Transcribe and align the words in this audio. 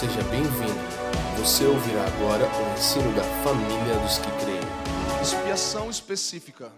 Seja 0.00 0.22
bem-vindo. 0.30 0.80
Você 1.38 1.66
ouvirá 1.66 2.02
agora 2.06 2.46
o 2.46 2.72
ensino 2.72 3.14
da 3.14 3.22
família 3.44 3.98
dos 3.98 4.16
que 4.16 4.30
creem. 4.42 5.20
Expiação 5.20 5.90
específica. 5.90 6.72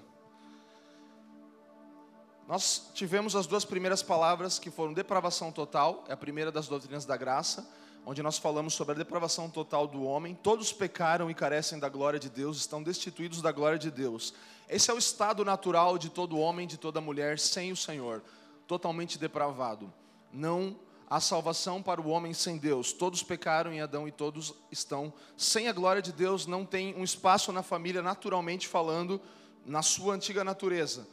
Nós 2.49 2.91
tivemos 2.93 3.37
as 3.37 3.47
duas 3.47 3.65
primeiras 3.65 4.03
palavras 4.03 4.59
que 4.59 4.73
foram 4.73 4.93
depravação 4.93 5.53
total, 5.53 6.03
é 6.09 6.13
a 6.15 6.17
primeira 6.17 6.51
das 6.51 6.67
doutrinas 6.67 7.05
da 7.05 7.17
graça, 7.17 7.65
onde 8.05 8.21
nós 8.25 8.39
falamos 8.39 8.75
sobre 8.75 8.97
a 8.97 8.99
depravação 8.99 9.49
total 9.49 9.87
do 9.87 10.03
homem. 10.03 10.35
Todos 10.35 10.73
pecaram 10.73 11.31
e 11.31 11.35
carecem 11.35 11.79
da 11.79 11.89
glória 11.89 12.19
de 12.19 12.29
Deus, 12.29 12.57
estão 12.57 12.83
destituídos 12.83 13.41
da 13.41 13.53
glória 13.53 13.79
de 13.79 13.93
Deus. 13.93 14.35
Esse 14.69 14.91
é 14.91 14.95
o 14.95 14.99
estado 14.99 15.45
natural 15.45 15.97
de 15.97 16.11
todo 16.11 16.41
homem, 16.41 16.67
de 16.67 16.77
toda 16.77 17.01
mulher 17.01 17.39
sem 17.39 17.71
o 17.71 17.77
Senhor, 17.77 18.21
totalmente 18.67 19.17
depravado. 19.17 19.95
Não 20.33 20.77
há 21.13 21.21
salvação 21.21 21.83
para 21.83 22.01
o 22.01 22.09
homem 22.09 22.33
sem 22.33 22.57
Deus. 22.57 22.91
Todos 22.91 23.23
pecaram 23.23 23.71
em 23.71 23.83
Adão 23.83 24.09
e 24.09 24.11
todos 24.11 24.55
estão 24.71 25.13
sem 25.37 25.69
a 25.69 25.73
glória 25.73 26.01
de 26.01 26.11
Deus, 26.11 26.47
não 26.47 26.65
tem 26.65 26.95
um 26.95 27.05
espaço 27.05 27.53
na 27.53 27.63
família, 27.63 28.01
naturalmente 28.01 28.67
falando, 28.67 29.21
na 29.67 29.83
sua 29.83 30.15
antiga 30.15 30.43
natureza. 30.43 31.07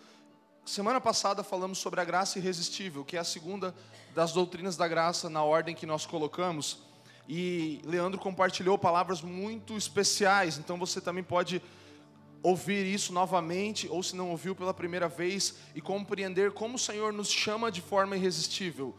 Semana 0.66 1.02
passada 1.02 1.44
falamos 1.44 1.80
sobre 1.80 2.00
a 2.00 2.06
graça 2.06 2.40
irresistível, 2.40 3.04
que 3.04 3.18
é 3.18 3.20
a 3.20 3.26
segunda 3.26 3.76
das 4.16 4.32
doutrinas 4.32 4.78
da 4.78 4.88
graça 4.88 5.30
na 5.30 5.44
ordem 5.44 5.76
que 5.76 5.86
nós 5.86 6.06
colocamos. 6.06 6.78
E 7.28 7.82
Leandro 7.84 8.22
compartilhou 8.22 8.78
palavras 8.78 9.22
muito 9.22 9.76
especiais, 9.76 10.58
então 10.58 10.78
você 10.78 11.02
também 11.02 11.26
pode 11.26 11.62
ouvir 12.42 12.86
isso 12.86 13.12
novamente, 13.12 13.86
ou 13.90 14.02
se 14.02 14.16
não 14.16 14.30
ouviu 14.30 14.56
pela 14.56 14.74
primeira 14.74 15.10
vez, 15.10 15.56
e 15.76 15.82
compreender 15.82 16.54
como 16.54 16.76
o 16.76 16.80
Senhor 16.80 17.12
nos 17.12 17.30
chama 17.30 17.70
de 17.70 17.82
forma 17.82 18.16
irresistível 18.16 18.96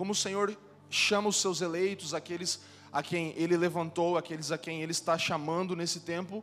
como 0.00 0.12
o 0.12 0.14
Senhor 0.14 0.56
chama 0.88 1.28
os 1.28 1.36
seus 1.36 1.60
eleitos, 1.60 2.14
aqueles 2.14 2.58
a 2.90 3.02
quem 3.02 3.34
Ele 3.36 3.54
levantou, 3.54 4.16
aqueles 4.16 4.50
a 4.50 4.56
quem 4.56 4.82
Ele 4.82 4.92
está 4.92 5.18
chamando 5.18 5.76
nesse 5.76 6.00
tempo 6.00 6.42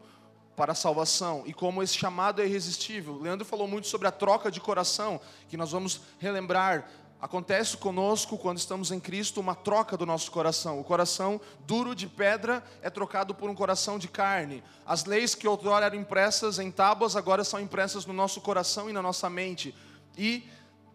para 0.55 0.73
a 0.73 0.75
salvação, 0.75 1.41
e 1.43 1.51
como 1.51 1.81
esse 1.81 1.97
chamado 1.97 2.39
é 2.39 2.45
irresistível. 2.45 3.19
Leandro 3.19 3.43
falou 3.43 3.67
muito 3.67 3.87
sobre 3.87 4.07
a 4.07 4.11
troca 4.11 4.51
de 4.51 4.61
coração, 4.61 5.19
que 5.49 5.57
nós 5.57 5.71
vamos 5.71 6.01
relembrar. 6.19 6.87
Acontece 7.19 7.75
conosco, 7.77 8.37
quando 8.37 8.59
estamos 8.59 8.91
em 8.91 8.99
Cristo, 8.99 9.41
uma 9.41 9.55
troca 9.55 9.97
do 9.97 10.05
nosso 10.05 10.29
coração. 10.29 10.79
O 10.79 10.83
coração 10.83 11.41
duro 11.65 11.95
de 11.95 12.05
pedra 12.05 12.63
é 12.83 12.91
trocado 12.91 13.33
por 13.33 13.49
um 13.49 13.55
coração 13.55 13.97
de 13.97 14.07
carne. 14.07 14.63
As 14.85 15.03
leis 15.03 15.33
que 15.33 15.47
outrora 15.47 15.87
eram 15.87 15.97
impressas 15.97 16.59
em 16.59 16.69
tábuas, 16.69 17.15
agora 17.15 17.43
são 17.43 17.59
impressas 17.59 18.05
no 18.05 18.13
nosso 18.13 18.39
coração 18.39 18.87
e 18.87 18.93
na 18.93 19.01
nossa 19.01 19.27
mente. 19.31 19.73
E 20.15 20.47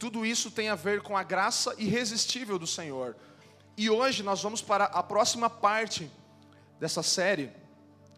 tudo 0.02 0.26
isso 0.26 0.50
tem 0.50 0.68
a 0.68 0.74
ver 0.74 1.00
com 1.00 1.16
a 1.16 1.22
graça 1.22 1.76
irresistível 1.78 2.58
do 2.58 2.66
Senhor. 2.66 3.16
E 3.76 3.88
hoje 3.88 4.24
nós 4.24 4.42
vamos 4.42 4.60
para 4.60 4.86
a 4.86 5.00
próxima 5.00 5.48
parte 5.48 6.10
dessa 6.80 7.04
série, 7.04 7.52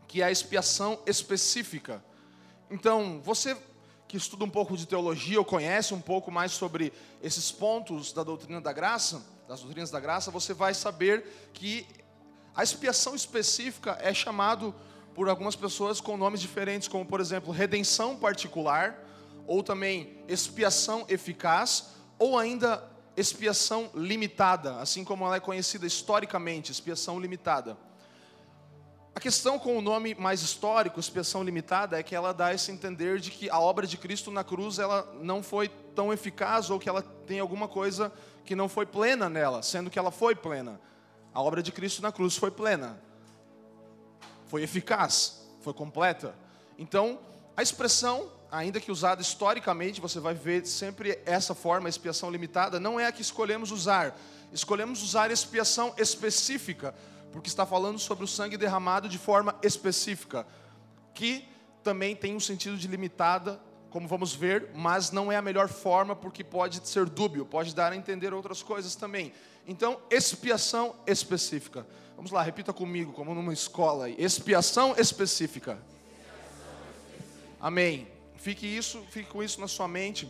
que 0.08 0.22
é 0.22 0.24
a 0.24 0.30
expiação 0.30 0.98
específica. 1.04 2.02
Então, 2.70 3.20
você 3.22 3.54
que 4.08 4.16
estuda 4.16 4.46
um 4.46 4.48
pouco 4.48 4.78
de 4.78 4.86
teologia 4.86 5.38
ou 5.38 5.44
conhece 5.44 5.92
um 5.92 6.00
pouco 6.00 6.30
mais 6.30 6.52
sobre 6.52 6.90
esses 7.22 7.52
pontos 7.52 8.14
da 8.14 8.22
doutrina 8.22 8.62
da 8.62 8.72
graça, 8.72 9.22
das 9.46 9.60
doutrinas 9.60 9.90
da 9.90 10.00
graça, 10.00 10.30
você 10.30 10.54
vai 10.54 10.72
saber 10.72 11.50
que 11.52 11.86
a 12.56 12.62
expiação 12.62 13.14
específica 13.14 13.98
é 14.00 14.14
chamado 14.14 14.74
por 15.14 15.28
algumas 15.28 15.54
pessoas 15.54 16.00
com 16.00 16.16
nomes 16.16 16.40
diferentes, 16.40 16.88
como 16.88 17.04
por 17.04 17.20
exemplo, 17.20 17.52
redenção 17.52 18.16
particular, 18.16 19.03
ou 19.46 19.62
também 19.62 20.18
expiação 20.28 21.04
eficaz, 21.08 21.90
ou 22.18 22.38
ainda 22.38 22.82
expiação 23.16 23.90
limitada, 23.94 24.76
assim 24.80 25.04
como 25.04 25.24
ela 25.24 25.36
é 25.36 25.40
conhecida 25.40 25.86
historicamente, 25.86 26.72
expiação 26.72 27.20
limitada. 27.20 27.76
A 29.14 29.20
questão 29.20 29.60
com 29.60 29.78
o 29.78 29.80
nome 29.80 30.12
mais 30.14 30.42
histórico, 30.42 30.98
expiação 30.98 31.44
limitada, 31.44 31.98
é 31.98 32.02
que 32.02 32.16
ela 32.16 32.34
dá 32.34 32.52
esse 32.52 32.72
entender 32.72 33.20
de 33.20 33.30
que 33.30 33.48
a 33.48 33.60
obra 33.60 33.86
de 33.86 33.96
Cristo 33.96 34.30
na 34.30 34.42
cruz 34.42 34.80
ela 34.80 35.08
não 35.20 35.40
foi 35.40 35.68
tão 35.94 36.12
eficaz 36.12 36.68
ou 36.68 36.80
que 36.80 36.88
ela 36.88 37.00
tem 37.00 37.38
alguma 37.38 37.68
coisa 37.68 38.12
que 38.44 38.56
não 38.56 38.68
foi 38.68 38.84
plena 38.84 39.28
nela, 39.28 39.62
sendo 39.62 39.88
que 39.88 39.98
ela 39.98 40.10
foi 40.10 40.34
plena. 40.34 40.80
A 41.32 41.40
obra 41.40 41.62
de 41.62 41.70
Cristo 41.70 42.02
na 42.02 42.10
cruz 42.10 42.36
foi 42.36 42.50
plena, 42.50 43.00
foi 44.46 44.64
eficaz, 44.64 45.46
foi 45.60 45.72
completa. 45.72 46.34
Então, 46.76 47.20
a 47.56 47.62
expressão 47.62 48.32
ainda 48.54 48.80
que 48.80 48.92
usada 48.92 49.20
historicamente, 49.20 50.00
você 50.00 50.20
vai 50.20 50.32
ver 50.32 50.64
sempre 50.64 51.18
essa 51.26 51.54
forma, 51.54 51.88
expiação 51.88 52.30
limitada, 52.30 52.78
não 52.78 53.00
é 53.00 53.06
a 53.06 53.12
que 53.12 53.20
escolhemos 53.20 53.72
usar. 53.72 54.16
Escolhemos 54.52 55.02
usar 55.02 55.30
expiação 55.30 55.92
específica, 55.98 56.94
porque 57.32 57.48
está 57.48 57.66
falando 57.66 57.98
sobre 57.98 58.22
o 58.22 58.28
sangue 58.28 58.56
derramado 58.56 59.08
de 59.08 59.18
forma 59.18 59.56
específica, 59.60 60.46
que 61.12 61.48
também 61.82 62.14
tem 62.14 62.36
um 62.36 62.40
sentido 62.40 62.76
de 62.76 62.86
limitada, 62.86 63.60
como 63.90 64.06
vamos 64.06 64.34
ver, 64.34 64.70
mas 64.72 65.10
não 65.10 65.32
é 65.32 65.36
a 65.36 65.42
melhor 65.42 65.68
forma 65.68 66.14
porque 66.14 66.44
pode 66.44 66.86
ser 66.86 67.06
dúbio, 67.06 67.44
pode 67.44 67.74
dar 67.74 67.92
a 67.92 67.96
entender 67.96 68.32
outras 68.32 68.62
coisas 68.62 68.94
também. 68.94 69.32
Então, 69.66 70.00
expiação 70.10 70.94
específica. 71.06 71.84
Vamos 72.14 72.30
lá, 72.30 72.40
repita 72.40 72.72
comigo, 72.72 73.12
como 73.12 73.34
numa 73.34 73.52
escola. 73.52 74.08
Expiação 74.08 74.94
específica. 74.96 75.78
Amém. 77.60 78.13
Fique 78.44 78.66
isso, 78.66 79.02
fique 79.08 79.30
com 79.30 79.42
isso 79.42 79.58
na 79.58 79.66
sua 79.66 79.88
mente. 79.88 80.28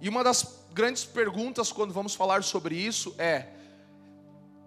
E 0.00 0.08
uma 0.08 0.24
das 0.24 0.64
grandes 0.72 1.04
perguntas 1.04 1.70
quando 1.70 1.94
vamos 1.94 2.16
falar 2.16 2.42
sobre 2.42 2.74
isso 2.74 3.14
é 3.16 3.46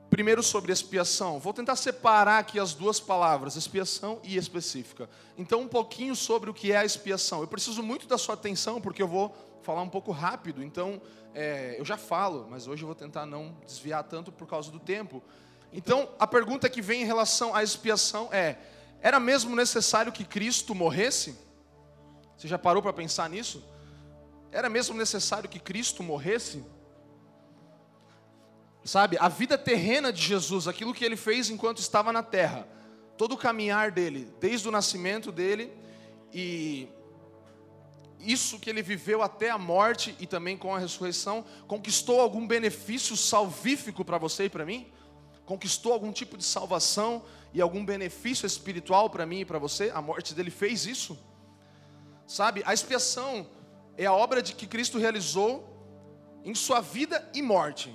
primeiro 0.10 0.42
sobre 0.42 0.72
expiação. 0.72 1.38
Vou 1.38 1.52
tentar 1.52 1.76
separar 1.76 2.40
aqui 2.40 2.58
as 2.62 2.74
duas 2.74 2.98
palavras, 2.98 3.58
expiação 3.58 4.22
e 4.24 4.38
específica. 4.38 5.10
Então 5.38 5.60
um 5.60 5.68
pouquinho 5.68 6.16
sobre 6.16 6.50
o 6.50 6.54
que 6.54 6.72
é 6.72 6.78
a 6.78 6.86
expiação. 6.86 7.42
Eu 7.42 7.48
preciso 7.50 7.84
muito 7.84 8.08
da 8.08 8.18
sua 8.18 8.36
atenção 8.36 8.80
porque 8.80 9.04
eu 9.04 9.08
vou 9.10 9.36
falar 9.62 9.82
um 9.82 9.90
pouco 9.90 10.14
rápido. 10.14 10.64
Então 10.64 11.02
é, 11.36 11.76
eu 11.78 11.84
já 11.84 11.98
falo, 11.98 12.48
mas 12.50 12.68
hoje 12.68 12.84
eu 12.84 12.88
vou 12.88 12.96
tentar 12.96 13.26
não 13.26 13.54
desviar 13.68 14.02
tanto 14.02 14.32
por 14.32 14.48
causa 14.48 14.72
do 14.72 14.80
tempo. 14.80 15.22
Então 15.74 16.08
a 16.18 16.26
pergunta 16.26 16.70
que 16.70 16.82
vem 16.82 17.02
em 17.02 17.06
relação 17.06 17.54
à 17.54 17.62
expiação 17.62 18.30
é: 18.32 18.56
era 19.02 19.20
mesmo 19.20 19.54
necessário 19.58 20.10
que 20.10 20.24
Cristo 20.24 20.74
morresse? 20.74 21.52
Você 22.38 22.48
já 22.48 22.58
parou 22.58 22.82
para 22.82 22.94
pensar 22.94 23.30
nisso? 23.30 23.64
Era 24.52 24.70
mesmo 24.70 24.96
necessário 24.96 25.50
que 25.50 25.60
Cristo 25.60 26.04
morresse? 26.04 26.64
Sabe, 28.84 29.18
a 29.18 29.30
vida 29.30 29.58
terrena 29.58 30.12
de 30.12 30.22
Jesus, 30.22 30.68
aquilo 30.68 30.94
que 30.94 31.06
ele 31.06 31.16
fez 31.16 31.50
enquanto 31.50 31.78
estava 31.78 32.12
na 32.12 32.22
terra, 32.22 32.68
todo 33.18 33.34
o 33.34 33.38
caminhar 33.38 33.92
dele, 33.92 34.32
desde 34.42 34.68
o 34.68 34.72
nascimento 34.72 35.32
dele 35.32 35.72
e 36.34 36.90
isso 38.20 38.60
que 38.60 38.70
ele 38.70 38.82
viveu 38.82 39.22
até 39.22 39.50
a 39.50 39.58
morte 39.58 40.16
e 40.20 40.28
também 40.28 40.58
com 40.58 40.76
a 40.76 40.80
ressurreição, 40.80 41.46
conquistou 41.68 42.20
algum 42.20 42.46
benefício 42.46 43.16
salvífico 43.16 44.04
para 44.04 44.18
você 44.18 44.46
e 44.46 44.50
para 44.50 44.66
mim? 44.66 44.92
Conquistou 45.46 45.94
algum 45.94 46.12
tipo 46.12 46.38
de 46.38 46.44
salvação 46.44 47.24
e 47.54 47.62
algum 47.62 47.86
benefício 47.86 48.46
espiritual 48.46 49.10
para 49.10 49.26
mim 49.26 49.42
e 49.42 49.46
para 49.46 49.60
você? 49.60 49.92
A 49.94 50.02
morte 50.02 50.34
dele 50.34 50.50
fez 50.50 50.86
isso? 50.86 51.18
Sabe, 52.26 52.64
a 52.66 52.74
expiação 52.74 53.48
é 53.98 54.06
a 54.06 54.14
obra 54.14 54.42
de 54.42 54.54
que 54.54 54.68
Cristo 54.68 54.98
realizou 54.98 55.70
em 56.44 56.56
sua 56.56 56.82
vida 56.82 57.30
e 57.34 57.42
morte. 57.42 57.94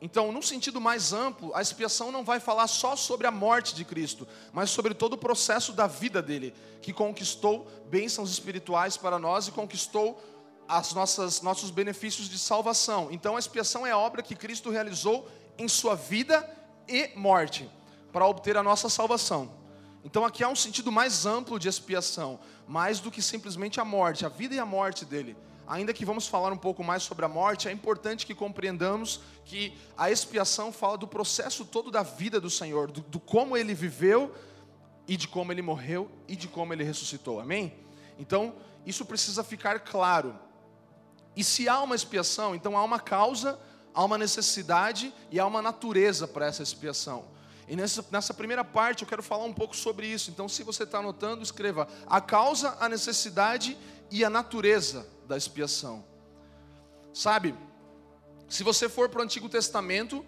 Então, 0.00 0.30
num 0.30 0.42
sentido 0.42 0.80
mais 0.80 1.12
amplo, 1.12 1.54
a 1.54 1.62
expiação 1.62 2.12
não 2.12 2.22
vai 2.22 2.38
falar 2.38 2.66
só 2.66 2.94
sobre 2.94 3.26
a 3.26 3.30
morte 3.30 3.74
de 3.74 3.84
Cristo, 3.84 4.28
mas 4.52 4.70
sobre 4.70 4.92
todo 4.92 5.14
o 5.14 5.18
processo 5.18 5.72
da 5.72 5.86
vida 5.86 6.20
dele, 6.20 6.54
que 6.82 6.92
conquistou 6.92 7.66
bênçãos 7.88 8.30
espirituais 8.30 8.96
para 8.96 9.18
nós 9.18 9.48
e 9.48 9.52
conquistou 9.52 10.22
as 10.68 10.92
nossas 10.92 11.40
nossos 11.40 11.70
benefícios 11.70 12.28
de 12.28 12.38
salvação. 12.38 13.08
Então, 13.10 13.36
a 13.36 13.38
expiação 13.38 13.86
é 13.86 13.90
a 13.90 13.98
obra 13.98 14.22
que 14.22 14.36
Cristo 14.36 14.70
realizou 14.70 15.28
em 15.56 15.66
sua 15.66 15.94
vida 15.94 16.48
e 16.86 17.10
morte 17.16 17.70
para 18.12 18.26
obter 18.26 18.56
a 18.56 18.62
nossa 18.62 18.88
salvação. 18.88 19.50
Então 20.06 20.24
aqui 20.24 20.44
há 20.44 20.48
um 20.48 20.54
sentido 20.54 20.92
mais 20.92 21.26
amplo 21.26 21.58
de 21.58 21.68
expiação, 21.68 22.38
mais 22.64 23.00
do 23.00 23.10
que 23.10 23.20
simplesmente 23.20 23.80
a 23.80 23.84
morte, 23.84 24.24
a 24.24 24.28
vida 24.28 24.54
e 24.54 24.58
a 24.60 24.64
morte 24.64 25.04
dele. 25.04 25.36
Ainda 25.66 25.92
que 25.92 26.04
vamos 26.04 26.28
falar 26.28 26.52
um 26.52 26.56
pouco 26.56 26.84
mais 26.84 27.02
sobre 27.02 27.24
a 27.24 27.28
morte, 27.28 27.66
é 27.66 27.72
importante 27.72 28.24
que 28.24 28.32
compreendamos 28.32 29.20
que 29.44 29.76
a 29.98 30.08
expiação 30.08 30.70
fala 30.70 30.96
do 30.96 31.08
processo 31.08 31.64
todo 31.64 31.90
da 31.90 32.04
vida 32.04 32.40
do 32.40 32.48
Senhor, 32.48 32.88
do, 32.88 33.00
do 33.00 33.18
como 33.18 33.56
ele 33.56 33.74
viveu 33.74 34.32
e 35.08 35.16
de 35.16 35.26
como 35.26 35.50
ele 35.50 35.60
morreu 35.60 36.08
e 36.28 36.36
de 36.36 36.46
como 36.46 36.72
ele 36.72 36.84
ressuscitou. 36.84 37.40
Amém? 37.40 37.74
Então, 38.16 38.54
isso 38.86 39.04
precisa 39.04 39.42
ficar 39.42 39.80
claro. 39.80 40.38
E 41.34 41.42
se 41.42 41.68
há 41.68 41.82
uma 41.82 41.96
expiação, 41.96 42.54
então 42.54 42.78
há 42.78 42.84
uma 42.84 43.00
causa, 43.00 43.58
há 43.92 44.04
uma 44.04 44.16
necessidade 44.16 45.12
e 45.32 45.40
há 45.40 45.46
uma 45.46 45.60
natureza 45.60 46.28
para 46.28 46.46
essa 46.46 46.62
expiação. 46.62 47.24
E 47.68 47.74
nessa, 47.74 48.04
nessa 48.10 48.32
primeira 48.32 48.64
parte 48.64 49.02
eu 49.02 49.08
quero 49.08 49.22
falar 49.22 49.44
um 49.44 49.52
pouco 49.52 49.74
sobre 49.76 50.06
isso. 50.06 50.30
Então, 50.30 50.48
se 50.48 50.62
você 50.62 50.84
está 50.84 50.98
anotando, 50.98 51.42
escreva 51.42 51.88
a 52.06 52.20
causa, 52.20 52.76
a 52.78 52.88
necessidade 52.88 53.76
e 54.10 54.24
a 54.24 54.30
natureza 54.30 55.06
da 55.26 55.36
expiação. 55.36 56.04
Sabe, 57.12 57.54
se 58.48 58.62
você 58.62 58.88
for 58.88 59.08
para 59.08 59.20
o 59.20 59.22
Antigo 59.22 59.48
Testamento, 59.48 60.24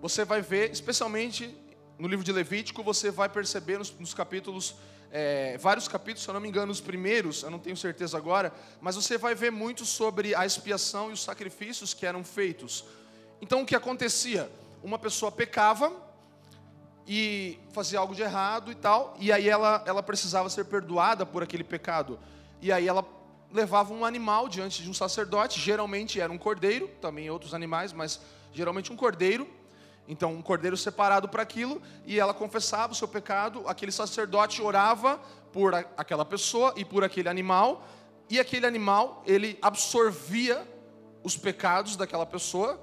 você 0.00 0.24
vai 0.24 0.42
ver, 0.42 0.70
especialmente 0.70 1.56
no 1.98 2.08
livro 2.08 2.24
de 2.24 2.32
Levítico, 2.32 2.82
você 2.82 3.10
vai 3.10 3.28
perceber 3.28 3.78
nos, 3.78 3.90
nos 3.98 4.12
capítulos, 4.12 4.74
é, 5.10 5.56
vários 5.58 5.88
capítulos, 5.88 6.24
se 6.24 6.28
eu 6.28 6.34
não 6.34 6.40
me 6.40 6.48
engano, 6.48 6.70
os 6.70 6.80
primeiros, 6.80 7.42
eu 7.42 7.50
não 7.50 7.58
tenho 7.58 7.76
certeza 7.76 8.18
agora, 8.18 8.52
mas 8.80 8.96
você 8.96 9.16
vai 9.16 9.34
ver 9.34 9.50
muito 9.50 9.86
sobre 9.86 10.34
a 10.34 10.44
expiação 10.44 11.10
e 11.10 11.12
os 11.14 11.22
sacrifícios 11.22 11.94
que 11.94 12.04
eram 12.04 12.22
feitos. 12.24 12.84
Então 13.40 13.62
o 13.62 13.66
que 13.66 13.76
acontecia? 13.76 14.50
Uma 14.82 14.98
pessoa 14.98 15.30
pecava 15.32 15.90
e 17.06 17.58
fazia 17.72 17.98
algo 17.98 18.14
de 18.14 18.22
errado 18.22 18.72
e 18.72 18.74
tal, 18.74 19.14
e 19.18 19.30
aí 19.30 19.48
ela, 19.48 19.82
ela 19.86 20.02
precisava 20.02 20.48
ser 20.48 20.64
perdoada 20.64 21.26
por 21.26 21.42
aquele 21.42 21.64
pecado. 21.64 22.18
E 22.60 22.72
aí 22.72 22.88
ela 22.88 23.06
levava 23.52 23.92
um 23.92 24.04
animal 24.04 24.48
diante 24.48 24.82
de 24.82 24.90
um 24.90 24.94
sacerdote, 24.94 25.60
geralmente 25.60 26.20
era 26.20 26.32
um 26.32 26.38
cordeiro, 26.38 26.88
também 27.00 27.30
outros 27.30 27.54
animais, 27.54 27.92
mas 27.92 28.20
geralmente 28.52 28.92
um 28.92 28.96
cordeiro. 28.96 29.48
Então, 30.06 30.34
um 30.34 30.42
cordeiro 30.42 30.76
separado 30.76 31.28
para 31.28 31.42
aquilo, 31.42 31.80
e 32.04 32.20
ela 32.20 32.34
confessava 32.34 32.92
o 32.92 32.96
seu 32.96 33.08
pecado, 33.08 33.62
aquele 33.66 33.90
sacerdote 33.90 34.60
orava 34.60 35.18
por 35.52 35.74
aquela 35.74 36.24
pessoa 36.24 36.74
e 36.76 36.84
por 36.84 37.02
aquele 37.02 37.28
animal, 37.28 37.86
e 38.28 38.38
aquele 38.38 38.66
animal, 38.66 39.22
ele 39.26 39.58
absorvia 39.62 40.66
os 41.22 41.36
pecados 41.36 41.96
daquela 41.96 42.26
pessoa 42.26 42.78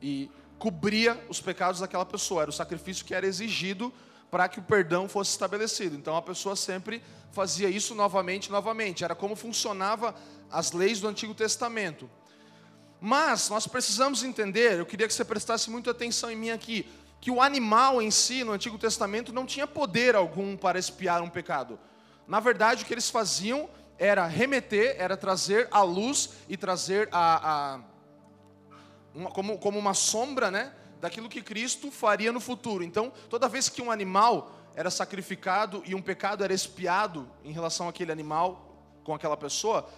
e 0.00 0.30
cobria 0.62 1.20
os 1.28 1.40
pecados 1.40 1.80
daquela 1.80 2.06
pessoa. 2.06 2.42
Era 2.42 2.50
o 2.50 2.54
sacrifício 2.54 3.04
que 3.04 3.12
era 3.12 3.26
exigido 3.26 3.92
para 4.30 4.48
que 4.48 4.60
o 4.60 4.62
perdão 4.62 5.08
fosse 5.08 5.32
estabelecido. 5.32 5.96
Então 5.96 6.16
a 6.16 6.22
pessoa 6.22 6.54
sempre 6.54 7.02
fazia 7.32 7.68
isso 7.68 7.96
novamente, 7.96 8.48
novamente. 8.48 9.02
Era 9.02 9.16
como 9.16 9.34
funcionava 9.34 10.14
as 10.52 10.70
leis 10.70 11.00
do 11.00 11.08
Antigo 11.08 11.34
Testamento. 11.34 12.08
Mas 13.00 13.48
nós 13.48 13.66
precisamos 13.66 14.22
entender, 14.22 14.78
eu 14.78 14.86
queria 14.86 15.08
que 15.08 15.14
você 15.14 15.24
prestasse 15.24 15.68
muita 15.68 15.90
atenção 15.90 16.30
em 16.30 16.36
mim 16.36 16.50
aqui, 16.50 16.88
que 17.20 17.32
o 17.32 17.42
animal 17.42 18.00
em 18.00 18.12
si, 18.12 18.44
no 18.44 18.52
Antigo 18.52 18.78
Testamento, 18.78 19.32
não 19.32 19.44
tinha 19.44 19.66
poder 19.66 20.14
algum 20.14 20.56
para 20.56 20.78
espiar 20.78 21.22
um 21.22 21.28
pecado. 21.28 21.76
Na 22.28 22.38
verdade, 22.38 22.84
o 22.84 22.86
que 22.86 22.94
eles 22.94 23.10
faziam 23.10 23.68
era 23.98 24.28
remeter, 24.28 24.94
era 24.96 25.16
trazer 25.16 25.66
a 25.72 25.82
luz 25.82 26.30
e 26.48 26.56
trazer 26.56 27.08
a, 27.10 27.74
a 27.74 27.91
uma, 29.14 29.30
como, 29.30 29.58
como 29.58 29.78
uma 29.78 29.94
sombra, 29.94 30.50
né? 30.50 30.72
daquilo 31.02 31.28
que 31.28 31.42
Cristo 31.42 31.90
faria 31.90 32.30
no 32.30 32.38
futuro. 32.38 32.84
Então, 32.84 33.12
toda 33.28 33.48
vez 33.48 33.68
que 33.68 33.82
um 33.82 33.90
animal 33.90 34.52
era 34.76 34.88
sacrificado 34.88 35.82
e 35.84 35.96
um 35.96 36.00
pecado 36.00 36.44
era 36.44 36.54
expiado 36.54 37.28
em 37.44 37.50
relação 37.50 37.88
àquele 37.88 38.12
animal 38.12 38.78
com 39.02 39.12
aquela 39.12 39.36
pessoa, 39.36 39.90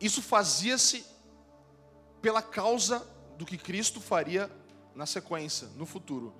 isso 0.00 0.20
fazia-se 0.20 1.06
pela 2.20 2.42
causa 2.42 3.06
do 3.38 3.46
que 3.46 3.56
Cristo 3.56 4.00
faria 4.00 4.50
na 4.96 5.06
sequência, 5.06 5.68
no 5.76 5.86
futuro. 5.86 6.34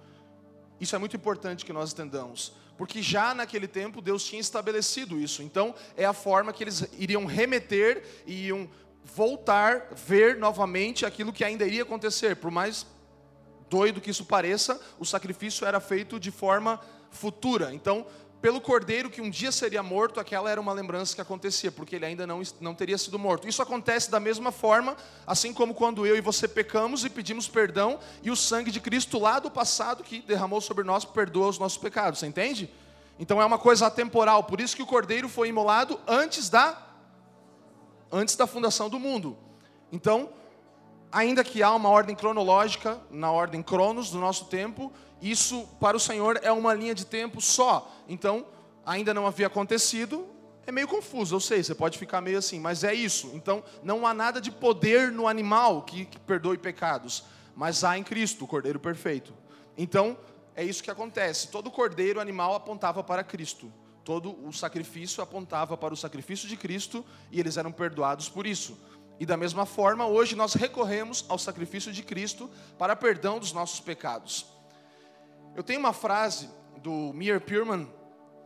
Isso 0.81 0.97
é 0.97 0.99
muito 0.99 1.15
importante 1.15 1.65
que 1.65 1.73
nós 1.73 1.93
entendamos, 1.93 2.55
porque 2.77 3.01
já 3.01 3.33
naquele 3.33 3.69
tempo 3.69 4.03
Deus 4.03 4.25
tinha 4.25 4.41
estabelecido 4.41 5.17
isso. 5.17 5.45
Então, 5.45 5.77
é 5.97 6.05
a 6.05 6.13
forma 6.13 6.53
que 6.53 6.65
eles 6.65 6.85
iriam 6.99 7.25
remeter 7.25 8.05
e 8.27 8.49
iam 8.49 8.69
voltar, 9.15 9.89
ver 9.95 10.37
novamente 10.37 11.07
aquilo 11.07 11.33
que 11.33 11.45
ainda 11.45 11.65
iria 11.65 11.83
acontecer, 11.83 12.37
por 12.37 12.51
mais 12.51 12.87
doido 13.71 14.01
que 14.01 14.11
isso 14.11 14.25
pareça, 14.25 14.81
o 14.99 15.05
sacrifício 15.05 15.67
era 15.67 15.81
feito 15.81 16.19
de 16.19 16.31
forma 16.31 16.81
futura. 17.11 17.73
Então, 17.73 18.07
pelo 18.41 18.61
cordeiro 18.61 19.09
que 19.09 19.21
um 19.21 19.31
dia 19.31 19.51
seria 19.51 19.83
morto, 19.83 20.21
aquela 20.21 20.51
era 20.51 20.61
uma 20.61 20.73
lembrança 20.73 21.15
que 21.15 21.21
acontecia, 21.21 21.73
porque 21.73 21.97
ele 21.97 22.05
ainda 22.05 22.27
não, 22.27 22.43
não 22.61 22.75
teria 22.75 22.99
sido 22.99 23.19
morto. 23.19 23.49
Isso 23.49 23.63
acontece 23.63 24.11
da 24.11 24.21
mesma 24.21 24.53
forma, 24.53 24.97
assim 25.27 25.53
como 25.53 25.75
quando 25.75 26.07
eu 26.07 26.17
e 26.17 26.21
você 26.21 26.47
pecamos 26.47 27.05
e 27.05 27.11
pedimos 27.11 27.49
perdão, 27.49 27.99
e 28.23 28.31
o 28.31 28.37
sangue 28.37 28.71
de 28.71 28.81
Cristo 28.81 29.19
lá 29.19 29.39
do 29.39 29.51
passado 29.51 30.05
que 30.05 30.21
derramou 30.21 30.61
sobre 30.61 30.85
nós 30.85 31.05
perdoa 31.05 31.49
os 31.49 31.59
nossos 31.59 31.79
pecados, 31.79 32.21
você 32.21 32.27
entende? 32.27 32.71
Então 33.19 33.41
é 33.41 33.45
uma 33.45 33.59
coisa 33.59 33.87
atemporal, 33.87 34.45
por 34.45 34.61
isso 34.61 34.77
que 34.77 34.83
o 34.83 34.87
cordeiro 34.87 35.29
foi 35.29 35.49
imolado 35.49 35.99
antes 36.07 36.51
da 36.51 36.86
antes 38.11 38.37
da 38.37 38.47
fundação 38.47 38.89
do 38.89 38.99
mundo. 38.99 39.37
Então, 39.91 40.31
ainda 41.11 41.43
que 41.45 41.63
há 41.63 41.75
uma 41.75 41.89
ordem 41.89 42.15
cronológica, 42.15 43.01
na 43.11 43.31
ordem 43.31 43.63
cronos 43.63 44.11
do 44.11 44.19
nosso 44.19 44.47
tempo, 44.47 44.93
isso 45.21 45.67
para 45.81 45.97
o 45.97 46.01
Senhor 46.01 46.39
é 46.43 46.53
uma 46.53 46.75
linha 46.75 46.95
de 46.95 47.07
tempo 47.07 47.41
só. 47.41 47.91
Então, 48.09 48.47
ainda 48.85 49.15
não 49.15 49.27
havia 49.27 49.47
acontecido, 49.47 50.27
é 50.67 50.73
meio 50.73 50.89
confuso, 50.89 51.37
eu 51.37 51.41
sei, 51.41 51.63
você 51.63 51.75
pode 51.75 51.97
ficar 51.97 52.21
meio 52.21 52.39
assim, 52.39 52.59
mas 52.59 52.83
é 52.83 52.93
isso. 52.93 53.31
Então, 53.35 53.63
não 53.83 54.07
há 54.07 54.13
nada 54.13 54.41
de 54.41 54.51
poder 54.51 55.13
no 55.13 55.29
animal 55.29 55.83
que, 55.83 56.05
que 56.05 56.19
perdoe 56.19 56.59
pecados, 56.59 57.25
mas 57.55 57.85
há 57.85 57.97
em 57.97 58.03
Cristo, 58.03 58.45
o 58.45 58.49
Cordeiro 58.49 58.81
perfeito. 58.81 59.33
Então, 59.79 60.17
é 60.57 60.65
isso 60.65 60.83
que 60.83 60.91
acontece. 60.91 61.49
Todo 61.49 61.71
cordeiro 61.71 62.19
animal 62.19 62.55
apontava 62.55 63.05
para 63.05 63.23
Cristo. 63.23 63.71
Todo 64.07 64.37
o 64.47 64.53
sacrifício 64.53 65.21
apontava 65.21 65.77
para 65.77 65.93
o 65.93 65.97
sacrifício 65.97 66.49
de 66.49 66.57
Cristo 66.57 67.05
e 67.29 67.41
eles 67.41 67.57
eram 67.57 67.73
perdoados 67.73 68.29
por 68.29 68.47
isso. 68.47 68.79
E 69.19 69.27
da 69.27 69.37
mesma 69.37 69.67
forma, 69.67 70.07
hoje 70.07 70.37
nós 70.37 70.55
recorremos 70.55 71.25
ao 71.29 71.37
sacrifício 71.37 71.93
de 71.93 72.05
Cristo 72.05 72.49
para 72.79 72.95
perdão 72.95 73.41
dos 73.41 73.53
nossos 73.53 73.81
pecados. 73.81 74.47
Eu 75.57 75.63
tenho 75.65 75.81
uma 75.81 75.93
frase 75.93 76.49
do 76.85 77.13
Meir 77.15 77.41
Pierman, 77.41 77.93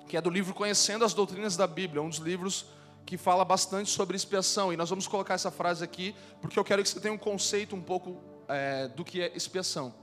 que 0.09 0.17
é 0.17 0.21
do 0.23 0.31
livro 0.31 0.55
Conhecendo 0.55 1.05
as 1.05 1.13
Doutrinas 1.13 1.59
da 1.59 1.67
Bíblia, 1.67 2.01
um 2.01 2.09
dos 2.09 2.21
livros 2.21 2.65
que 3.05 3.19
fala 3.19 3.45
bastante 3.45 3.91
sobre 3.91 4.17
expiação. 4.17 4.73
E 4.73 4.79
nós 4.79 4.89
vamos 4.89 5.07
colocar 5.07 5.35
essa 5.35 5.51
frase 5.51 5.85
aqui, 5.85 6.17
porque 6.41 6.59
eu 6.59 6.65
quero 6.65 6.83
que 6.83 6.89
você 6.89 7.01
tenha 7.01 7.13
um 7.13 7.19
conceito 7.19 7.77
um 7.77 7.83
pouco 7.83 8.19
é, 8.49 8.89
do 8.89 9.05
que 9.05 9.21
é 9.21 9.37
expiação. 9.37 9.95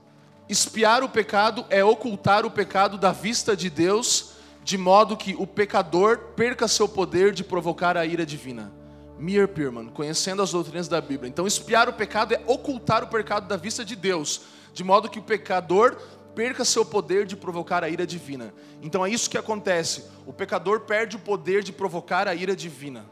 Espiar 0.48 1.02
o 1.02 1.08
pecado 1.08 1.66
é 1.68 1.82
ocultar 1.82 2.46
o 2.46 2.50
pecado 2.50 2.96
da 2.96 3.10
vista 3.10 3.56
de 3.56 3.68
Deus, 3.68 4.37
de 4.68 4.76
modo 4.76 5.16
que 5.16 5.34
o 5.38 5.46
pecador 5.46 6.18
perca 6.36 6.68
seu 6.68 6.86
poder 6.86 7.32
de 7.32 7.42
provocar 7.42 7.96
a 7.96 8.04
ira 8.04 8.26
divina. 8.26 8.70
Meir 9.18 9.48
Pierman, 9.48 9.88
conhecendo 9.88 10.42
as 10.42 10.50
doutrinas 10.50 10.86
da 10.86 11.00
Bíblia. 11.00 11.26
Então, 11.26 11.46
espiar 11.46 11.88
o 11.88 11.92
pecado 11.94 12.34
é 12.34 12.42
ocultar 12.46 13.02
o 13.02 13.06
pecado 13.06 13.48
da 13.48 13.56
vista 13.56 13.82
de 13.82 13.96
Deus, 13.96 14.42
de 14.74 14.84
modo 14.84 15.08
que 15.08 15.18
o 15.18 15.22
pecador 15.22 15.96
perca 16.34 16.66
seu 16.66 16.84
poder 16.84 17.24
de 17.24 17.34
provocar 17.34 17.82
a 17.82 17.88
ira 17.88 18.06
divina. 18.06 18.52
Então 18.82 19.06
é 19.06 19.08
isso 19.08 19.30
que 19.30 19.38
acontece. 19.38 20.04
O 20.26 20.34
pecador 20.34 20.80
perde 20.80 21.16
o 21.16 21.18
poder 21.18 21.62
de 21.62 21.72
provocar 21.72 22.28
a 22.28 22.34
ira 22.34 22.54
divina. 22.54 23.06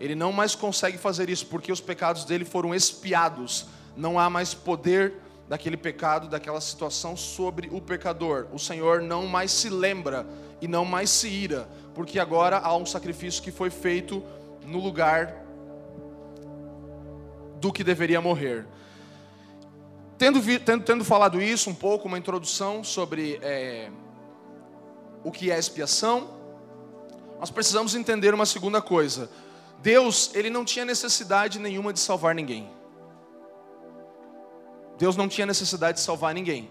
Ele 0.00 0.14
não 0.14 0.32
mais 0.32 0.54
consegue 0.54 0.96
fazer 0.96 1.28
isso 1.28 1.44
porque 1.44 1.70
os 1.70 1.80
pecados 1.80 2.24
dele 2.24 2.46
foram 2.46 2.74
expiados. 2.74 3.66
Não 3.94 4.18
há 4.18 4.30
mais 4.30 4.54
poder 4.54 5.12
daquele 5.48 5.76
pecado, 5.76 6.28
daquela 6.28 6.60
situação 6.60 7.16
sobre 7.16 7.68
o 7.72 7.80
pecador. 7.80 8.46
O 8.52 8.58
Senhor 8.58 9.00
não 9.00 9.26
mais 9.26 9.52
se 9.52 9.68
lembra 9.68 10.26
e 10.60 10.66
não 10.66 10.84
mais 10.84 11.10
se 11.10 11.28
ira, 11.28 11.68
porque 11.94 12.18
agora 12.18 12.58
há 12.58 12.76
um 12.76 12.86
sacrifício 12.86 13.42
que 13.42 13.52
foi 13.52 13.70
feito 13.70 14.22
no 14.64 14.80
lugar 14.80 15.44
do 17.60 17.72
que 17.72 17.84
deveria 17.84 18.20
morrer. 18.20 18.66
Tendo, 20.18 20.40
tendo, 20.60 20.84
tendo 20.84 21.04
falado 21.04 21.40
isso, 21.40 21.68
um 21.68 21.74
pouco, 21.74 22.08
uma 22.08 22.18
introdução 22.18 22.82
sobre 22.82 23.38
é, 23.42 23.90
o 25.22 25.30
que 25.30 25.50
é 25.50 25.58
expiação, 25.58 26.30
nós 27.38 27.50
precisamos 27.50 27.94
entender 27.94 28.32
uma 28.32 28.46
segunda 28.46 28.80
coisa. 28.80 29.30
Deus, 29.82 30.30
ele 30.34 30.48
não 30.48 30.64
tinha 30.64 30.84
necessidade 30.84 31.58
nenhuma 31.58 31.92
de 31.92 32.00
salvar 32.00 32.34
ninguém. 32.34 32.68
Deus 34.98 35.16
não 35.16 35.28
tinha 35.28 35.46
necessidade 35.46 35.98
de 35.98 36.04
salvar 36.04 36.34
ninguém. 36.34 36.70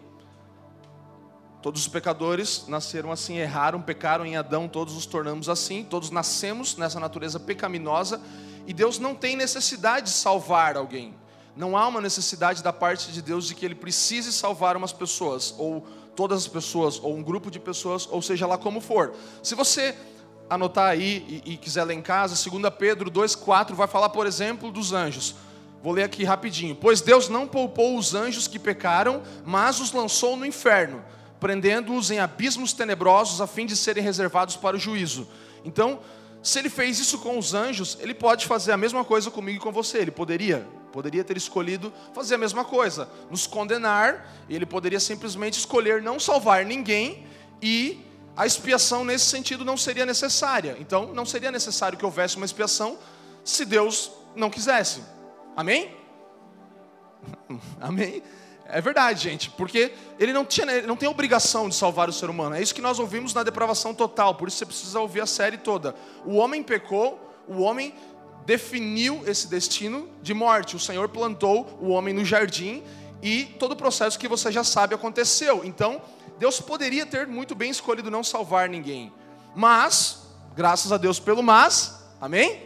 Todos 1.61 1.81
os 1.81 1.87
pecadores 1.87 2.65
nasceram 2.67 3.11
assim, 3.11 3.37
erraram, 3.37 3.81
pecaram 3.81 4.25
em 4.25 4.37
Adão, 4.37 4.67
todos 4.67 4.93
nos 4.93 5.07
tornamos 5.07 5.49
assim, 5.49 5.83
todos 5.83 6.11
nascemos 6.11 6.77
nessa 6.77 6.99
natureza 6.99 7.39
pecaminosa 7.39 8.21
e 8.67 8.73
Deus 8.73 8.99
não 8.99 9.15
tem 9.15 9.35
necessidade 9.35 10.07
de 10.07 10.11
salvar 10.11 10.77
alguém. 10.77 11.15
Não 11.55 11.77
há 11.77 11.87
uma 11.87 12.01
necessidade 12.01 12.61
da 12.61 12.73
parte 12.73 13.11
de 13.11 13.21
Deus 13.21 13.47
de 13.47 13.55
que 13.55 13.65
ele 13.65 13.75
precise 13.75 14.31
salvar 14.31 14.75
umas 14.75 14.91
pessoas, 14.91 15.55
ou 15.57 15.87
todas 16.15 16.43
as 16.43 16.47
pessoas, 16.47 16.99
ou 17.01 17.15
um 17.15 17.23
grupo 17.23 17.49
de 17.49 17.59
pessoas, 17.59 18.07
ou 18.11 18.21
seja 18.21 18.45
lá 18.45 18.57
como 18.57 18.81
for. 18.81 19.13
Se 19.41 19.55
você 19.55 19.95
anotar 20.49 20.89
aí 20.89 21.41
e, 21.45 21.53
e 21.53 21.57
quiser 21.57 21.83
ler 21.85 21.93
em 21.93 22.01
casa, 22.01 22.49
2 22.49 22.73
Pedro 22.77 23.09
2,4 23.09 23.73
vai 23.73 23.87
falar, 23.87 24.09
por 24.09 24.27
exemplo, 24.27 24.71
dos 24.71 24.93
anjos. 24.93 25.35
Vou 25.85 25.93
ler 25.93 26.03
aqui 26.03 26.23
rapidinho. 26.23 26.75
Pois 26.75 26.99
Deus 26.99 27.29
não 27.29 27.47
poupou 27.47 27.95
os 27.95 28.15
anjos 28.15 28.47
que 28.47 28.57
pecaram, 28.57 29.21
mas 29.45 29.79
os 29.79 29.91
lançou 29.91 30.35
no 30.35 30.45
inferno 30.45 31.01
prendendo-os 31.39 32.09
em 32.09 32.17
abismos 32.17 32.73
tenebrosos 32.73 33.39
a 33.39 33.45
fim 33.45 33.67
de 33.67 33.75
serem 33.75 34.03
reservados 34.03 34.55
para 34.55 34.75
o 34.75 34.79
juízo. 34.79 35.27
Então, 35.63 35.99
se 36.41 36.57
ele 36.57 36.69
fez 36.69 36.97
isso 36.99 37.19
com 37.19 37.37
os 37.37 37.53
anjos, 37.53 37.99
ele 38.01 38.15
pode 38.15 38.47
fazer 38.47 38.71
a 38.71 38.77
mesma 38.77 39.05
coisa 39.05 39.29
comigo 39.29 39.59
e 39.59 39.61
com 39.61 39.71
você. 39.71 39.99
Ele 39.99 40.09
poderia, 40.09 40.67
poderia 40.91 41.23
ter 41.23 41.37
escolhido 41.37 41.93
fazer 42.15 42.33
a 42.33 42.37
mesma 42.39 42.65
coisa, 42.65 43.07
nos 43.29 43.45
condenar. 43.45 44.27
Ele 44.49 44.65
poderia 44.65 44.99
simplesmente 44.99 45.59
escolher 45.59 46.01
não 46.01 46.19
salvar 46.19 46.65
ninguém 46.65 47.27
e 47.61 48.03
a 48.35 48.47
expiação 48.47 49.05
nesse 49.05 49.25
sentido 49.25 49.63
não 49.63 49.77
seria 49.77 50.03
necessária. 50.03 50.75
Então, 50.79 51.13
não 51.13 51.27
seria 51.27 51.51
necessário 51.51 51.95
que 51.95 52.05
houvesse 52.05 52.37
uma 52.37 52.45
expiação 52.45 52.97
se 53.43 53.65
Deus 53.65 54.11
não 54.35 54.49
quisesse. 54.49 55.01
Amém? 55.55 55.95
Amém? 57.79 58.21
É 58.67 58.81
verdade, 58.81 59.21
gente, 59.21 59.51
porque 59.51 59.93
ele 60.17 60.33
não, 60.33 60.43
tinha, 60.43 60.69
ele 60.71 60.87
não 60.87 60.95
tem 60.95 61.07
obrigação 61.07 61.69
de 61.69 61.75
salvar 61.75 62.09
o 62.09 62.13
ser 62.13 62.29
humano. 62.29 62.55
É 62.55 62.61
isso 62.61 62.73
que 62.73 62.81
nós 62.81 62.97
ouvimos 62.97 63.33
na 63.33 63.43
depravação 63.43 63.93
total, 63.93 64.35
por 64.35 64.47
isso 64.47 64.57
você 64.57 64.65
precisa 64.65 64.99
ouvir 64.99 65.21
a 65.21 65.25
série 65.27 65.57
toda. 65.57 65.95
O 66.25 66.35
homem 66.35 66.63
pecou, 66.63 67.19
o 67.47 67.61
homem 67.61 67.93
definiu 68.45 69.23
esse 69.27 69.47
destino 69.47 70.09
de 70.21 70.33
morte. 70.33 70.75
O 70.75 70.79
Senhor 70.79 71.09
plantou 71.09 71.77
o 71.79 71.89
homem 71.89 72.13
no 72.13 72.25
jardim 72.25 72.83
e 73.21 73.45
todo 73.59 73.73
o 73.73 73.75
processo 73.75 74.17
que 74.17 74.27
você 74.27 74.51
já 74.51 74.63
sabe 74.63 74.95
aconteceu. 74.95 75.63
Então, 75.63 76.01
Deus 76.39 76.59
poderia 76.59 77.05
ter 77.05 77.27
muito 77.27 77.53
bem 77.53 77.69
escolhido 77.69 78.09
não 78.09 78.23
salvar 78.23 78.67
ninguém. 78.67 79.13
Mas, 79.55 80.27
graças 80.55 80.91
a 80.91 80.97
Deus 80.97 81.19
pelo 81.19 81.43
mas, 81.43 82.03
amém? 82.19 82.64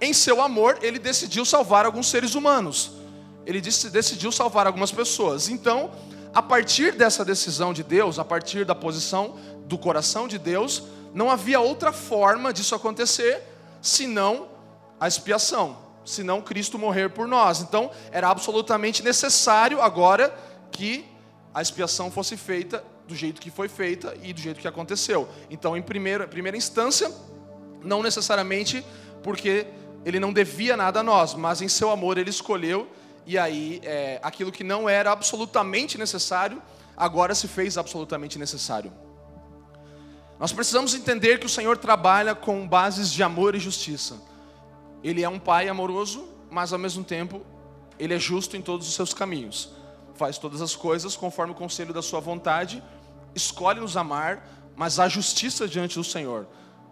Em 0.00 0.12
seu 0.12 0.40
amor, 0.40 0.78
ele 0.82 0.98
decidiu 0.98 1.44
salvar 1.44 1.84
alguns 1.84 2.08
seres 2.08 2.34
humanos 2.34 3.00
ele 3.46 3.60
decidiu 3.60 4.30
salvar 4.30 4.66
algumas 4.66 4.92
pessoas. 4.92 5.48
Então, 5.48 5.90
a 6.32 6.42
partir 6.42 6.92
dessa 6.92 7.24
decisão 7.24 7.72
de 7.72 7.82
Deus, 7.82 8.18
a 8.18 8.24
partir 8.24 8.64
da 8.64 8.74
posição 8.74 9.36
do 9.66 9.78
coração 9.78 10.28
de 10.28 10.38
Deus, 10.38 10.84
não 11.12 11.30
havia 11.30 11.58
outra 11.60 11.92
forma 11.92 12.52
disso 12.52 12.74
acontecer 12.74 13.42
senão 13.82 14.48
a 15.00 15.08
expiação, 15.08 15.78
senão 16.04 16.42
Cristo 16.42 16.78
morrer 16.78 17.08
por 17.08 17.26
nós. 17.26 17.60
Então, 17.60 17.90
era 18.12 18.28
absolutamente 18.28 19.02
necessário 19.02 19.80
agora 19.80 20.32
que 20.70 21.04
a 21.52 21.60
expiação 21.60 22.10
fosse 22.10 22.36
feita 22.36 22.84
do 23.08 23.16
jeito 23.16 23.40
que 23.40 23.50
foi 23.50 23.68
feita 23.68 24.14
e 24.22 24.32
do 24.32 24.40
jeito 24.40 24.60
que 24.60 24.68
aconteceu. 24.68 25.28
Então, 25.50 25.76
em 25.76 25.82
primeira, 25.82 26.28
primeira 26.28 26.56
instância, 26.56 27.10
não 27.82 28.02
necessariamente 28.02 28.84
porque 29.22 29.66
ele 30.04 30.18
não 30.18 30.32
devia 30.32 30.76
nada 30.76 31.00
a 31.00 31.02
nós, 31.02 31.34
mas 31.34 31.60
em 31.60 31.68
seu 31.68 31.90
amor 31.90 32.18
ele 32.18 32.30
escolheu 32.30 32.88
e 33.26 33.38
aí 33.38 33.80
é, 33.84 34.18
aquilo 34.22 34.50
que 34.50 34.64
não 34.64 34.88
era 34.88 35.12
absolutamente 35.12 35.98
necessário, 35.98 36.62
agora 36.96 37.34
se 37.34 37.46
fez 37.46 37.76
absolutamente 37.76 38.38
necessário. 38.38 38.92
Nós 40.38 40.52
precisamos 40.52 40.94
entender 40.94 41.38
que 41.38 41.46
o 41.46 41.50
Senhor 41.50 41.76
trabalha 41.76 42.34
com 42.34 42.66
bases 42.66 43.12
de 43.12 43.22
amor 43.22 43.54
e 43.54 43.60
justiça. 43.60 44.20
Ele 45.04 45.22
é 45.22 45.28
um 45.28 45.38
pai 45.38 45.68
amoroso, 45.68 46.26
mas 46.50 46.72
ao 46.72 46.78
mesmo 46.78 47.04
tempo 47.04 47.42
ele 47.98 48.14
é 48.14 48.18
justo 48.18 48.56
em 48.56 48.62
todos 48.62 48.88
os 48.88 48.94
seus 48.94 49.12
caminhos. 49.12 49.70
Faz 50.14 50.38
todas 50.38 50.62
as 50.62 50.74
coisas 50.74 51.14
conforme 51.14 51.52
o 51.52 51.56
conselho 51.56 51.92
da 51.92 52.00
sua 52.00 52.20
vontade, 52.20 52.82
escolhe 53.34 53.80
nos 53.80 53.96
amar, 53.96 54.48
mas 54.74 54.98
há 54.98 55.08
justiça 55.08 55.68
diante 55.68 55.96
do 55.96 56.04
Senhor. 56.04 56.46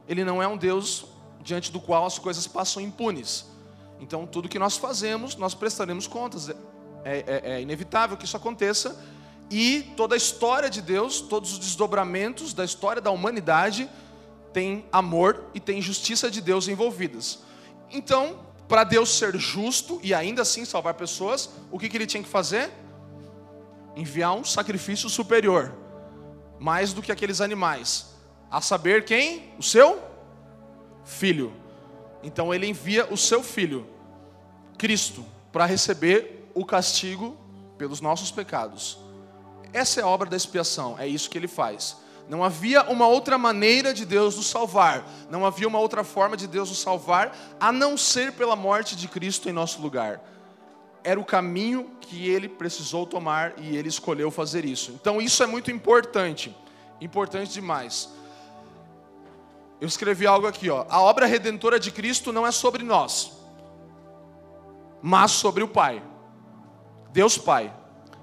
Ele 0.06 0.24
não 0.24 0.42
é 0.42 0.46
um 0.46 0.56
Deus 0.56 1.06
diante 1.49 1.73
do 1.73 1.81
qual 1.81 2.05
as 2.05 2.19
coisas 2.19 2.47
passam 2.47 2.83
impunes. 2.83 3.47
Então, 3.99 4.26
tudo 4.26 4.50
que 4.50 4.59
nós 4.59 4.76
fazemos, 4.76 5.35
nós 5.35 5.55
prestaremos 5.55 6.07
contas. 6.07 6.50
É, 6.50 6.55
é, 7.05 7.43
é, 7.43 7.62
inevitável 7.62 8.19
que 8.19 8.26
isso 8.26 8.37
aconteça. 8.37 9.02
E 9.50 9.95
toda 9.97 10.14
a 10.14 10.19
história 10.19 10.69
de 10.69 10.83
Deus, 10.83 11.23
todos 11.23 11.55
os 11.55 11.59
desdobramentos 11.59 12.52
da 12.52 12.67
história 12.67 13.00
da 13.00 13.11
humanidade, 13.11 13.88
tem 14.52 14.85
amor 14.93 15.43
e 15.55 15.59
tem 15.59 15.81
justiça 15.81 16.31
de 16.31 16.43
Deus 16.43 16.69
envolvidas. 16.69 17.38
Então, 17.90 18.40
para 18.69 18.85
Deus 18.85 19.09
ser 19.09 19.35
justo 19.38 19.99
e 20.02 20.12
ainda 20.12 20.43
assim 20.43 20.67
salvar 20.67 20.95
pessoas, 20.95 21.49
o 21.71 21.78
que, 21.78 21.88
que 21.88 21.97
ele 21.97 22.07
tinha 22.07 22.23
que 22.23 22.28
fazer? 22.28 22.71
Enviar 23.97 24.35
um 24.35 24.45
sacrifício 24.45 25.09
superior, 25.09 25.75
mais 26.61 26.93
do 26.93 27.00
que 27.00 27.11
aqueles 27.11 27.40
animais. 27.40 28.14
A 28.50 28.61
saber 28.61 29.07
quem? 29.07 29.55
O 29.59 29.62
seu 29.62 30.07
filho. 31.08 31.52
Então 32.22 32.52
ele 32.52 32.66
envia 32.66 33.06
o 33.10 33.16
seu 33.16 33.42
filho, 33.42 33.86
Cristo, 34.76 35.24
para 35.50 35.64
receber 35.64 36.50
o 36.54 36.64
castigo 36.64 37.36
pelos 37.78 38.00
nossos 38.00 38.30
pecados. 38.30 38.98
Essa 39.72 40.00
é 40.00 40.02
a 40.02 40.06
obra 40.06 40.28
da 40.28 40.36
expiação, 40.36 40.96
é 40.98 41.06
isso 41.06 41.30
que 41.30 41.38
ele 41.38 41.48
faz. 41.48 41.96
Não 42.28 42.44
havia 42.44 42.82
uma 42.90 43.06
outra 43.06 43.38
maneira 43.38 43.94
de 43.94 44.04
Deus 44.04 44.36
nos 44.36 44.48
salvar, 44.48 45.08
não 45.30 45.46
havia 45.46 45.66
uma 45.66 45.78
outra 45.78 46.04
forma 46.04 46.36
de 46.36 46.46
Deus 46.46 46.68
nos 46.68 46.80
salvar, 46.80 47.34
a 47.58 47.72
não 47.72 47.96
ser 47.96 48.32
pela 48.32 48.54
morte 48.54 48.94
de 48.94 49.08
Cristo 49.08 49.48
em 49.48 49.52
nosso 49.52 49.80
lugar. 49.80 50.20
Era 51.02 51.18
o 51.18 51.24
caminho 51.24 51.90
que 52.02 52.28
ele 52.28 52.48
precisou 52.48 53.06
tomar 53.06 53.54
e 53.56 53.76
ele 53.76 53.88
escolheu 53.88 54.30
fazer 54.30 54.66
isso. 54.66 54.92
Então 55.00 55.22
isso 55.22 55.42
é 55.42 55.46
muito 55.46 55.70
importante, 55.70 56.54
importante 57.00 57.52
demais. 57.52 58.10
Eu 59.80 59.87
escrevi 59.87 60.26
algo 60.26 60.47
aqui, 60.47 60.68
ó. 60.70 60.85
A 60.88 61.00
obra 61.00 61.26
redentora 61.26 61.78
de 61.78 61.90
Cristo 61.90 62.32
não 62.32 62.47
é 62.47 62.50
sobre 62.50 62.82
nós, 62.82 63.32
mas 65.00 65.30
sobre 65.30 65.62
o 65.62 65.68
Pai. 65.68 66.02
Deus 67.12 67.38
Pai. 67.38 67.73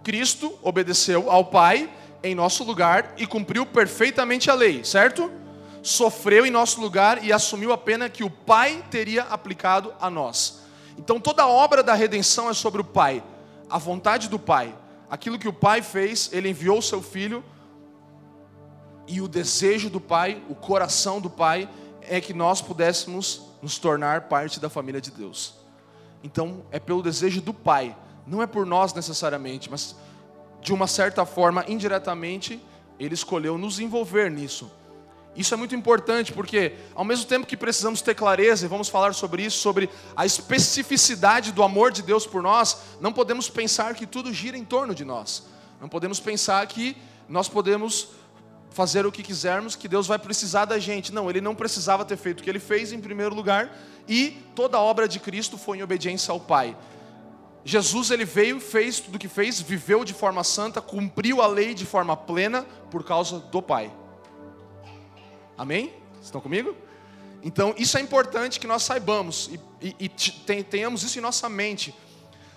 Cristo 0.03 0.57
obedeceu 0.61 1.31
ao 1.31 1.45
Pai 1.45 1.89
em 2.21 2.35
nosso 2.35 2.63
lugar 2.63 3.13
e 3.17 3.25
cumpriu 3.25 3.65
perfeitamente 3.65 4.51
a 4.51 4.53
lei, 4.53 4.83
certo? 4.83 5.31
Sofreu 5.81 6.45
em 6.45 6.51
nosso 6.51 6.81
lugar 6.81 7.23
e 7.23 7.31
assumiu 7.31 7.71
a 7.71 7.77
pena 7.77 8.09
que 8.09 8.23
o 8.23 8.29
Pai 8.29 8.83
teria 8.91 9.23
aplicado 9.23 9.93
a 9.99 10.09
nós. 10.09 10.61
Então 10.97 11.19
toda 11.19 11.43
a 11.43 11.47
obra 11.47 11.81
da 11.81 11.93
redenção 11.93 12.49
é 12.49 12.53
sobre 12.53 12.81
o 12.81 12.85
Pai, 12.85 13.23
a 13.69 13.77
vontade 13.77 14.27
do 14.27 14.37
Pai. 14.37 14.75
Aquilo 15.09 15.39
que 15.39 15.47
o 15.47 15.53
Pai 15.53 15.81
fez, 15.81 16.29
ele 16.33 16.49
enviou 16.49 16.79
o 16.79 16.83
seu 16.83 17.01
filho 17.01 17.43
e 19.07 19.21
o 19.21 19.27
desejo 19.27 19.89
do 19.89 20.01
Pai, 20.01 20.41
o 20.49 20.55
coração 20.55 21.21
do 21.21 21.29
Pai, 21.29 21.69
é 22.01 22.19
que 22.19 22.33
nós 22.33 22.61
pudéssemos 22.61 23.41
nos 23.61 23.77
tornar 23.77 24.21
parte 24.21 24.59
da 24.59 24.69
família 24.69 25.01
de 25.01 25.11
Deus. 25.11 25.55
Então, 26.23 26.63
é 26.71 26.79
pelo 26.79 27.03
desejo 27.03 27.41
do 27.41 27.53
Pai, 27.53 27.95
não 28.25 28.41
é 28.41 28.47
por 28.47 28.65
nós 28.65 28.93
necessariamente, 28.93 29.69
mas 29.69 29.95
de 30.61 30.73
uma 30.73 30.87
certa 30.87 31.25
forma, 31.25 31.63
indiretamente, 31.67 32.59
Ele 32.99 33.13
escolheu 33.13 33.57
nos 33.57 33.79
envolver 33.79 34.31
nisso. 34.31 34.71
Isso 35.35 35.53
é 35.53 35.57
muito 35.57 35.75
importante 35.75 36.31
porque, 36.31 36.73
ao 36.95 37.03
mesmo 37.03 37.25
tempo 37.25 37.45
que 37.45 37.57
precisamos 37.57 38.01
ter 38.01 38.15
clareza, 38.15 38.65
e 38.65 38.69
vamos 38.69 38.87
falar 38.87 39.13
sobre 39.13 39.43
isso, 39.43 39.59
sobre 39.59 39.89
a 40.15 40.25
especificidade 40.25 41.51
do 41.51 41.61
amor 41.61 41.91
de 41.91 42.01
Deus 42.01 42.25
por 42.25 42.41
nós, 42.41 42.77
não 43.01 43.11
podemos 43.11 43.49
pensar 43.49 43.93
que 43.93 44.07
tudo 44.07 44.33
gira 44.33 44.57
em 44.57 44.63
torno 44.63 44.95
de 44.95 45.03
nós. 45.03 45.43
Não 45.79 45.89
podemos 45.89 46.19
pensar 46.19 46.65
que 46.67 46.95
nós 47.27 47.49
podemos 47.49 48.09
fazer 48.75 49.05
o 49.05 49.11
que 49.11 49.23
quisermos, 49.23 49.73
que 49.73 49.87
Deus 49.87 50.05
vai 50.05 50.19
precisar 50.19 50.65
da 50.65 50.77
gente. 50.77 51.13
Não, 51.13 51.29
ele 51.29 51.39
não 51.39 51.55
precisava 51.55 52.03
ter 52.03 52.17
feito 52.17 52.41
o 52.41 52.43
que 52.43 52.49
ele 52.49 52.59
fez 52.59 52.91
em 52.91 52.99
primeiro 52.99 53.33
lugar, 53.33 53.73
e 54.05 54.31
toda 54.53 54.75
a 54.75 54.81
obra 54.81 55.07
de 55.07 55.17
Cristo 55.17 55.57
foi 55.57 55.77
em 55.77 55.81
obediência 55.81 56.33
ao 56.33 56.41
Pai. 56.41 56.75
Jesus 57.63 58.11
ele 58.11 58.25
veio, 58.25 58.59
fez 58.59 58.99
tudo 58.99 59.15
o 59.15 59.17
que 59.17 59.29
fez, 59.29 59.61
viveu 59.61 60.03
de 60.03 60.13
forma 60.13 60.43
santa, 60.43 60.81
cumpriu 60.81 61.41
a 61.41 61.47
lei 61.47 61.73
de 61.73 61.85
forma 61.85 62.17
plena 62.17 62.63
por 62.91 63.05
causa 63.05 63.39
do 63.39 63.61
Pai. 63.61 63.89
Amém? 65.57 65.93
Estão 66.21 66.41
comigo? 66.41 66.75
Então 67.41 67.73
isso 67.77 67.97
é 67.97 68.01
importante 68.01 68.59
que 68.59 68.67
nós 68.67 68.83
saibamos 68.83 69.49
e, 69.81 69.95
e, 69.99 70.11
e 70.11 70.63
tenhamos 70.63 71.01
isso 71.01 71.17
em 71.17 71.21
nossa 71.21 71.47
mente. 71.47 71.95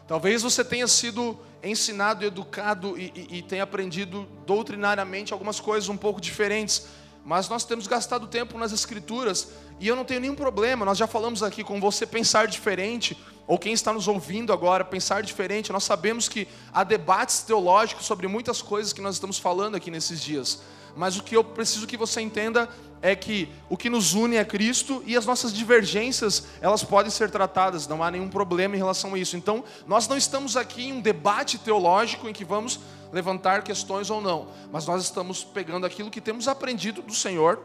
Talvez 0.09 0.43
você 0.43 0.65
tenha 0.65 0.89
sido 0.89 1.39
ensinado, 1.63 2.25
educado 2.25 2.99
e, 2.99 3.13
e, 3.15 3.39
e 3.39 3.43
tem 3.43 3.61
aprendido 3.61 4.27
doutrinariamente 4.47 5.35
algumas 5.35 5.61
coisas 5.61 5.91
um 5.91 5.99
pouco 5.99 6.19
diferentes, 6.19 6.87
mas 7.23 7.47
nós 7.47 7.63
temos 7.63 7.87
gastado 7.87 8.27
tempo 8.27 8.57
nas 8.57 8.73
escrituras 8.73 9.51
e 9.79 9.87
eu 9.87 9.95
não 9.95 10.07
tenho 10.07 10.23
nenhum 10.23 10.35
problema. 10.35 10.87
Nós 10.87 10.97
já 10.97 11.07
falamos 11.07 11.43
aqui 11.43 11.63
com 11.63 11.79
você 11.79 12.07
pensar 12.07 12.47
diferente, 12.47 13.19
ou 13.47 13.59
quem 13.59 13.75
está 13.75 13.93
nos 13.93 14.09
ouvindo 14.09 14.51
agora 14.51 14.83
pensar 14.83 15.23
diferente. 15.23 15.71
Nós 15.71 15.85
sabemos 15.85 16.27
que 16.27 16.49
há 16.73 16.83
debates 16.85 17.41
teológicos 17.41 18.07
sobre 18.07 18.27
muitas 18.27 18.63
coisas 18.63 18.95
que 18.95 19.03
nós 19.03 19.17
estamos 19.17 19.39
falando 19.39 19.75
aqui 19.75 19.91
nesses 19.91 20.23
dias, 20.23 20.63
mas 20.99 21.17
o 21.17 21.23
que 21.23 21.37
eu 21.37 21.45
preciso 21.45 21.87
que 21.87 21.97
você 21.97 22.21
entenda 22.21 22.69
é 23.01 23.15
que 23.15 23.49
o 23.71 23.77
que 23.77 23.89
nos 23.89 24.15
une 24.15 24.35
é 24.35 24.45
Cristo 24.45 25.01
e 25.07 25.17
as 25.17 25.25
nossas 25.25 25.53
divergências, 25.53 26.49
elas 26.61 26.83
podem 26.83 27.09
ser 27.09 27.31
tratadas, 27.31 27.87
não 27.87 28.03
há 28.03 28.11
nenhum 28.11 28.29
problema 28.29 28.75
em 28.75 28.79
relação 28.79 29.15
a 29.15 29.19
isso. 29.19 29.37
Então, 29.37 29.63
nós 29.87 30.09
não 30.09 30.17
estamos 30.17 30.57
aqui 30.57 30.89
em 30.89 30.95
um 30.95 31.01
debate 31.01 31.57
teológico 31.57 32.29
em 32.29 32.33
que 32.33 32.45
vamos 32.45 32.81
levantar 33.13 33.63
questões 33.63 34.11
ou 34.11 34.21
não, 34.21 34.49
mas 34.73 34.89
nós 34.89 35.05
estamos 35.05 35.45
pegando 35.45 35.87
aquilo 35.87 36.11
que 36.11 36.21
temos 36.21 36.49
aprendido 36.49 37.01
do 37.01 37.15
Senhor 37.15 37.63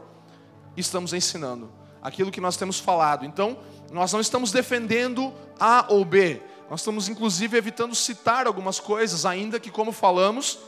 e 0.77 0.81
estamos 0.81 1.11
ensinando, 1.11 1.71
aquilo 2.03 2.29
que 2.29 2.39
nós 2.39 2.55
temos 2.55 2.79
falado. 2.79 3.25
Então, 3.25 3.57
nós 3.91 4.13
não 4.13 4.21
estamos 4.21 4.51
defendendo 4.51 5.33
A 5.59 5.87
ou 5.89 6.05
B, 6.05 6.39
nós 6.69 6.81
estamos 6.81 7.09
inclusive 7.09 7.57
evitando 7.57 7.95
citar 7.95 8.45
algumas 8.45 8.79
coisas, 8.79 9.25
ainda 9.25 9.59
que, 9.59 9.71
como 9.71 9.91
falamos, 9.91 10.59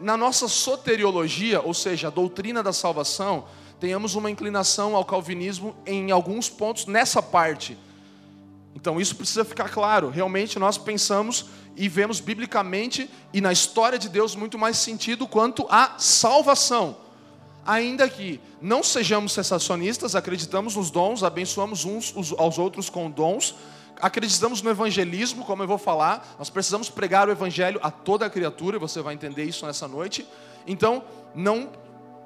na 0.00 0.16
nossa 0.16 0.48
soteriologia, 0.48 1.60
ou 1.60 1.72
seja, 1.72 2.08
a 2.08 2.10
doutrina 2.10 2.62
da 2.62 2.72
salvação, 2.72 3.44
tenhamos 3.78 4.14
uma 4.14 4.30
inclinação 4.30 4.96
ao 4.96 5.04
calvinismo 5.04 5.74
em 5.86 6.10
alguns 6.10 6.48
pontos 6.48 6.86
nessa 6.86 7.22
parte. 7.22 7.76
Então 8.74 9.00
isso 9.00 9.16
precisa 9.16 9.44
ficar 9.44 9.68
claro. 9.68 10.10
Realmente 10.10 10.58
nós 10.58 10.76
pensamos 10.76 11.46
e 11.76 11.88
vemos 11.88 12.20
biblicamente 12.20 13.10
e 13.32 13.40
na 13.40 13.52
história 13.52 13.98
de 13.98 14.08
Deus 14.08 14.34
muito 14.34 14.58
mais 14.58 14.78
sentido 14.78 15.26
quanto 15.26 15.66
à 15.68 15.94
salvação. 15.98 16.96
Ainda 17.66 18.08
que 18.08 18.40
não 18.60 18.82
sejamos 18.82 19.32
sensacionistas, 19.32 20.14
acreditamos 20.14 20.76
nos 20.76 20.90
dons, 20.90 21.22
abençoamos 21.22 21.84
uns 21.84 22.34
aos 22.36 22.58
outros 22.58 22.90
com 22.90 23.10
dons, 23.10 23.54
acreditamos 24.04 24.60
no 24.60 24.68
evangelismo, 24.68 25.46
como 25.46 25.62
eu 25.62 25.66
vou 25.66 25.78
falar, 25.78 26.36
nós 26.38 26.50
precisamos 26.50 26.90
pregar 26.90 27.26
o 27.26 27.32
evangelho 27.32 27.80
a 27.82 27.90
toda 27.90 28.26
a 28.26 28.30
criatura, 28.30 28.78
você 28.78 29.00
vai 29.00 29.14
entender 29.14 29.44
isso 29.44 29.64
nessa 29.64 29.88
noite. 29.88 30.28
Então, 30.66 31.02
não 31.34 31.70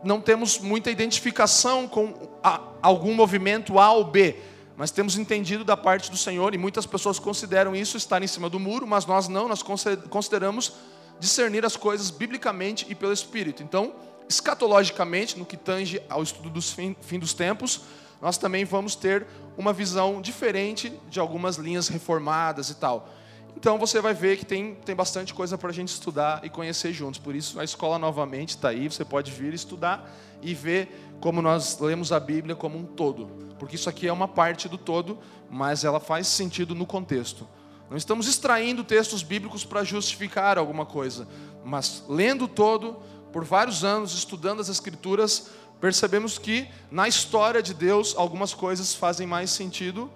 não 0.03 0.21
temos 0.21 0.59
muita 0.61 0.91
identificação 0.91 1.89
com 1.89 2.15
a, 2.43 2.61
algum 2.83 3.15
movimento 3.15 3.79
A 3.79 3.93
ou 3.93 4.05
B, 4.05 4.37
mas 4.77 4.91
temos 4.91 5.17
entendido 5.17 5.65
da 5.65 5.77
parte 5.77 6.11
do 6.11 6.17
Senhor, 6.17 6.53
e 6.53 6.59
muitas 6.59 6.85
pessoas 6.85 7.19
consideram 7.19 7.75
isso 7.75 7.97
estar 7.97 8.23
em 8.23 8.27
cima 8.27 8.49
do 8.49 8.59
muro, 8.59 8.87
mas 8.87 9.07
nós 9.07 9.29
não, 9.29 9.49
nós 9.49 9.63
consideramos 9.63 10.73
discernir 11.21 11.65
as 11.65 11.77
coisas 11.77 12.11
biblicamente 12.11 12.87
e 12.89 12.95
pelo 12.95 13.13
Espírito. 13.13 13.63
Então, 13.63 13.93
escatologicamente, 14.29 15.39
no 15.39 15.45
que 15.45 15.57
tange 15.57 16.03
ao 16.09 16.23
estudo 16.25 16.51
dos 16.51 16.73
fim, 16.73 16.95
fim 17.01 17.19
dos 17.19 17.35
tempos, 17.35 17.83
nós 18.21 18.39
também 18.39 18.65
vamos 18.65 18.95
ter 18.95 19.27
uma 19.57 19.73
visão 19.73 20.21
diferente 20.21 20.93
de 21.09 21.21
algumas 21.21 21.57
linhas 21.57 21.89
reformadas 21.89 22.71
e 22.71 22.75
tal. 22.75 23.09
Então 23.57 23.79
você 23.79 24.01
vai 24.01 24.15
ver 24.15 24.37
que 24.37 24.47
tem, 24.47 24.77
tem 24.77 24.95
bastante 24.95 25.35
coisa 25.35 25.59
para 25.59 25.71
a 25.71 25.73
gente 25.73 25.89
estudar 25.89 26.45
e 26.45 26.49
conhecer 26.49 26.93
juntos. 26.93 27.19
Por 27.19 27.35
isso 27.35 27.59
a 27.59 27.65
escola 27.65 27.99
novamente 27.99 28.51
está 28.51 28.69
aí, 28.69 28.89
você 28.89 29.05
pode 29.05 29.33
vir 29.33 29.53
estudar 29.53 30.09
e 30.41 30.55
ver 30.55 31.13
como 31.21 31.43
nós 31.43 31.79
lemos 31.81 32.13
a 32.13 32.21
Bíblia 32.21 32.55
como 32.55 32.79
um 32.79 32.85
todo. 32.85 33.27
Porque 33.59 33.75
isso 33.75 33.89
aqui 33.89 34.07
é 34.07 34.13
uma 34.13 34.29
parte 34.29 34.69
do 34.69 34.79
todo, 34.79 35.19
mas 35.51 35.83
ela 35.83 35.99
faz 35.99 36.29
sentido 36.29 36.75
no 36.75 36.87
contexto. 36.87 37.49
Não 37.91 37.97
estamos 37.97 38.29
extraindo 38.29 38.85
textos 38.85 39.23
bíblicos 39.23 39.65
para 39.65 39.83
justificar 39.83 40.59
alguma 40.59 40.85
coisa, 40.85 41.27
mas 41.65 42.05
lendo 42.09 42.47
todo, 42.47 42.99
por 43.33 43.45
vários 43.45 43.83
anos, 43.83 44.15
estudando 44.15 44.61
as 44.61 44.69
Escrituras, 44.69 45.51
percebemos 45.81 46.39
que 46.39 46.69
na 46.91 47.07
história 47.07 47.63
de 47.63 47.73
Deus 47.73 48.15
algumas 48.17 48.53
coisas 48.55 48.95
fazem 48.95 49.27
mais 49.27 49.51
sentido 49.51 50.11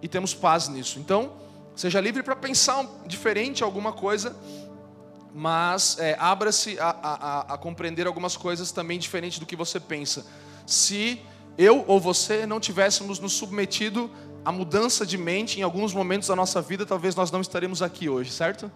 e 0.00 0.08
temos 0.08 0.34
paz 0.34 0.68
nisso. 0.68 0.98
Então, 0.98 1.32
seja 1.76 2.00
livre 2.00 2.22
para 2.22 2.36
pensar 2.36 2.86
diferente 3.06 3.62
alguma 3.62 3.92
coisa, 3.92 4.36
mas 5.34 5.98
é, 5.98 6.16
abra-se 6.18 6.78
a, 6.80 6.88
a, 6.88 7.54
a, 7.54 7.58
compreender 7.58 8.06
algumas 8.06 8.36
coisas 8.36 8.72
também 8.72 8.98
diferente 8.98 9.38
do 9.38 9.46
que 9.46 9.54
você 9.54 9.78
pensa. 9.78 10.26
Se 10.66 11.20
eu 11.56 11.84
ou 11.86 12.00
você 12.00 12.46
não 12.46 12.58
tivéssemos 12.58 13.18
nos 13.18 13.32
submetido 13.32 14.10
à 14.44 14.50
mudança 14.50 15.04
de 15.04 15.18
mente 15.18 15.60
em 15.60 15.62
alguns 15.62 15.92
momentos 15.92 16.28
da 16.28 16.36
nossa 16.36 16.62
vida, 16.62 16.86
talvez 16.86 17.14
nós 17.14 17.30
não 17.30 17.40
estaremos 17.40 17.82
aqui 17.82 18.08
hoje, 18.08 18.30
certo? 18.30 18.70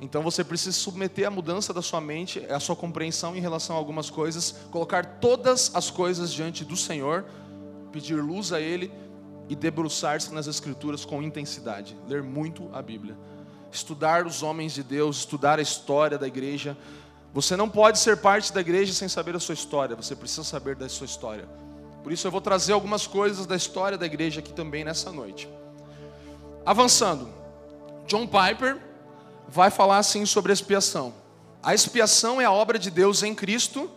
Então 0.00 0.22
você 0.22 0.44
precisa 0.44 0.76
submeter 0.76 1.26
a 1.26 1.30
mudança 1.30 1.72
da 1.72 1.80
sua 1.80 2.00
mente, 2.00 2.44
a 2.50 2.60
sua 2.60 2.76
compreensão 2.76 3.34
em 3.34 3.40
relação 3.40 3.76
a 3.76 3.78
algumas 3.78 4.10
coisas, 4.10 4.54
colocar 4.70 5.18
todas 5.20 5.70
as 5.74 5.90
coisas 5.90 6.32
diante 6.32 6.64
do 6.64 6.76
Senhor, 6.76 7.24
pedir 7.90 8.16
luz 8.16 8.52
a 8.52 8.60
Ele 8.60 8.92
e 9.48 9.56
debruçar-se 9.56 10.32
nas 10.34 10.46
Escrituras 10.46 11.04
com 11.04 11.22
intensidade, 11.22 11.96
ler 12.06 12.22
muito 12.22 12.68
a 12.74 12.82
Bíblia, 12.82 13.16
estudar 13.72 14.26
os 14.26 14.42
homens 14.42 14.74
de 14.74 14.82
Deus, 14.82 15.18
estudar 15.18 15.58
a 15.58 15.62
história 15.62 16.18
da 16.18 16.26
igreja. 16.26 16.76
Você 17.32 17.56
não 17.56 17.68
pode 17.68 17.98
ser 17.98 18.18
parte 18.18 18.52
da 18.52 18.60
igreja 18.60 18.92
sem 18.92 19.08
saber 19.08 19.34
a 19.34 19.40
sua 19.40 19.54
história, 19.54 19.96
você 19.96 20.14
precisa 20.14 20.44
saber 20.44 20.76
da 20.76 20.88
sua 20.90 21.06
história. 21.06 21.48
Por 22.02 22.12
isso 22.12 22.26
eu 22.26 22.30
vou 22.30 22.40
trazer 22.40 22.72
algumas 22.74 23.06
coisas 23.06 23.46
da 23.46 23.56
história 23.56 23.96
da 23.96 24.04
igreja 24.04 24.40
aqui 24.40 24.52
também 24.52 24.84
nessa 24.84 25.10
noite. 25.10 25.48
Avançando, 26.64 27.28
John 28.06 28.26
Piper 28.26 28.85
vai 29.48 29.70
falar 29.70 29.98
assim 29.98 30.26
sobre 30.26 30.52
a 30.52 30.54
expiação. 30.54 31.14
A 31.62 31.74
expiação 31.74 32.40
é 32.40 32.44
a 32.44 32.52
obra 32.52 32.78
de 32.78 32.90
Deus 32.90 33.22
em 33.22 33.34
Cristo, 33.34 33.90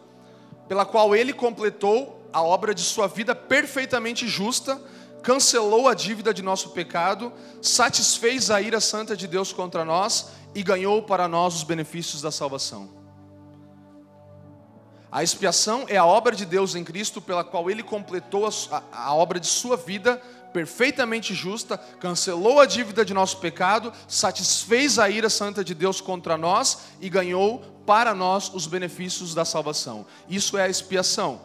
pela 0.67 0.85
qual 0.85 1.15
ele 1.15 1.33
completou 1.33 2.27
a 2.31 2.41
obra 2.41 2.73
de 2.73 2.81
sua 2.81 3.07
vida 3.07 3.33
perfeitamente 3.33 4.27
justa, 4.27 4.79
cancelou 5.21 5.87
a 5.87 5.93
dívida 5.93 6.33
de 6.33 6.41
nosso 6.41 6.69
pecado, 6.69 7.31
satisfez 7.61 8.49
a 8.49 8.61
ira 8.61 8.79
santa 8.79 9.15
de 9.15 9.27
Deus 9.27 9.51
contra 9.51 9.83
nós 9.83 10.29
e 10.55 10.63
ganhou 10.63 11.03
para 11.03 11.27
nós 11.27 11.55
os 11.55 11.63
benefícios 11.63 12.21
da 12.21 12.31
salvação. 12.31 12.89
A 15.11 15.23
expiação 15.23 15.85
é 15.87 15.97
a 15.97 16.05
obra 16.05 16.35
de 16.35 16.45
Deus 16.45 16.75
em 16.75 16.83
Cristo, 16.83 17.19
pela 17.19 17.43
qual 17.43 17.69
ele 17.69 17.81
completou 17.81 18.47
a, 18.47 18.83
a 18.91 19.15
obra 19.15 19.39
de 19.39 19.47
sua 19.47 19.75
vida 19.75 20.21
perfeitamente 20.53 21.33
justa, 21.33 21.77
cancelou 21.77 22.59
a 22.59 22.65
dívida 22.65 23.05
de 23.05 23.13
nosso 23.13 23.37
pecado, 23.37 23.93
satisfez 24.07 24.97
a 24.99 25.09
ira 25.09 25.29
santa 25.29 25.63
de 25.63 25.73
Deus 25.73 26.01
contra 26.01 26.37
nós 26.37 26.79
e 26.99 27.09
ganhou 27.09 27.59
para 27.85 28.13
nós 28.13 28.51
os 28.53 28.67
benefícios 28.67 29.33
da 29.33 29.45
salvação. 29.45 30.05
Isso 30.27 30.57
é 30.57 30.63
a 30.63 30.69
expiação. 30.69 31.41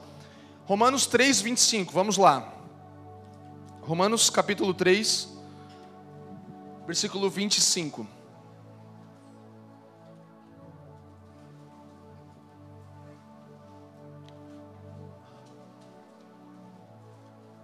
Romanos 0.66 1.06
3, 1.06 1.40
25, 1.40 1.92
vamos 1.92 2.16
lá. 2.16 2.52
Romanos 3.82 4.30
capítulo 4.30 4.72
3, 4.72 5.28
versículo 6.86 7.28
25. 7.28 8.13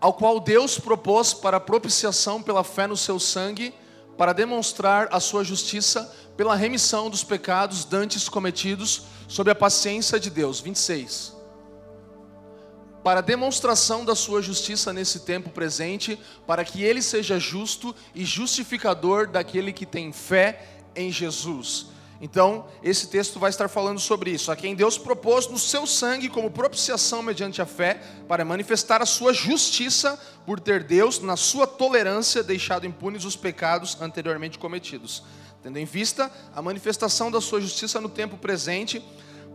Ao 0.01 0.15
qual 0.15 0.41
Deus 0.41 0.79
propôs 0.79 1.35
para 1.35 1.61
propiciação 1.61 2.43
pela 2.43 2.65
fé 2.65 2.87
no 2.87 2.97
seu 2.97 3.21
sangue, 3.21 3.75
para 4.17 4.33
demonstrar 4.33 5.09
a 5.13 5.21
sua 5.21 5.45
justiça 5.45 6.11
pela 6.37 6.55
remissão 6.55 7.11
dos 7.11 7.23
pecados 7.23 7.85
dantes 7.85 8.29
cometidos 8.29 9.03
sob 9.29 9.51
a 9.51 9.55
paciência 9.55 10.19
de 10.19 10.31
Deus. 10.31 10.61
26. 10.61 11.37
Para 13.05 13.21
demonstração 13.21 14.05
da 14.05 14.15
sua 14.15 14.43
justiça 14.43 14.93
nesse 14.93 15.21
tempo 15.21 15.51
presente, 15.51 16.19
para 16.47 16.65
que 16.65 16.83
ele 16.83 17.01
seja 17.01 17.39
justo 17.39 17.95
e 18.15 18.25
justificador 18.25 19.27
daquele 19.27 19.73
que 19.73 19.87
tem 19.87 20.13
fé 20.13 20.67
em 20.95 21.11
Jesus. 21.11 21.87
Então, 22.21 22.67
esse 22.83 23.07
texto 23.07 23.41
vai 23.41 23.49
estar 23.49 23.67
falando 23.69 23.99
sobre 23.99 24.31
isso. 24.31 24.53
A 24.53 24.57
quem 24.57 24.75
Deus 24.75 24.99
propôs 24.99 25.49
no 25.49 25.59
seu 25.59 25.87
sangue 25.87 26.29
como 26.29 26.51
propiciação 26.51 27.23
mediante 27.23 27.63
a 27.63 27.67
fé, 27.67 28.03
para 28.29 28.45
manifestar 28.45 29.01
a 29.01 29.07
sua 29.07 29.33
justiça, 29.33 30.21
por 30.45 30.61
ter 30.61 30.85
Deus, 30.85 31.21
na 31.21 31.35
sua 31.35 31.67
tolerância, 31.67 32.43
deixado 32.43 32.87
impunes 32.87 33.25
os 33.25 33.37
pecados 33.37 33.97
anteriormente 34.01 34.59
cometidos. 34.59 35.23
Tendo 35.63 35.79
em 35.79 35.87
vista 35.87 36.31
a 36.55 36.61
manifestação 36.61 37.31
da 37.31 37.41
sua 37.41 37.61
justiça 37.61 38.01
no 38.01 38.09
tempo 38.09 38.37
presente, 38.37 39.03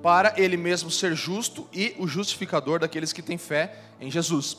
para 0.01 0.33
ele 0.35 0.57
mesmo 0.57 0.89
ser 0.89 1.15
justo 1.15 1.67
e 1.71 1.95
o 1.99 2.07
justificador 2.07 2.79
daqueles 2.79 3.13
que 3.13 3.21
têm 3.21 3.37
fé 3.37 3.75
em 4.01 4.09
Jesus. 4.09 4.57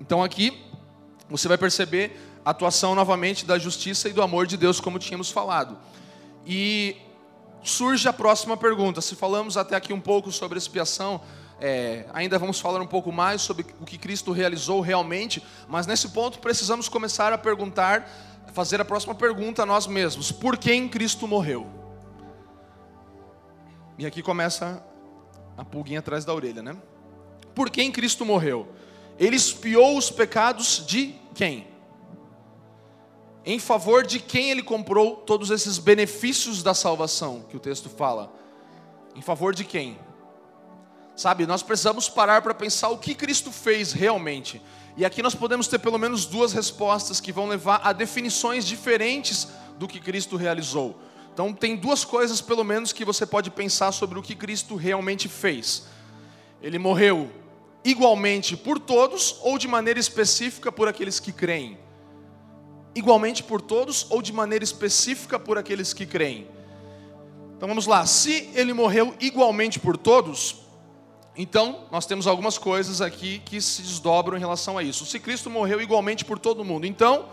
Então, 0.00 0.22
aqui, 0.22 0.58
você 1.28 1.48
vai 1.48 1.58
perceber 1.58 2.18
a 2.44 2.50
atuação 2.50 2.94
novamente 2.94 3.44
da 3.44 3.58
justiça 3.58 4.08
e 4.08 4.12
do 4.12 4.22
amor 4.22 4.46
de 4.46 4.56
Deus, 4.56 4.80
como 4.80 4.98
tínhamos 4.98 5.30
falado. 5.30 5.78
E 6.46 6.96
surge 7.62 8.06
a 8.08 8.12
próxima 8.12 8.56
pergunta. 8.56 9.00
Se 9.00 9.14
falamos 9.14 9.56
até 9.56 9.74
aqui 9.74 9.92
um 9.92 10.00
pouco 10.00 10.30
sobre 10.30 10.58
expiação, 10.58 11.20
é, 11.60 12.06
ainda 12.12 12.38
vamos 12.38 12.60
falar 12.60 12.80
um 12.80 12.86
pouco 12.86 13.10
mais 13.10 13.40
sobre 13.40 13.64
o 13.80 13.84
que 13.84 13.96
Cristo 13.96 14.32
realizou 14.32 14.80
realmente, 14.80 15.42
mas 15.68 15.86
nesse 15.86 16.08
ponto 16.08 16.38
precisamos 16.38 16.88
começar 16.88 17.32
a 17.32 17.38
perguntar, 17.38 18.08
fazer 18.52 18.80
a 18.80 18.84
próxima 18.84 19.14
pergunta 19.14 19.62
a 19.62 19.66
nós 19.66 19.86
mesmos: 19.86 20.30
por 20.30 20.58
quem 20.58 20.88
Cristo 20.88 21.26
morreu? 21.26 21.66
E 23.96 24.04
aqui 24.04 24.22
começa 24.22 24.84
a 25.56 25.64
pulguinha 25.64 26.00
atrás 26.00 26.24
da 26.24 26.34
orelha, 26.34 26.62
né? 26.62 26.76
Por 27.54 27.70
quem 27.70 27.92
Cristo 27.92 28.24
morreu? 28.24 28.68
Ele 29.18 29.36
expiou 29.36 29.96
os 29.96 30.10
pecados 30.10 30.84
de 30.84 31.14
quem? 31.34 31.73
Em 33.46 33.58
favor 33.58 34.06
de 34.06 34.18
quem 34.18 34.50
ele 34.50 34.62
comprou 34.62 35.16
todos 35.16 35.50
esses 35.50 35.78
benefícios 35.78 36.62
da 36.62 36.72
salvação 36.72 37.44
que 37.48 37.56
o 37.56 37.60
texto 37.60 37.90
fala. 37.90 38.32
Em 39.14 39.20
favor 39.20 39.54
de 39.54 39.64
quem? 39.64 39.98
Sabe, 41.14 41.46
nós 41.46 41.62
precisamos 41.62 42.08
parar 42.08 42.42
para 42.42 42.54
pensar 42.54 42.88
o 42.88 42.98
que 42.98 43.14
Cristo 43.14 43.52
fez 43.52 43.92
realmente. 43.92 44.60
E 44.96 45.04
aqui 45.04 45.22
nós 45.22 45.34
podemos 45.34 45.68
ter 45.68 45.78
pelo 45.78 45.98
menos 45.98 46.24
duas 46.24 46.52
respostas 46.52 47.20
que 47.20 47.32
vão 47.32 47.46
levar 47.46 47.80
a 47.84 47.92
definições 47.92 48.64
diferentes 48.64 49.48
do 49.78 49.86
que 49.86 50.00
Cristo 50.00 50.36
realizou. 50.36 50.96
Então, 51.32 51.52
tem 51.52 51.76
duas 51.76 52.04
coisas 52.04 52.40
pelo 52.40 52.64
menos 52.64 52.92
que 52.92 53.04
você 53.04 53.26
pode 53.26 53.50
pensar 53.50 53.92
sobre 53.92 54.18
o 54.18 54.22
que 54.22 54.36
Cristo 54.36 54.76
realmente 54.76 55.28
fez. 55.28 55.84
Ele 56.62 56.78
morreu 56.78 57.30
igualmente 57.84 58.56
por 58.56 58.78
todos 58.78 59.36
ou 59.42 59.58
de 59.58 59.68
maneira 59.68 60.00
específica 60.00 60.72
por 60.72 60.88
aqueles 60.88 61.20
que 61.20 61.32
creem 61.32 61.83
igualmente 62.94 63.42
por 63.42 63.60
todos 63.60 64.06
ou 64.10 64.22
de 64.22 64.32
maneira 64.32 64.64
específica 64.64 65.38
por 65.38 65.58
aqueles 65.58 65.92
que 65.92 66.06
creem? 66.06 66.46
Então 67.56 67.68
vamos 67.68 67.86
lá, 67.86 68.04
se 68.04 68.50
ele 68.54 68.72
morreu 68.72 69.14
igualmente 69.20 69.78
por 69.78 69.96
todos, 69.96 70.56
então 71.36 71.86
nós 71.90 72.06
temos 72.06 72.26
algumas 72.26 72.58
coisas 72.58 73.00
aqui 73.00 73.40
que 73.44 73.60
se 73.60 73.82
desdobram 73.82 74.36
em 74.36 74.40
relação 74.40 74.76
a 74.76 74.82
isso. 74.82 75.06
Se 75.06 75.18
Cristo 75.18 75.48
morreu 75.48 75.80
igualmente 75.80 76.24
por 76.24 76.38
todo 76.38 76.64
mundo, 76.64 76.86
então 76.86 77.28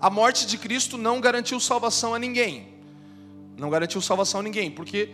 a 0.00 0.10
morte 0.10 0.46
de 0.46 0.58
Cristo 0.58 0.96
não 0.96 1.20
garantiu 1.20 1.58
salvação 1.60 2.14
a 2.14 2.18
ninguém. 2.18 2.74
Não 3.56 3.70
garantiu 3.70 4.00
salvação 4.00 4.40
a 4.40 4.42
ninguém, 4.42 4.70
porque 4.70 5.10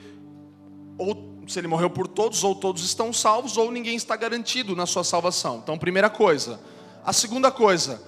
ou 0.98 1.32
se 1.46 1.58
ele 1.58 1.68
morreu 1.68 1.90
por 1.90 2.06
todos, 2.06 2.44
ou 2.44 2.54
todos 2.54 2.84
estão 2.84 3.12
salvos, 3.12 3.56
ou 3.56 3.70
ninguém 3.70 3.96
está 3.96 4.16
garantido 4.16 4.76
na 4.76 4.86
sua 4.86 5.04
salvação. 5.04 5.60
Então, 5.62 5.76
primeira 5.76 6.08
coisa. 6.08 6.60
A 7.04 7.12
segunda 7.12 7.50
coisa, 7.50 8.02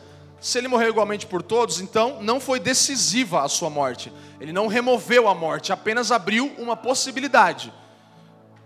se 0.45 0.59
ele 0.59 0.69
morreu 0.69 0.91
igualmente 0.91 1.27
por 1.27 1.43
todos, 1.43 1.81
então 1.81 2.23
não 2.23 2.39
foi 2.39 2.61
decisiva 2.61 3.43
a 3.43 3.49
sua 3.49 3.71
morte. 3.71 4.13
Ele 4.39 4.53
não 4.53 4.67
removeu 4.67 5.27
a 5.27 5.35
morte, 5.35 5.73
apenas 5.73 6.13
abriu 6.13 6.53
uma 6.59 6.77
possibilidade. 6.77 7.73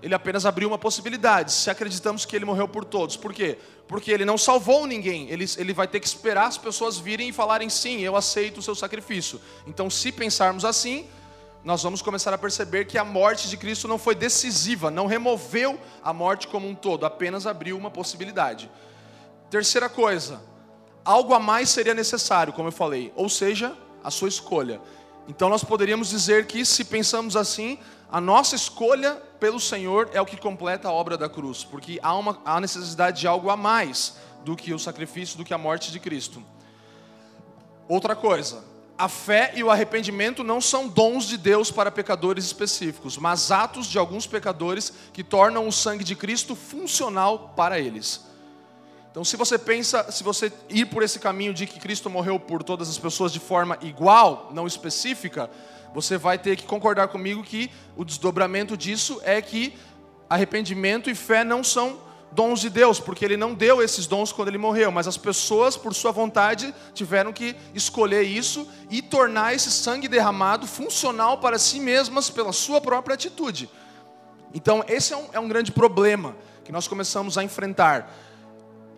Ele 0.03 0.13
apenas 0.13 0.45
abriu 0.45 0.67
uma 0.67 0.77
possibilidade, 0.77 1.53
se 1.53 1.71
acreditamos 1.71 2.25
que 2.25 2.35
ele 2.35 2.45
morreu 2.45 2.67
por 2.67 2.85
todos. 2.85 3.17
Por 3.17 3.33
quê? 3.33 3.59
Porque 3.87 4.11
ele 4.11 4.25
não 4.25 4.37
salvou 4.37 4.89
ninguém. 4.89 5.31
Ele, 5.31 5.45
ele 5.57 5.73
vai 5.73 5.87
ter 5.87 6.01
que 6.01 6.09
esperar 6.09 6.49
as 6.49 6.59
pessoas 6.59 6.99
virem 6.99 7.29
e 7.29 7.33
falarem 7.33 7.69
sim, 7.69 8.01
eu 8.01 8.17
aceito 8.17 8.59
o 8.59 8.63
seu 8.63 8.75
sacrifício. 8.75 9.41
Então, 9.65 9.89
se 9.89 10.11
pensarmos 10.11 10.65
assim, 10.65 11.07
nós 11.63 11.81
vamos 11.81 12.03
começar 12.03 12.35
a 12.35 12.39
perceber 12.39 12.87
que 12.87 12.99
a 12.99 13.05
morte 13.05 13.49
de 13.49 13.57
Cristo 13.57 13.87
não 13.87 13.99
foi 13.99 14.17
decisiva, 14.17 14.91
não 14.91 15.07
removeu 15.07 15.79
a 16.03 16.13
morte 16.13 16.49
como 16.49 16.69
um 16.69 16.75
todo, 16.75 17.07
apenas 17.07 17.47
abriu 17.47 17.79
uma 17.79 17.89
possibilidade. 17.89 18.69
Terceira 19.49 19.89
coisa, 19.89 20.41
algo 21.09 21.33
a 21.33 21.41
mais 21.41 21.71
seria 21.71 21.95
necessário, 21.95 22.53
como 22.53 22.69
eu 22.69 22.73
falei, 22.73 23.11
ou 23.17 23.31
seja, 23.31 23.75
a 24.05 24.11
sua 24.11 24.29
escolha. 24.29 24.79
Então 25.27 25.49
nós 25.49 25.65
poderíamos 25.65 26.11
dizer 26.11 26.47
que, 26.47 26.67
se 26.67 26.85
pensamos 26.85 27.35
assim, 27.35 27.79
a 28.13 28.21
nossa 28.21 28.55
escolha 28.55 29.15
pelo 29.41 29.59
Senhor 29.59 30.11
é 30.13 30.21
o 30.21 30.27
que 30.27 30.37
completa 30.37 30.89
a 30.89 30.93
obra 30.93 31.17
da 31.17 31.27
cruz, 31.27 31.65
porque 31.65 31.99
há 32.03 32.15
uma 32.15 32.39
há 32.45 32.61
necessidade 32.61 33.21
de 33.21 33.27
algo 33.27 33.49
a 33.49 33.57
mais 33.57 34.17
do 34.45 34.55
que 34.55 34.75
o 34.75 34.79
sacrifício, 34.79 35.39
do 35.39 35.47
que 35.47 35.55
a 35.55 35.59
morte 35.59 35.91
de 35.91 35.99
Cristo. 35.99 36.43
Outra 37.89 38.15
coisa, 38.15 38.63
a 38.99 39.09
fé 39.09 39.53
e 39.57 39.65
o 39.65 39.71
arrependimento 39.71 40.45
não 40.45 40.61
são 40.61 40.87
dons 40.87 41.25
de 41.25 41.39
Deus 41.39 41.71
para 41.71 41.91
pecadores 41.91 42.45
específicos, 42.45 43.17
mas 43.17 43.51
atos 43.51 43.87
de 43.87 43.97
alguns 43.97 44.27
pecadores 44.27 44.93
que 45.15 45.25
tornam 45.25 45.67
o 45.67 45.73
sangue 45.73 46.05
de 46.05 46.15
Cristo 46.15 46.55
funcional 46.55 47.55
para 47.57 47.79
eles. 47.79 48.28
Então, 49.11 49.25
se 49.25 49.37
você 49.37 49.59
pensa, 49.59 50.11
se 50.13 50.23
você 50.23 50.53
ir 50.69 50.87
por 50.87 51.03
esse 51.03 51.19
caminho 51.19 51.55
de 51.55 51.67
que 51.67 51.81
Cristo 51.81 52.11
morreu 52.11 52.39
por 52.39 52.63
todas 52.63 52.89
as 52.89 52.99
pessoas 52.99 53.33
de 53.33 53.41
forma 53.41 53.79
igual, 53.81 54.51
não 54.53 54.67
específica, 54.67 55.51
você 55.95 56.19
vai 56.19 56.39
ter 56.39 56.57
que 56.57 56.65
concordar 56.65 57.09
comigo 57.09 57.43
que 57.43 57.71
o 57.97 58.05
desdobramento 58.05 58.77
disso 58.77 59.21
é 59.25 59.41
que 59.41 59.77
arrependimento 60.29 61.09
e 61.09 61.15
fé 61.15 61.43
não 61.43 61.65
são 61.65 61.99
dons 62.31 62.61
de 62.61 62.69
Deus, 62.69 63.01
porque 63.01 63.25
ele 63.25 63.37
não 63.37 63.55
deu 63.55 63.83
esses 63.83 64.07
dons 64.07 64.33
quando 64.33 64.49
ele 64.49 64.59
morreu, 64.59 64.93
mas 64.93 65.09
as 65.09 65.17
pessoas, 65.17 65.77
por 65.77 65.95
sua 65.95 66.13
vontade, 66.13 66.75
tiveram 66.93 67.33
que 67.33 67.57
escolher 67.75 68.23
isso 68.23 68.69
e 68.91 69.01
tornar 69.01 69.55
esse 69.55 69.71
sangue 69.71 70.09
derramado 70.09 70.67
funcional 70.67 71.39
para 71.39 71.59
si 71.59 71.81
mesmas 71.81 72.29
pela 72.29 72.53
sua 72.53 72.81
própria 72.81 73.15
atitude. 73.15 73.71
Então, 74.53 74.85
esse 74.89 75.13
é 75.13 75.17
um, 75.17 75.27
é 75.33 75.41
um 75.41 75.49
grande 75.49 75.73
problema 75.73 76.37
que 76.65 76.73
nós 76.73 76.87
começamos 76.87 77.39
a 77.39 77.43
enfrentar. 77.43 78.15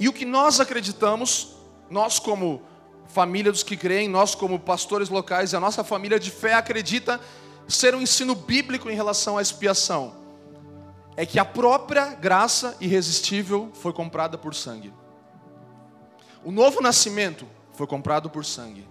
E 0.01 0.09
o 0.09 0.13
que 0.13 0.25
nós 0.25 0.59
acreditamos, 0.59 1.55
nós 1.91 2.19
como 2.19 2.63
família 3.07 3.53
dos 3.53 3.63
que 3.63 3.77
creem, 3.77 4.09
nós 4.09 4.35
como 4.35 4.59
pastores 4.59 5.09
locais 5.09 5.53
e 5.53 5.57
a 5.57 5.61
nossa 5.61 5.85
família 5.85 6.19
de 6.19 6.31
fé 6.31 6.55
acredita 6.55 7.21
ser 7.69 7.95
um 7.95 8.01
ensino 8.01 8.35
bíblico 8.35 8.91
em 8.91 8.95
relação 8.95 9.39
à 9.39 9.43
expiação 9.43 10.19
é 11.17 11.27
que 11.27 11.39
a 11.39 11.45
própria 11.45 12.15
graça 12.15 12.77
irresistível 12.81 13.71
foi 13.75 13.93
comprada 13.93 14.39
por 14.39 14.55
sangue. 14.55 14.93
O 16.43 16.51
novo 16.51 16.81
nascimento 16.81 17.47
foi 17.73 17.87
comprado 17.87 18.31
por 18.31 18.45
sangue. 18.45 18.89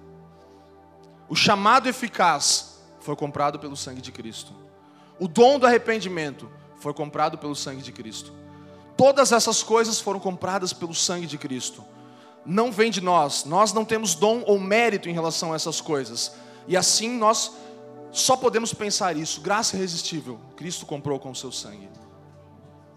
O 1.27 1.35
chamado 1.35 1.89
eficaz 1.89 2.79
foi 2.99 3.15
comprado 3.15 3.57
pelo 3.57 3.75
sangue 3.75 4.01
de 4.01 4.11
Cristo. 4.11 4.53
O 5.19 5.27
dom 5.27 5.57
do 5.57 5.65
arrependimento 5.65 6.49
foi 6.77 6.93
comprado 6.93 7.37
pelo 7.37 7.55
sangue 7.55 7.81
de 7.81 7.91
Cristo. 7.91 8.31
Todas 8.99 9.31
essas 9.31 9.63
coisas 9.63 10.01
foram 10.01 10.19
compradas 10.19 10.73
pelo 10.73 10.93
sangue 10.93 11.25
de 11.25 11.37
Cristo. 11.37 11.81
Não 12.45 12.71
vem 12.71 12.91
de 12.91 12.99
nós, 12.99 13.45
nós 13.45 13.71
não 13.71 13.85
temos 13.85 14.13
dom 14.13 14.43
ou 14.45 14.59
mérito 14.59 15.07
em 15.07 15.13
relação 15.13 15.53
a 15.53 15.55
essas 15.55 15.79
coisas. 15.79 16.33
E 16.67 16.75
assim 16.75 17.17
nós 17.17 17.53
só 18.11 18.35
podemos 18.35 18.73
pensar 18.73 19.15
isso, 19.15 19.39
graça 19.39 19.77
irresistível, 19.77 20.37
Cristo 20.57 20.85
comprou 20.85 21.17
com 21.19 21.31
o 21.31 21.35
seu 21.35 21.51
sangue 21.51 21.87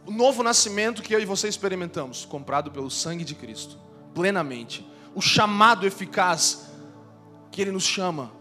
o 0.06 0.10
novo 0.10 0.42
nascimento 0.42 1.02
que 1.02 1.14
eu 1.14 1.20
e 1.20 1.24
você 1.24 1.48
experimentamos, 1.48 2.24
comprado 2.24 2.70
pelo 2.70 2.90
sangue 2.90 3.24
de 3.24 3.34
Cristo, 3.34 3.78
plenamente. 4.14 4.86
O 5.14 5.20
chamado 5.20 5.86
eficaz 5.86 6.66
que 7.50 7.60
Ele 7.60 7.70
nos 7.70 7.84
chama, 7.84 8.32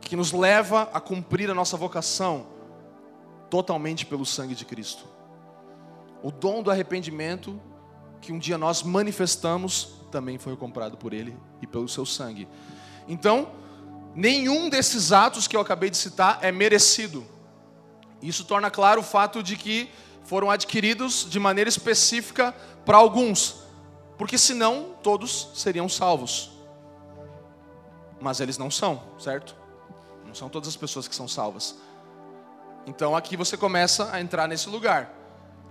que 0.00 0.14
nos 0.14 0.32
leva 0.32 0.88
a 0.92 1.00
cumprir 1.00 1.50
a 1.50 1.54
nossa 1.54 1.76
vocação, 1.76 2.46
totalmente 3.50 4.06
pelo 4.06 4.24
sangue 4.24 4.54
de 4.54 4.64
Cristo. 4.64 5.04
O 6.22 6.30
dom 6.30 6.62
do 6.62 6.70
arrependimento 6.70 7.60
que 8.22 8.32
um 8.32 8.38
dia 8.38 8.56
nós 8.56 8.82
manifestamos, 8.82 9.94
também 10.10 10.38
foi 10.38 10.56
comprado 10.56 10.96
por 10.96 11.12
Ele 11.12 11.36
e 11.60 11.66
pelo 11.66 11.88
seu 11.88 12.06
sangue. 12.06 12.48
Então, 13.08 13.50
nenhum 14.14 14.70
desses 14.70 15.10
atos 15.10 15.48
que 15.48 15.56
eu 15.56 15.60
acabei 15.60 15.90
de 15.90 15.96
citar 15.96 16.38
é 16.40 16.52
merecido. 16.52 17.26
Isso 18.22 18.44
torna 18.44 18.70
claro 18.70 19.00
o 19.00 19.04
fato 19.04 19.42
de 19.42 19.56
que 19.56 19.90
foram 20.22 20.50
adquiridos 20.50 21.26
de 21.28 21.40
maneira 21.40 21.68
específica 21.68 22.54
para 22.84 22.96
alguns, 22.96 23.64
porque 24.16 24.38
senão 24.38 24.94
todos 25.02 25.50
seriam 25.54 25.88
salvos. 25.88 26.52
Mas 28.20 28.38
eles 28.38 28.56
não 28.56 28.70
são, 28.70 29.02
certo? 29.18 29.56
Não 30.24 30.34
são 30.34 30.48
todas 30.48 30.68
as 30.68 30.76
pessoas 30.76 31.08
que 31.08 31.14
são 31.14 31.26
salvas. 31.26 31.74
Então 32.86 33.16
aqui 33.16 33.36
você 33.36 33.56
começa 33.56 34.12
a 34.12 34.20
entrar 34.20 34.46
nesse 34.46 34.68
lugar. 34.68 35.21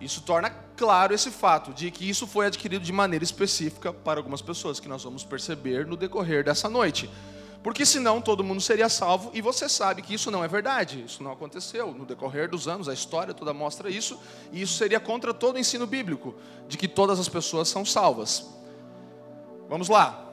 Isso 0.01 0.21
torna 0.21 0.49
claro 0.75 1.13
esse 1.13 1.29
fato 1.29 1.71
de 1.71 1.91
que 1.91 2.09
isso 2.09 2.25
foi 2.25 2.47
adquirido 2.47 2.81
de 2.81 2.91
maneira 2.91 3.23
específica 3.23 3.93
para 3.93 4.19
algumas 4.19 4.41
pessoas, 4.41 4.79
que 4.79 4.89
nós 4.89 5.03
vamos 5.03 5.23
perceber 5.23 5.85
no 5.85 5.95
decorrer 5.95 6.43
dessa 6.43 6.67
noite. 6.67 7.07
Porque 7.61 7.85
senão 7.85 8.19
todo 8.19 8.43
mundo 8.43 8.59
seria 8.59 8.89
salvo, 8.89 9.29
e 9.35 9.39
você 9.39 9.69
sabe 9.69 10.01
que 10.01 10.15
isso 10.15 10.31
não 10.31 10.43
é 10.43 10.47
verdade, 10.47 11.03
isso 11.05 11.21
não 11.21 11.31
aconteceu. 11.31 11.93
No 11.93 12.03
decorrer 12.03 12.49
dos 12.49 12.67
anos, 12.67 12.89
a 12.89 12.93
história 12.93 13.35
toda 13.35 13.53
mostra 13.53 13.91
isso, 13.91 14.19
e 14.51 14.63
isso 14.63 14.73
seria 14.73 14.99
contra 14.99 15.31
todo 15.31 15.55
o 15.55 15.59
ensino 15.59 15.85
bíblico, 15.85 16.33
de 16.67 16.75
que 16.75 16.87
todas 16.87 17.19
as 17.19 17.29
pessoas 17.29 17.69
são 17.69 17.85
salvas. 17.85 18.49
Vamos 19.69 19.87
lá. 19.87 20.27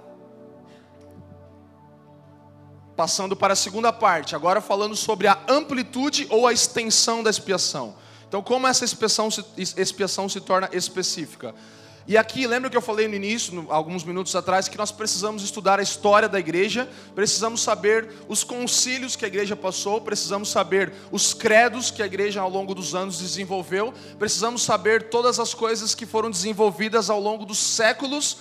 Passando 2.96 3.36
para 3.36 3.52
a 3.52 3.56
segunda 3.56 3.92
parte, 3.92 4.34
agora 4.34 4.62
falando 4.62 4.96
sobre 4.96 5.28
a 5.28 5.38
amplitude 5.46 6.26
ou 6.30 6.46
a 6.46 6.54
extensão 6.54 7.22
da 7.22 7.28
expiação. 7.28 7.94
Então, 8.28 8.42
como 8.42 8.66
essa 8.66 8.84
expiação 8.84 9.30
se, 9.30 9.42
expiação 9.56 10.28
se 10.28 10.40
torna 10.40 10.68
específica? 10.72 11.54
E 12.06 12.16
aqui, 12.16 12.46
lembra 12.46 12.70
que 12.70 12.76
eu 12.76 12.80
falei 12.80 13.06
no 13.06 13.14
início, 13.14 13.54
no, 13.54 13.70
alguns 13.70 14.02
minutos 14.02 14.34
atrás, 14.34 14.66
que 14.66 14.78
nós 14.78 14.90
precisamos 14.90 15.42
estudar 15.42 15.78
a 15.78 15.82
história 15.82 16.26
da 16.26 16.38
igreja, 16.38 16.88
precisamos 17.14 17.60
saber 17.60 18.10
os 18.28 18.42
concílios 18.42 19.14
que 19.14 19.26
a 19.26 19.28
igreja 19.28 19.54
passou, 19.54 20.00
precisamos 20.00 20.50
saber 20.50 20.90
os 21.12 21.34
credos 21.34 21.90
que 21.90 22.02
a 22.02 22.06
igreja 22.06 22.40
ao 22.40 22.48
longo 22.48 22.74
dos 22.74 22.94
anos 22.94 23.18
desenvolveu, 23.18 23.92
precisamos 24.18 24.62
saber 24.62 25.10
todas 25.10 25.38
as 25.38 25.52
coisas 25.52 25.94
que 25.94 26.06
foram 26.06 26.30
desenvolvidas 26.30 27.10
ao 27.10 27.20
longo 27.20 27.44
dos 27.44 27.58
séculos, 27.58 28.38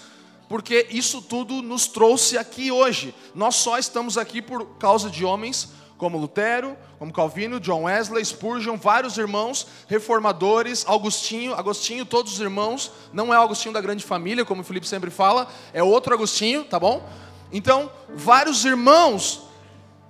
porque 0.47 0.87
isso 0.89 1.21
tudo 1.21 1.61
nos 1.61 1.87
trouxe 1.87 2.37
aqui 2.37 2.71
hoje. 2.71 3.13
Nós 3.35 3.55
só 3.55 3.77
estamos 3.77 4.17
aqui 4.17 4.41
por 4.41 4.65
causa 4.77 5.09
de 5.09 5.25
homens 5.25 5.69
como 5.97 6.17
Lutero, 6.17 6.77
como 6.99 7.11
Calvino, 7.11 7.59
John 7.59 7.83
Wesley, 7.83 8.23
Spurgeon, 8.23 8.77
vários 8.77 9.17
irmãos 9.17 9.67
reformadores, 9.87 10.85
Agostinho, 10.87 11.53
Agostinho, 11.53 12.05
todos 12.05 12.33
os 12.33 12.39
irmãos, 12.39 12.91
não 13.11 13.33
é 13.33 13.37
Agostinho 13.37 13.73
da 13.73 13.81
grande 13.81 14.03
família, 14.03 14.45
como 14.45 14.61
o 14.61 14.63
Felipe 14.63 14.87
sempre 14.87 15.09
fala, 15.09 15.47
é 15.73 15.81
outro 15.81 16.13
Agostinho, 16.13 16.63
tá 16.63 16.79
bom? 16.79 17.07
Então, 17.51 17.91
vários 18.13 18.65
irmãos 18.65 19.47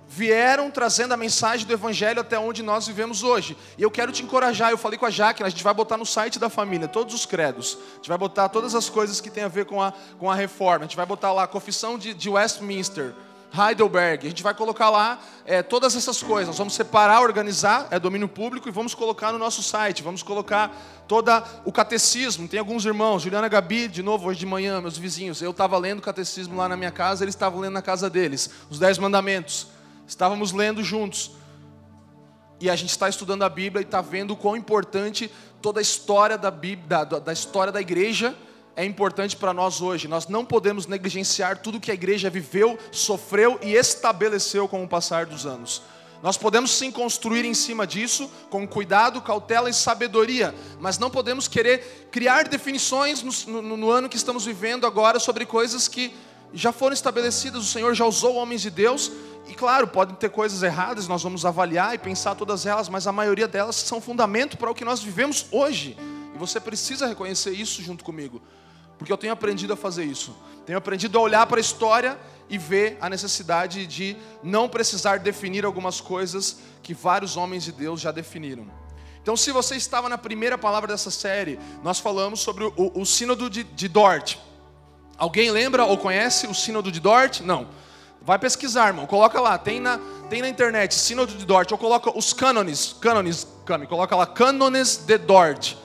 vieram 0.08 0.70
trazendo 0.70 1.12
a 1.12 1.16
mensagem 1.16 1.66
do 1.66 1.72
Evangelho 1.72 2.20
até 2.20 2.38
onde 2.38 2.62
nós 2.62 2.86
vivemos 2.86 3.22
hoje. 3.22 3.56
E 3.76 3.82
eu 3.82 3.90
quero 3.90 4.10
te 4.10 4.22
encorajar, 4.22 4.70
eu 4.70 4.78
falei 4.78 4.98
com 4.98 5.04
a 5.04 5.10
Jaque, 5.10 5.42
a 5.42 5.48
gente 5.48 5.62
vai 5.62 5.74
botar 5.74 5.98
no 5.98 6.06
site 6.06 6.38
da 6.38 6.48
família 6.48 6.88
todos 6.88 7.14
os 7.14 7.26
credos, 7.26 7.78
a 7.92 7.96
gente 7.96 8.08
vai 8.08 8.16
botar 8.16 8.48
todas 8.48 8.74
as 8.74 8.88
coisas 8.88 9.20
que 9.20 9.30
tem 9.30 9.44
a 9.44 9.48
ver 9.48 9.66
com 9.66 9.82
a, 9.82 9.92
com 10.18 10.30
a 10.30 10.34
reforma, 10.34 10.84
a 10.84 10.88
gente 10.88 10.96
vai 10.96 11.04
botar 11.04 11.32
lá 11.32 11.42
a 11.42 11.46
confissão 11.46 11.98
de, 11.98 12.14
de 12.14 12.30
Westminster, 12.30 13.14
Heidelberg. 13.52 14.26
A 14.26 14.30
gente 14.30 14.42
vai 14.42 14.54
colocar 14.54 14.90
lá 14.90 15.18
é, 15.44 15.62
todas 15.62 15.96
essas 15.96 16.22
coisas. 16.22 16.48
Nós 16.48 16.58
vamos 16.58 16.74
separar, 16.74 17.22
organizar, 17.22 17.88
é 17.90 17.98
domínio 17.98 18.28
público, 18.28 18.68
e 18.68 18.72
vamos 18.72 18.94
colocar 18.94 19.32
no 19.32 19.38
nosso 19.38 19.62
site. 19.62 20.02
Vamos 20.02 20.22
colocar 20.22 20.74
todo 21.06 21.30
o 21.64 21.72
catecismo. 21.72 22.46
Tem 22.46 22.60
alguns 22.60 22.84
irmãos, 22.84 23.22
Juliana 23.22 23.48
Gabi, 23.48 23.88
de 23.88 24.02
novo, 24.02 24.28
hoje 24.28 24.40
de 24.40 24.46
manhã, 24.46 24.80
meus 24.80 24.98
vizinhos. 24.98 25.40
Eu 25.40 25.50
estava 25.50 25.78
lendo 25.78 26.00
o 26.00 26.02
catecismo 26.02 26.56
lá 26.56 26.68
na 26.68 26.76
minha 26.76 26.90
casa, 26.90 27.24
eles 27.24 27.34
estavam 27.34 27.60
lendo 27.60 27.72
na 27.72 27.82
casa 27.82 28.10
deles. 28.10 28.50
Os 28.70 28.78
Dez 28.78 28.98
Mandamentos. 28.98 29.66
Estávamos 30.06 30.52
lendo 30.52 30.82
juntos. 30.82 31.32
E 32.60 32.68
a 32.68 32.76
gente 32.76 32.90
está 32.90 33.08
estudando 33.08 33.42
a 33.42 33.48
Bíblia 33.48 33.82
e 33.82 33.84
está 33.84 34.00
vendo 34.00 34.32
o 34.32 34.36
quão 34.36 34.56
importante 34.56 35.30
toda 35.62 35.80
a 35.80 35.82
história 35.82 36.36
da, 36.36 36.50
Bíblia, 36.50 37.04
da, 37.04 37.18
da 37.18 37.32
história 37.32 37.72
da 37.72 37.80
igreja 37.80 38.34
é 38.78 38.84
importante 38.84 39.36
para 39.36 39.52
nós 39.52 39.80
hoje. 39.80 40.06
Nós 40.06 40.28
não 40.28 40.44
podemos 40.44 40.86
negligenciar 40.86 41.58
tudo 41.58 41.80
que 41.80 41.90
a 41.90 41.94
igreja 41.94 42.30
viveu, 42.30 42.78
sofreu 42.92 43.58
e 43.60 43.72
estabeleceu 43.72 44.68
com 44.68 44.84
o 44.84 44.88
passar 44.88 45.26
dos 45.26 45.44
anos. 45.44 45.82
Nós 46.22 46.36
podemos 46.36 46.70
sim 46.70 46.92
construir 46.92 47.44
em 47.44 47.54
cima 47.54 47.84
disso, 47.84 48.30
com 48.48 48.68
cuidado, 48.68 49.20
cautela 49.20 49.68
e 49.68 49.74
sabedoria, 49.74 50.54
mas 50.78 50.96
não 50.96 51.10
podemos 51.10 51.48
querer 51.48 52.08
criar 52.12 52.46
definições 52.48 53.20
no, 53.20 53.60
no, 53.62 53.76
no 53.76 53.90
ano 53.90 54.08
que 54.08 54.16
estamos 54.16 54.44
vivendo 54.44 54.86
agora 54.86 55.18
sobre 55.18 55.44
coisas 55.44 55.88
que 55.88 56.14
já 56.54 56.70
foram 56.70 56.94
estabelecidas, 56.94 57.62
o 57.62 57.66
Senhor 57.66 57.92
já 57.94 58.06
usou 58.06 58.36
homens 58.36 58.62
de 58.62 58.70
Deus, 58.70 59.10
e 59.48 59.54
claro, 59.54 59.88
podem 59.88 60.14
ter 60.14 60.30
coisas 60.30 60.62
erradas, 60.62 61.08
nós 61.08 61.22
vamos 61.22 61.44
avaliar 61.44 61.96
e 61.96 61.98
pensar 61.98 62.36
todas 62.36 62.64
elas, 62.64 62.88
mas 62.88 63.08
a 63.08 63.12
maioria 63.12 63.48
delas 63.48 63.74
são 63.74 64.00
fundamento 64.00 64.56
para 64.56 64.70
o 64.70 64.74
que 64.74 64.84
nós 64.84 65.00
vivemos 65.00 65.46
hoje. 65.50 65.96
E 66.34 66.38
você 66.38 66.60
precisa 66.60 67.06
reconhecer 67.06 67.50
isso 67.50 67.82
junto 67.82 68.04
comigo, 68.04 68.40
porque 68.98 69.12
eu 69.12 69.16
tenho 69.16 69.32
aprendido 69.32 69.72
a 69.72 69.76
fazer 69.76 70.04
isso. 70.04 70.36
Tenho 70.66 70.76
aprendido 70.76 71.16
a 71.16 71.22
olhar 71.22 71.46
para 71.46 71.58
a 71.58 71.60
história 71.60 72.18
e 72.50 72.58
ver 72.58 72.98
a 73.00 73.08
necessidade 73.08 73.86
de 73.86 74.16
não 74.42 74.68
precisar 74.68 75.18
definir 75.18 75.64
algumas 75.64 76.00
coisas 76.00 76.58
que 76.82 76.92
vários 76.92 77.36
homens 77.36 77.64
de 77.64 77.72
Deus 77.72 78.00
já 78.00 78.10
definiram. 78.10 78.66
Então, 79.22 79.36
se 79.36 79.52
você 79.52 79.76
estava 79.76 80.08
na 80.08 80.16
primeira 80.16 80.56
palavra 80.56 80.88
dessa 80.88 81.10
série, 81.10 81.58
nós 81.82 81.98
falamos 82.00 82.40
sobre 82.40 82.64
o, 82.64 82.72
o, 82.94 83.04
sínodo 83.04 83.50
de, 83.50 83.62
de 83.62 83.86
Dort. 83.86 84.36
Alguém 85.18 85.50
lembra 85.50 85.84
ou 85.84 85.98
conhece 85.98 86.46
o 86.46 86.54
sínodo 86.54 86.90
de 86.90 86.98
Dort? 86.98 87.40
Não. 87.40 87.68
Vai 88.22 88.38
pesquisar, 88.38 88.88
irmão. 88.88 89.06
Coloca 89.06 89.40
lá, 89.40 89.58
tem 89.58 89.80
na, 89.80 89.98
tem 90.30 90.40
na 90.40 90.48
internet, 90.48 90.94
sínodo 90.94 91.34
de 91.34 91.44
Dort. 91.44 91.70
Ou 91.70 91.78
coloca 91.78 92.16
os 92.16 92.32
cânones, 92.32 92.96
cânones, 93.00 93.46
coloca 93.88 94.16
lá, 94.16 94.26
cânones 94.26 94.96
de 94.96 95.18
Dort. 95.18 95.76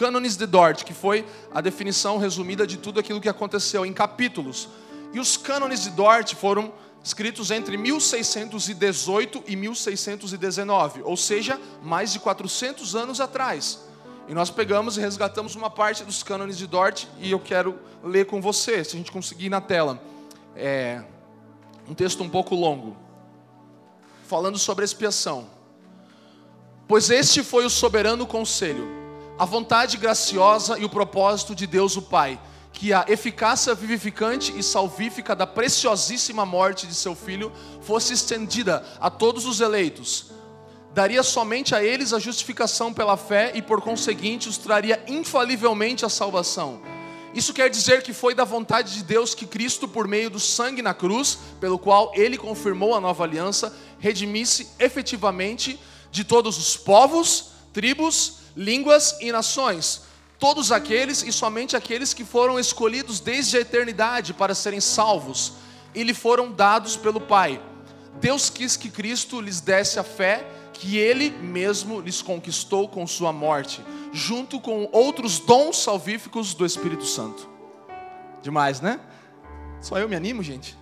Cânones 0.00 0.34
de 0.34 0.46
Dort, 0.46 0.82
que 0.82 0.94
foi 0.94 1.26
a 1.52 1.60
definição 1.60 2.16
resumida 2.16 2.66
de 2.66 2.78
tudo 2.78 2.98
aquilo 2.98 3.20
que 3.20 3.28
aconteceu 3.28 3.84
em 3.84 3.92
capítulos. 3.92 4.66
E 5.12 5.20
os 5.20 5.36
cânones 5.36 5.82
de 5.82 5.90
Dort 5.90 6.34
foram 6.36 6.72
escritos 7.04 7.50
entre 7.50 7.76
1618 7.76 9.44
e 9.46 9.54
1619, 9.56 11.02
ou 11.02 11.18
seja, 11.18 11.60
mais 11.82 12.14
de 12.14 12.18
400 12.18 12.96
anos 12.96 13.20
atrás. 13.20 13.78
E 14.26 14.32
nós 14.32 14.48
pegamos 14.48 14.96
e 14.96 15.02
resgatamos 15.02 15.54
uma 15.54 15.68
parte 15.68 16.02
dos 16.02 16.22
cânones 16.22 16.56
de 16.56 16.66
Dort 16.66 17.04
e 17.18 17.30
eu 17.30 17.38
quero 17.38 17.78
ler 18.02 18.24
com 18.24 18.40
você, 18.40 18.82
se 18.82 18.96
a 18.96 18.98
gente 18.98 19.12
conseguir 19.12 19.50
na 19.50 19.60
tela. 19.60 20.02
É 20.56 21.02
um 21.86 21.92
texto 21.92 22.22
um 22.22 22.28
pouco 22.30 22.54
longo, 22.54 22.96
falando 24.26 24.56
sobre 24.56 24.82
expiação. 24.82 25.50
Pois 26.88 27.10
este 27.10 27.42
foi 27.42 27.66
o 27.66 27.70
soberano 27.70 28.26
conselho, 28.26 28.99
a 29.40 29.46
vontade 29.46 29.96
graciosa 29.96 30.78
e 30.78 30.84
o 30.84 30.88
propósito 30.90 31.54
de 31.54 31.66
Deus 31.66 31.96
o 31.96 32.02
Pai 32.02 32.38
que 32.74 32.92
a 32.92 33.06
eficácia 33.08 33.74
vivificante 33.74 34.52
e 34.54 34.62
salvífica 34.62 35.34
da 35.34 35.46
preciosíssima 35.46 36.44
morte 36.44 36.86
de 36.86 36.94
seu 36.94 37.14
filho 37.14 37.50
fosse 37.80 38.12
estendida 38.12 38.84
a 39.00 39.08
todos 39.08 39.46
os 39.46 39.60
eleitos. 39.60 40.26
Daria 40.92 41.22
somente 41.22 41.74
a 41.74 41.82
eles 41.82 42.12
a 42.12 42.18
justificação 42.18 42.92
pela 42.92 43.16
fé 43.16 43.52
e, 43.54 43.62
por 43.62 43.80
conseguinte, 43.80 44.46
os 44.46 44.58
traria 44.58 45.02
infalivelmente 45.08 46.04
a 46.04 46.10
salvação. 46.10 46.82
Isso 47.32 47.54
quer 47.54 47.70
dizer 47.70 48.02
que 48.02 48.12
foi 48.12 48.34
da 48.34 48.44
vontade 48.44 48.92
de 48.92 49.02
Deus 49.02 49.34
que 49.34 49.46
Cristo, 49.46 49.88
por 49.88 50.06
meio 50.06 50.28
do 50.28 50.38
sangue 50.38 50.82
na 50.82 50.92
cruz, 50.92 51.38
pelo 51.58 51.78
qual 51.78 52.12
ele 52.14 52.36
confirmou 52.36 52.94
a 52.94 53.00
nova 53.00 53.24
aliança, 53.24 53.74
redimisse 53.98 54.68
efetivamente 54.78 55.80
de 56.10 56.24
todos 56.24 56.58
os 56.58 56.76
povos, 56.76 57.52
tribos, 57.72 58.39
línguas 58.56 59.16
e 59.20 59.30
nações 59.32 60.02
todos 60.40 60.72
aqueles 60.72 61.22
e 61.22 61.30
somente 61.30 61.76
aqueles 61.76 62.14
que 62.14 62.24
foram 62.24 62.58
escolhidos 62.58 63.20
desde 63.20 63.58
a 63.58 63.60
eternidade 63.60 64.32
para 64.32 64.54
serem 64.54 64.80
salvos 64.80 65.52
e 65.94 66.02
lhe 66.02 66.14
foram 66.14 66.50
dados 66.50 66.96
pelo 66.96 67.20
Pai. 67.20 67.62
Deus 68.14 68.48
quis 68.48 68.74
que 68.74 68.90
Cristo 68.90 69.38
lhes 69.40 69.60
desse 69.60 69.98
a 69.98 70.02
fé 70.02 70.46
que 70.72 70.96
ele 70.96 71.30
mesmo 71.30 72.00
lhes 72.00 72.22
conquistou 72.22 72.88
com 72.88 73.06
sua 73.06 73.34
morte, 73.34 73.84
junto 74.14 74.58
com 74.58 74.88
outros 74.92 75.38
dons 75.38 75.76
salvíficos 75.76 76.54
do 76.54 76.64
Espírito 76.64 77.04
Santo. 77.04 77.46
Demais, 78.42 78.80
né? 78.80 78.98
Só 79.82 79.98
eu 79.98 80.08
me 80.08 80.16
animo, 80.16 80.42
gente. 80.42 80.74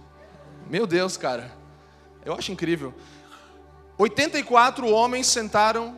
Meu 0.70 0.87
Deus, 0.87 1.16
cara. 1.16 1.52
Eu 2.24 2.33
acho 2.33 2.52
incrível. 2.52 2.94
84 3.96 4.88
homens 4.88 5.26
sentaram, 5.26 5.96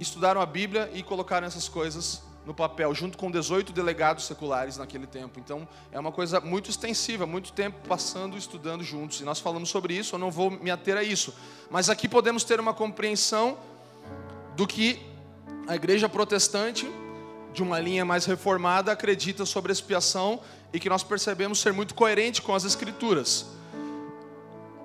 estudaram 0.00 0.40
a 0.40 0.46
Bíblia 0.46 0.90
e 0.92 1.02
colocaram 1.02 1.46
essas 1.46 1.68
coisas 1.68 2.22
no 2.46 2.52
papel, 2.52 2.94
junto 2.94 3.16
com 3.16 3.30
18 3.30 3.72
delegados 3.72 4.26
seculares 4.26 4.76
naquele 4.76 5.06
tempo. 5.06 5.40
Então, 5.40 5.66
é 5.90 5.98
uma 5.98 6.12
coisa 6.12 6.40
muito 6.40 6.68
extensiva, 6.68 7.26
muito 7.26 7.52
tempo 7.52 7.88
passando, 7.88 8.36
estudando 8.36 8.84
juntos. 8.84 9.20
E 9.20 9.24
nós 9.24 9.40
falamos 9.40 9.70
sobre 9.70 9.94
isso, 9.94 10.14
eu 10.14 10.18
não 10.18 10.30
vou 10.30 10.50
me 10.50 10.70
ater 10.70 10.96
a 10.96 11.02
isso. 11.02 11.34
Mas 11.70 11.88
aqui 11.88 12.06
podemos 12.06 12.44
ter 12.44 12.60
uma 12.60 12.74
compreensão 12.74 13.56
do 14.56 14.66
que 14.66 15.00
a 15.66 15.74
igreja 15.74 16.08
protestante, 16.08 16.86
de 17.52 17.62
uma 17.62 17.78
linha 17.78 18.04
mais 18.04 18.26
reformada, 18.26 18.92
acredita 18.92 19.46
sobre 19.46 19.72
expiação 19.72 20.40
e 20.72 20.78
que 20.78 20.88
nós 20.88 21.02
percebemos 21.02 21.60
ser 21.60 21.72
muito 21.72 21.94
coerente 21.94 22.42
com 22.42 22.54
as 22.54 22.64
Escrituras. 22.64 23.46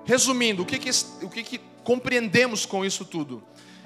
Resumindo, 0.04 0.62
o 0.62 0.66
que, 0.66 0.78
que, 0.78 0.90
o 1.22 1.28
que, 1.28 1.42
que 1.42 1.60
compreendemos 1.84 2.64
com 2.64 2.84
isso 2.84 3.04
tudo? 3.04 3.42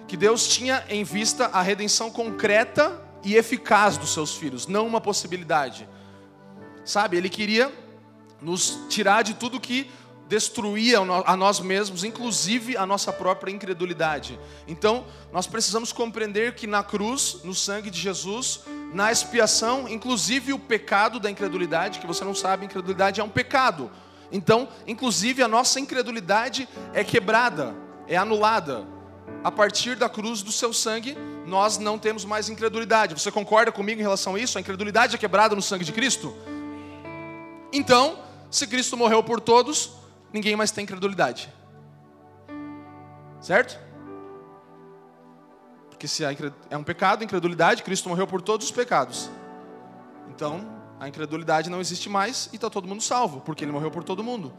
Que 0.06 0.16
Deus 0.16 0.48
tinha 0.48 0.84
em 0.88 1.02
vista 1.04 1.46
a 1.46 1.62
redenção 1.62 2.10
concreta 2.10 3.00
e 3.24 3.36
eficaz 3.36 3.96
dos 3.96 4.12
seus 4.12 4.34
filhos, 4.34 4.66
não 4.66 4.86
uma 4.86 5.00
possibilidade. 5.00 5.88
Sabe, 6.84 7.16
ele 7.16 7.30
queria 7.30 7.72
nos 8.40 8.78
tirar 8.88 9.22
de 9.22 9.34
tudo 9.34 9.58
que 9.58 9.90
destruía 10.28 10.98
a 10.98 11.36
nós 11.36 11.60
mesmos, 11.60 12.04
inclusive 12.04 12.76
a 12.76 12.86
nossa 12.86 13.12
própria 13.12 13.52
incredulidade. 13.52 14.38
Então, 14.66 15.06
nós 15.32 15.46
precisamos 15.46 15.92
compreender 15.92 16.54
que 16.54 16.66
na 16.66 16.82
cruz, 16.82 17.40
no 17.44 17.54
sangue 17.54 17.90
de 17.90 18.00
Jesus, 18.00 18.60
na 18.92 19.10
expiação, 19.10 19.88
inclusive 19.88 20.52
o 20.52 20.58
pecado 20.58 21.18
da 21.18 21.30
incredulidade, 21.30 21.98
que 21.98 22.06
você 22.06 22.24
não 22.24 22.34
sabe, 22.34 22.64
incredulidade 22.64 23.20
é 23.20 23.24
um 23.24 23.28
pecado. 23.28 23.90
Então, 24.32 24.68
inclusive 24.86 25.42
a 25.42 25.48
nossa 25.48 25.78
incredulidade 25.78 26.68
é 26.92 27.04
quebrada, 27.04 27.74
é 28.06 28.16
anulada 28.16 28.93
a 29.44 29.52
partir 29.52 29.94
da 29.94 30.08
cruz 30.08 30.42
do 30.42 30.50
seu 30.50 30.72
sangue 30.72 31.16
nós 31.46 31.76
não 31.76 31.98
temos 31.98 32.24
mais 32.24 32.48
incredulidade. 32.48 33.12
Você 33.12 33.30
concorda 33.30 33.70
comigo 33.70 34.00
em 34.00 34.02
relação 34.02 34.36
a 34.36 34.40
isso? 34.40 34.56
A 34.56 34.60
incredulidade 34.62 35.14
é 35.14 35.18
quebrada 35.18 35.54
no 35.54 35.60
sangue 35.60 35.84
de 35.84 35.92
Cristo? 35.92 36.34
Então, 37.70 38.18
se 38.50 38.66
Cristo 38.66 38.96
morreu 38.96 39.22
por 39.22 39.40
todos, 39.40 39.92
ninguém 40.32 40.56
mais 40.56 40.70
tem 40.70 40.84
incredulidade. 40.84 41.52
Certo? 43.38 43.78
Porque 45.90 46.08
se 46.08 46.24
é 46.24 46.76
um 46.78 46.82
pecado, 46.82 47.22
incredulidade, 47.22 47.82
Cristo 47.82 48.08
morreu 48.08 48.26
por 48.26 48.40
todos 48.40 48.66
os 48.66 48.72
pecados. 48.72 49.30
Então, 50.30 50.66
a 50.98 51.06
incredulidade 51.06 51.68
não 51.68 51.80
existe 51.80 52.08
mais 52.08 52.48
e 52.50 52.56
está 52.56 52.70
todo 52.70 52.88
mundo 52.88 53.02
salvo, 53.02 53.42
porque 53.42 53.62
ele 53.62 53.72
morreu 53.72 53.90
por 53.90 54.02
todo 54.02 54.24
mundo. 54.24 54.54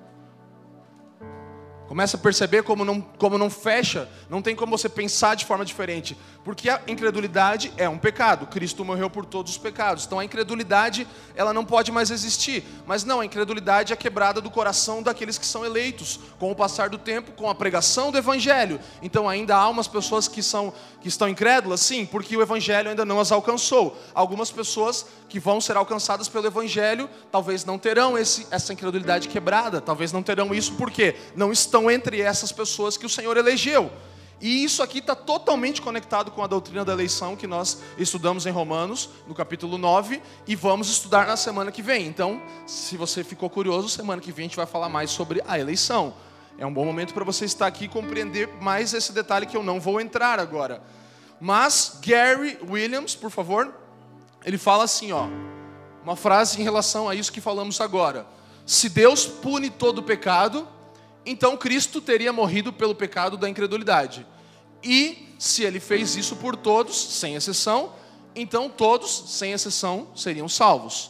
Começa 1.87 2.17
a 2.17 2.19
perceber 2.19 2.63
como 2.63 2.83
não, 2.83 2.99
como 2.99 3.37
não 3.37 3.49
fecha, 3.49 4.09
não 4.27 4.41
tem 4.41 4.55
como 4.55 4.75
você 4.75 4.89
pensar 4.89 5.35
de 5.35 5.45
forma 5.45 5.63
diferente. 5.63 6.17
Porque 6.43 6.67
a 6.67 6.81
incredulidade 6.87 7.71
é 7.77 7.87
um 7.87 7.97
pecado. 7.97 8.47
Cristo 8.47 8.83
morreu 8.83 9.09
por 9.09 9.23
todos 9.25 9.51
os 9.51 9.57
pecados. 9.57 10.05
Então 10.05 10.19
a 10.19 10.25
incredulidade, 10.25 11.07
ela 11.35 11.53
não 11.53 11.63
pode 11.63 11.91
mais 11.91 12.09
existir. 12.09 12.63
Mas 12.87 13.03
não, 13.03 13.19
a 13.19 13.25
incredulidade 13.25 13.93
é 13.93 13.95
quebrada 13.95 14.41
do 14.41 14.49
coração 14.49 15.03
daqueles 15.03 15.37
que 15.37 15.45
são 15.45 15.63
eleitos, 15.63 16.19
com 16.39 16.51
o 16.51 16.55
passar 16.55 16.89
do 16.89 16.97
tempo, 16.97 17.31
com 17.33 17.49
a 17.49 17.55
pregação 17.55 18.11
do 18.11 18.17
evangelho. 18.17 18.79
Então 19.01 19.29
ainda 19.29 19.55
há 19.55 19.69
umas 19.69 19.87
pessoas 19.87 20.27
que 20.27 20.41
são 20.41 20.73
que 21.01 21.09
estão 21.09 21.29
incrédulas, 21.29 21.81
sim, 21.81 22.03
porque 22.03 22.35
o 22.35 22.41
evangelho 22.41 22.89
ainda 22.89 23.05
não 23.05 23.19
as 23.19 23.31
alcançou. 23.31 23.95
Algumas 24.11 24.49
pessoas 24.49 25.05
que 25.35 25.39
vão 25.41 25.59
ser 25.59 25.75
alcançadas 25.75 26.29
pelo 26.29 26.47
evangelho, 26.47 27.09
talvez 27.29 27.65
não 27.65 27.77
terão 27.77 28.17
esse, 28.17 28.47
essa 28.49 28.71
incredulidade 28.71 29.27
quebrada, 29.27 29.81
talvez 29.81 30.13
não 30.13 30.23
terão 30.23 30.55
isso 30.55 30.75
porque 30.75 31.13
não 31.35 31.51
estão 31.51 31.91
entre 31.91 32.21
essas 32.21 32.53
pessoas 32.53 32.95
que 32.95 33.05
o 33.05 33.09
Senhor 33.09 33.35
elegeu. 33.35 33.91
E 34.39 34.63
isso 34.63 34.81
aqui 34.81 34.99
está 34.99 35.13
totalmente 35.13 35.81
conectado 35.81 36.31
com 36.31 36.41
a 36.41 36.47
doutrina 36.47 36.85
da 36.85 36.93
eleição 36.93 37.35
que 37.35 37.47
nós 37.47 37.81
estudamos 37.97 38.45
em 38.45 38.49
Romanos, 38.49 39.09
no 39.27 39.35
capítulo 39.35 39.77
9, 39.77 40.21
e 40.47 40.55
vamos 40.55 40.89
estudar 40.89 41.27
na 41.27 41.35
semana 41.35 41.69
que 41.69 41.81
vem. 41.81 42.07
Então, 42.07 42.41
se 42.65 42.95
você 42.95 43.21
ficou 43.21 43.49
curioso, 43.49 43.89
semana 43.89 44.21
que 44.21 44.31
vem 44.31 44.45
a 44.45 44.47
gente 44.47 44.55
vai 44.55 44.65
falar 44.65 44.87
mais 44.87 45.11
sobre 45.11 45.43
a 45.45 45.59
eleição. 45.59 46.13
É 46.57 46.65
um 46.65 46.73
bom 46.73 46.85
momento 46.85 47.13
para 47.13 47.25
você 47.25 47.43
estar 47.43 47.67
aqui 47.67 47.83
e 47.83 47.89
compreender 47.89 48.47
mais 48.61 48.93
esse 48.93 49.11
detalhe 49.11 49.45
que 49.45 49.57
eu 49.57 49.63
não 49.63 49.81
vou 49.81 49.99
entrar 49.99 50.39
agora. 50.39 50.81
Mas 51.41 51.99
Gary 52.01 52.57
Williams, 52.69 53.17
por 53.17 53.29
favor, 53.29 53.83
ele 54.45 54.60
fala 54.60 54.84
assim, 54.84 55.12
ó, 55.12 55.27
uma 56.03 56.15
frase 56.15 56.62
em 56.62 56.63
relação 56.63 57.10
a 57.10 57.15
isso 57.15 57.31
que 57.31 57.41
falamos 57.41 57.81
agora. 57.81 58.27
Se 58.63 58.88
Deus 58.88 59.25
pune 59.25 59.71
todo 59.71 59.99
o 59.99 60.03
pecado, 60.03 60.67
então 61.25 61.58
Cristo 61.58 61.99
teria 61.99 62.31
morrido 62.31 62.71
pelo 62.71 62.93
pecado 62.93 63.38
da 63.38 63.49
incredulidade. 63.49 64.25
E 64.84 65.36
se 65.39 65.63
ele 65.63 65.79
fez 65.79 66.15
isso 66.15 66.36
por 66.36 66.55
todos, 66.55 66.95
sem 66.95 67.34
exceção, 67.34 67.93
então 68.36 68.69
todos, 68.69 69.23
sem 69.29 69.51
exceção, 69.51 70.10
seriam 70.15 70.47
salvos. 70.47 71.10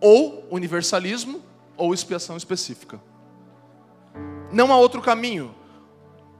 Ou 0.00 0.44
universalismo, 0.50 1.40
ou 1.76 1.94
expiação 1.94 2.36
específica. 2.36 3.00
Não 4.52 4.72
há 4.72 4.76
outro 4.76 5.00
caminho. 5.00 5.54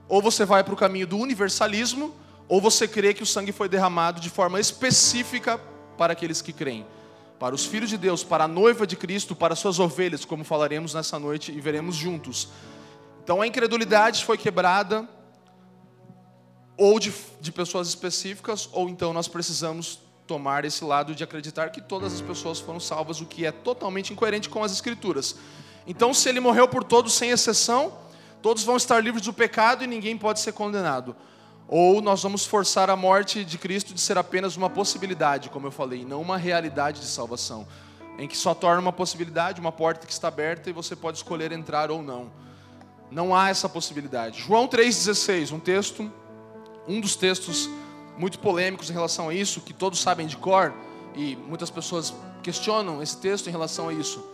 Ou 0.09 0.21
você 0.21 0.43
vai 0.43 0.65
para 0.65 0.73
o 0.73 0.77
caminho 0.77 1.07
do 1.07 1.17
universalismo, 1.17 2.13
ou 2.45 2.59
você 2.59 2.89
crê 2.89 3.13
que 3.13 3.23
o 3.23 3.25
sangue 3.25 3.53
foi 3.53 3.69
derramado 3.69 4.19
de 4.19 4.29
forma 4.29 4.59
específica 4.59 5.61
para 5.99 6.13
aqueles 6.13 6.41
que 6.41 6.53
creem. 6.53 6.85
para 7.37 7.55
os 7.55 7.65
filhos 7.65 7.89
de 7.89 7.97
Deus, 7.97 8.21
para 8.21 8.43
a 8.43 8.47
noiva 8.47 8.85
de 8.85 8.97
Cristo, 8.97 9.33
para 9.33 9.55
suas 9.55 9.79
ovelhas, 9.79 10.25
como 10.25 10.43
falaremos 10.43 10.93
nessa 10.93 11.17
noite 11.17 11.53
e 11.53 11.61
veremos 11.61 11.95
juntos. 11.95 12.49
Então 13.23 13.41
a 13.41 13.47
incredulidade 13.47 14.25
foi 14.25 14.37
quebrada, 14.37 15.07
ou 16.77 16.99
de, 16.99 17.13
de 17.39 17.51
pessoas 17.51 17.87
específicas, 17.87 18.69
ou 18.73 18.89
então 18.89 19.13
nós 19.13 19.27
precisamos 19.27 19.99
tomar 20.27 20.65
esse 20.65 20.83
lado 20.83 21.15
de 21.15 21.23
acreditar 21.23 21.69
que 21.69 21.81
todas 21.81 22.13
as 22.13 22.21
pessoas 22.21 22.59
foram 22.59 22.79
salvas, 22.79 23.19
o 23.21 23.25
que 23.25 23.45
é 23.45 23.51
totalmente 23.51 24.13
incoerente 24.13 24.49
com 24.49 24.63
as 24.63 24.71
Escrituras. 24.71 25.35
Então, 25.87 26.13
se 26.13 26.27
ele 26.29 26.39
morreu 26.39 26.67
por 26.67 26.83
todos 26.83 27.13
sem 27.13 27.31
exceção, 27.31 27.93
todos 28.41 28.63
vão 28.63 28.77
estar 28.77 28.99
livres 29.01 29.23
do 29.23 29.33
pecado 29.33 29.83
e 29.83 29.87
ninguém 29.87 30.17
pode 30.17 30.39
ser 30.39 30.51
condenado. 30.51 31.15
Ou 31.71 32.01
nós 32.01 32.23
vamos 32.23 32.47
forçar 32.47 32.89
a 32.89 32.95
morte 32.95 33.45
de 33.45 33.59
Cristo 33.59 33.93
de 33.93 34.01
ser 34.01 34.17
apenas 34.17 34.57
uma 34.57 34.71
possibilidade, 34.71 35.51
como 35.51 35.67
eu 35.67 35.71
falei, 35.71 36.03
não 36.03 36.19
uma 36.19 36.35
realidade 36.35 36.99
de 36.99 37.05
salvação, 37.05 37.67
em 38.17 38.27
que 38.27 38.35
só 38.35 38.55
torna 38.55 38.81
uma 38.81 38.91
possibilidade, 38.91 39.61
uma 39.61 39.71
porta 39.71 40.07
que 40.07 40.11
está 40.11 40.29
aberta 40.29 40.67
e 40.67 40.73
você 40.73 40.95
pode 40.95 41.17
escolher 41.17 41.51
entrar 41.51 41.91
ou 41.91 42.01
não. 42.01 42.31
Não 43.11 43.35
há 43.35 43.49
essa 43.49 43.69
possibilidade. 43.69 44.41
João 44.41 44.67
3,16, 44.67 45.51
um 45.51 45.59
texto, 45.59 46.11
um 46.87 46.99
dos 46.99 47.15
textos 47.15 47.69
muito 48.17 48.39
polêmicos 48.39 48.89
em 48.89 48.93
relação 48.93 49.29
a 49.29 49.33
isso, 49.33 49.61
que 49.61 49.71
todos 49.71 50.01
sabem 50.01 50.25
de 50.25 50.37
cor, 50.37 50.73
e 51.15 51.35
muitas 51.35 51.69
pessoas 51.69 52.13
questionam 52.41 53.01
esse 53.01 53.17
texto 53.17 53.45
em 53.45 53.51
relação 53.51 53.89
a 53.89 53.93
isso. 53.93 54.25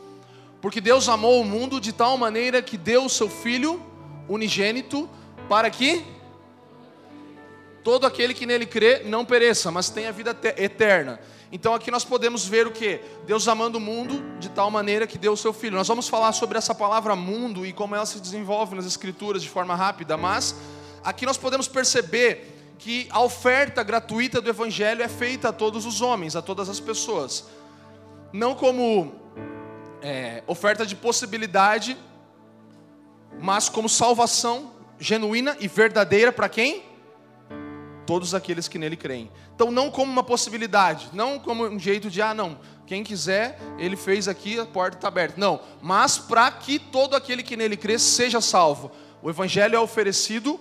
Porque 0.61 0.79
Deus 0.79 1.09
amou 1.09 1.41
o 1.41 1.45
mundo 1.45 1.81
de 1.81 1.91
tal 1.91 2.17
maneira 2.17 2.61
que 2.61 2.77
deu 2.77 3.05
o 3.05 3.09
seu 3.09 3.29
Filho 3.29 3.81
unigênito 4.27 5.09
para 5.49 5.69
que 5.69 6.14
todo 7.85 8.07
aquele 8.07 8.33
que 8.33 8.47
nele 8.47 8.65
crê 8.65 9.03
não 9.05 9.23
pereça, 9.23 9.69
mas 9.69 9.91
tenha 9.91 10.11
vida 10.11 10.35
eterna. 10.57 11.19
Então 11.51 11.71
aqui 11.71 11.91
nós 11.91 12.03
podemos 12.03 12.43
ver 12.43 12.65
o 12.65 12.71
que? 12.71 12.99
Deus 13.27 13.47
amando 13.47 13.77
o 13.77 13.81
mundo 13.81 14.23
de 14.39 14.49
tal 14.49 14.71
maneira 14.71 15.05
que 15.05 15.19
deu 15.19 15.33
o 15.33 15.37
seu 15.37 15.53
filho. 15.53 15.77
Nós 15.77 15.87
vamos 15.87 16.09
falar 16.09 16.33
sobre 16.33 16.57
essa 16.57 16.73
palavra 16.73 17.15
mundo 17.15 17.63
e 17.63 17.71
como 17.71 17.95
ela 17.95 18.07
se 18.07 18.19
desenvolve 18.19 18.75
nas 18.75 18.87
escrituras 18.87 19.43
de 19.43 19.49
forma 19.49 19.75
rápida, 19.75 20.17
mas 20.17 20.55
aqui 21.03 21.27
nós 21.27 21.37
podemos 21.37 21.67
perceber 21.67 22.73
que 22.79 23.07
a 23.11 23.21
oferta 23.21 23.83
gratuita 23.83 24.41
do 24.41 24.49
evangelho 24.49 25.03
é 25.03 25.07
feita 25.07 25.49
a 25.49 25.53
todos 25.53 25.85
os 25.85 26.01
homens, 26.01 26.35
a 26.35 26.41
todas 26.41 26.67
as 26.67 26.79
pessoas. 26.79 27.45
Não 28.33 28.55
como 28.55 29.13
é, 30.01 30.41
oferta 30.47 30.87
de 30.87 30.95
possibilidade, 30.95 31.95
mas 33.39 33.69
como 33.69 33.87
salvação 33.87 34.71
genuína 34.99 35.55
e 35.59 35.67
verdadeira 35.67 36.31
para 36.31 36.49
quem? 36.49 36.94
Todos 38.05 38.33
aqueles 38.33 38.67
que 38.67 38.77
nele 38.77 38.95
creem. 38.95 39.31
Então, 39.55 39.71
não 39.71 39.89
como 39.89 40.11
uma 40.11 40.23
possibilidade, 40.23 41.09
não 41.13 41.39
como 41.39 41.65
um 41.65 41.79
jeito 41.79 42.09
de, 42.09 42.21
ah, 42.21 42.33
não, 42.33 42.57
quem 42.85 43.03
quiser, 43.03 43.59
ele 43.77 43.95
fez 43.95 44.27
aqui, 44.27 44.59
a 44.59 44.65
porta 44.65 44.97
está 44.97 45.07
aberta. 45.07 45.39
Não, 45.39 45.59
mas 45.81 46.17
para 46.17 46.49
que 46.51 46.77
todo 46.77 47.15
aquele 47.15 47.41
que 47.43 47.57
nele 47.57 47.75
crê 47.75 47.97
seja 47.97 48.39
salvo. 48.39 48.91
O 49.21 49.29
Evangelho 49.29 49.75
é 49.75 49.79
oferecido 49.79 50.59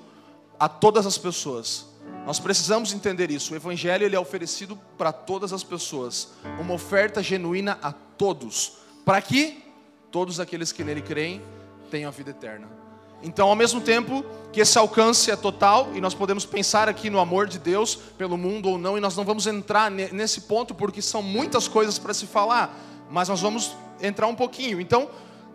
a 0.59 0.69
todas 0.69 1.07
as 1.07 1.19
pessoas. 1.19 1.87
Nós 2.27 2.41
precisamos 2.41 2.93
entender 2.95 3.31
isso. 3.31 3.53
O 3.53 3.57
Evangelho 3.57 4.05
ele 4.05 4.17
é 4.17 4.21
oferecido 4.21 4.79
para 4.97 5.13
todas 5.13 5.53
as 5.53 5.63
pessoas, 5.63 6.33
uma 6.59 6.75
oferta 6.75 7.23
genuína 7.23 7.79
a 7.83 7.93
todos, 7.93 8.79
para 9.05 9.21
que 9.21 9.63
todos 10.11 10.41
aqueles 10.41 10.73
que 10.73 10.83
nele 10.83 11.03
creem 11.03 11.43
tenham 11.91 12.09
a 12.09 12.13
vida 12.13 12.31
eterna. 12.31 12.84
Então, 13.25 13.49
ao 13.49 13.57
mesmo 13.57 13.81
tempo 13.81 14.25
que 14.53 14.61
esse 14.61 14.79
alcance 14.79 15.31
é 15.31 15.35
total, 15.35 15.89
e 15.95 16.01
nós 16.01 16.15
podemos 16.15 16.45
pensar 16.45 16.89
aqui 16.89 17.11
no 17.11 17.19
amor 17.19 17.49
de 17.49 17.59
Deus 17.59 17.97
pelo 17.97 18.37
mundo 18.37 18.69
ou 18.69 18.79
não, 18.79 18.97
e 18.97 19.01
nós 19.01 19.17
não 19.17 19.25
vamos 19.25 19.47
entrar 19.47 19.91
nesse 19.91 20.43
ponto 20.43 20.75
porque 20.75 21.03
são 21.03 21.23
muitas 21.23 21.67
coisas 21.67 21.99
para 21.99 22.15
se 22.15 22.27
falar, 22.27 22.79
mas 23.11 23.29
nós 23.29 23.41
vamos 23.41 23.75
entrar 24.01 24.29
um 24.29 24.35
pouquinho. 24.35 24.81
Então, 24.81 25.09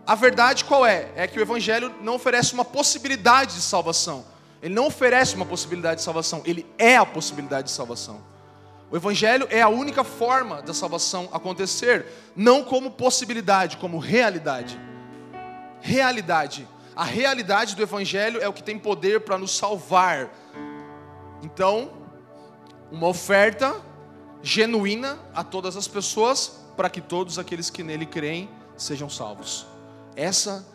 a 0.06 0.14
verdade 0.14 0.64
qual 0.64 0.84
é? 0.84 1.08
É 1.14 1.26
que 1.26 1.38
o 1.38 1.42
Evangelho 1.42 1.94
não 2.02 2.16
oferece 2.16 2.52
uma 2.52 2.64
possibilidade 2.64 3.54
de 3.54 3.62
salvação. 3.62 4.24
Ele 4.60 4.74
não 4.74 4.86
oferece 4.86 5.34
uma 5.36 5.46
possibilidade 5.46 6.00
de 6.00 6.02
salvação, 6.02 6.42
ele 6.44 6.66
é 6.76 6.96
a 6.96 7.06
possibilidade 7.06 7.68
de 7.68 7.70
salvação. 7.70 8.20
O 8.90 8.96
Evangelho 8.96 9.46
é 9.48 9.62
a 9.62 9.68
única 9.68 10.02
forma 10.02 10.60
da 10.60 10.74
salvação 10.74 11.28
acontecer, 11.32 12.04
não 12.34 12.64
como 12.64 12.90
possibilidade, 12.90 13.76
como 13.76 13.98
realidade. 13.98 14.78
Realidade. 15.80 16.66
A 16.94 17.04
realidade 17.04 17.76
do 17.76 17.82
Evangelho 17.82 18.40
é 18.40 18.48
o 18.48 18.52
que 18.52 18.62
tem 18.62 18.78
poder 18.78 19.20
para 19.20 19.38
nos 19.38 19.56
salvar. 19.56 20.30
Então, 21.42 21.90
uma 22.90 23.06
oferta 23.06 23.80
genuína 24.42 25.18
a 25.34 25.44
todas 25.44 25.76
as 25.76 25.86
pessoas, 25.86 26.60
para 26.76 26.90
que 26.90 27.00
todos 27.00 27.38
aqueles 27.38 27.70
que 27.70 27.82
nele 27.82 28.06
creem 28.06 28.48
sejam 28.76 29.08
salvos. 29.08 29.66
Essa 30.16 30.66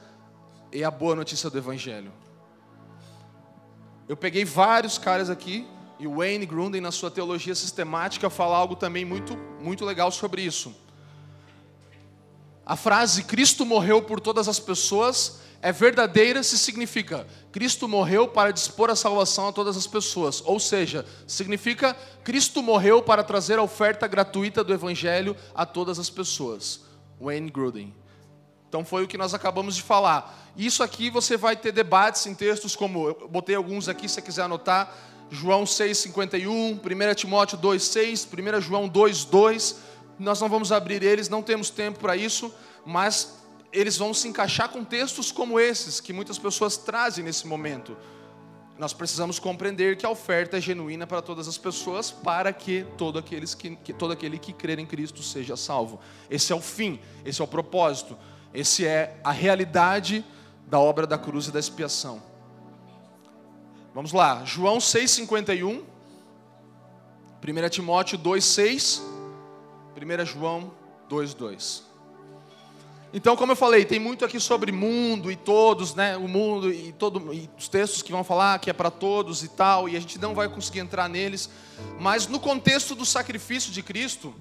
é 0.71 0.83
a 0.83 0.91
boa 0.91 1.15
notícia 1.15 1.49
do 1.49 1.57
Evangelho. 1.57 2.11
Eu 4.07 4.15
peguei 4.15 4.45
vários 4.45 4.97
caras 4.97 5.29
aqui, 5.29 5.67
e 5.99 6.07
Wayne 6.07 6.45
Grunden, 6.45 6.81
na 6.81 6.91
sua 6.91 7.09
teologia 7.09 7.55
sistemática, 7.55 8.29
fala 8.29 8.55
algo 8.55 8.75
também 8.75 9.05
muito, 9.05 9.35
muito 9.59 9.83
legal 9.85 10.11
sobre 10.11 10.41
isso. 10.41 10.75
A 12.65 12.75
frase 12.75 13.23
Cristo 13.23 13.65
morreu 13.65 14.01
por 14.01 14.19
todas 14.19 14.47
as 14.47 14.59
pessoas 14.59 15.39
é 15.61 15.71
verdadeira 15.71 16.43
se 16.43 16.59
significa 16.59 17.25
Cristo 17.51 17.87
morreu 17.87 18.27
para 18.27 18.51
dispor 18.51 18.89
a 18.89 18.95
salvação 18.95 19.47
a 19.47 19.51
todas 19.51 19.75
as 19.75 19.87
pessoas. 19.87 20.41
Ou 20.45 20.59
seja, 20.59 21.05
significa 21.25 21.95
Cristo 22.23 22.61
morreu 22.61 23.01
para 23.01 23.23
trazer 23.23 23.57
a 23.57 23.63
oferta 23.63 24.07
gratuita 24.07 24.63
do 24.63 24.73
Evangelho 24.73 25.35
a 25.55 25.65
todas 25.65 25.97
as 25.97 26.09
pessoas. 26.09 26.81
Wayne 27.19 27.49
Gruden. 27.49 27.93
Então 28.67 28.83
foi 28.83 29.03
o 29.03 29.07
que 29.07 29.17
nós 29.17 29.33
acabamos 29.33 29.75
de 29.75 29.81
falar. 29.81 30.51
Isso 30.57 30.83
aqui 30.83 31.09
você 31.09 31.37
vai 31.37 31.55
ter 31.55 31.71
debates 31.71 32.25
em 32.25 32.35
textos 32.35 32.75
como, 32.75 33.07
eu 33.07 33.27
botei 33.27 33.55
alguns 33.55 33.87
aqui 33.87 34.07
se 34.07 34.15
você 34.15 34.21
quiser 34.21 34.43
anotar, 34.43 34.95
João 35.31 35.63
6,51, 35.63 36.79
1 36.79 37.15
Timóteo 37.15 37.57
2,6, 37.57 38.57
1 38.57 38.61
João 38.61 38.89
2,2. 38.89 39.75
Nós 40.17 40.39
não 40.39 40.49
vamos 40.49 40.71
abrir 40.71 41.03
eles, 41.03 41.29
não 41.29 41.41
temos 41.41 41.69
tempo 41.69 41.99
para 41.99 42.15
isso, 42.15 42.53
mas 42.85 43.43
eles 43.71 43.97
vão 43.97 44.13
se 44.13 44.27
encaixar 44.27 44.69
com 44.69 44.83
textos 44.83 45.31
como 45.31 45.59
esses 45.59 45.99
que 45.99 46.13
muitas 46.13 46.39
pessoas 46.39 46.77
trazem 46.77 47.23
nesse 47.23 47.45
momento. 47.45 47.97
Nós 48.77 48.93
precisamos 48.93 49.39
compreender 49.39 49.97
que 49.97 50.05
a 50.05 50.09
oferta 50.09 50.57
é 50.57 50.61
genuína 50.61 51.07
para 51.07 51.21
todas 51.21 51.47
as 51.47 51.57
pessoas, 51.57 52.11
para 52.11 52.51
que 52.51 52.85
todo, 52.97 53.17
aqueles 53.17 53.53
que, 53.53 53.75
que, 53.77 53.93
todo 53.93 54.11
aquele 54.11 54.37
que 54.37 54.51
crer 54.51 54.79
em 54.79 54.85
Cristo 54.85 55.23
seja 55.23 55.55
salvo. 55.55 55.99
Esse 56.29 56.51
é 56.51 56.55
o 56.55 56.61
fim, 56.61 56.99
esse 57.23 57.41
é 57.41 57.43
o 57.43 57.47
propósito, 57.47 58.17
esse 58.53 58.85
é 58.85 59.17
a 59.23 59.31
realidade 59.31 60.25
da 60.67 60.79
obra 60.79 61.07
da 61.07 61.17
cruz 61.17 61.47
e 61.47 61.51
da 61.51 61.59
expiação. 61.59 62.21
Vamos 63.93 64.11
lá, 64.11 64.43
João 64.43 64.77
6,51, 64.77 65.81
1 67.41 67.69
Timóteo 67.69 68.19
2,6, 68.19 69.14
1 69.95 70.25
João 70.25 70.71
2,2. 71.09 71.83
Então, 73.13 73.37
como 73.37 73.53
eu 73.53 73.55
falei, 73.55 73.85
tem 73.85 73.97
muito 73.97 74.25
aqui 74.25 74.41
sobre 74.41 74.73
mundo 74.73 75.31
e 75.31 75.37
todos, 75.37 75.95
né? 75.95 76.17
O 76.17 76.27
mundo 76.27 76.69
e, 76.69 76.91
todo, 76.91 77.33
e 77.33 77.49
os 77.57 77.69
textos 77.69 78.01
que 78.01 78.11
vão 78.11 78.25
falar 78.25 78.59
que 78.59 78.69
é 78.69 78.73
para 78.73 78.91
todos 78.91 79.41
e 79.41 79.47
tal, 79.47 79.87
e 79.87 79.95
a 79.95 79.99
gente 80.01 80.19
não 80.19 80.35
vai 80.35 80.49
conseguir 80.49 80.79
entrar 80.79 81.07
neles. 81.07 81.49
Mas 81.97 82.27
no 82.27 82.41
contexto 82.41 82.93
do 82.93 83.05
sacrifício 83.05 83.71
de 83.71 83.81
Cristo, 83.81 84.35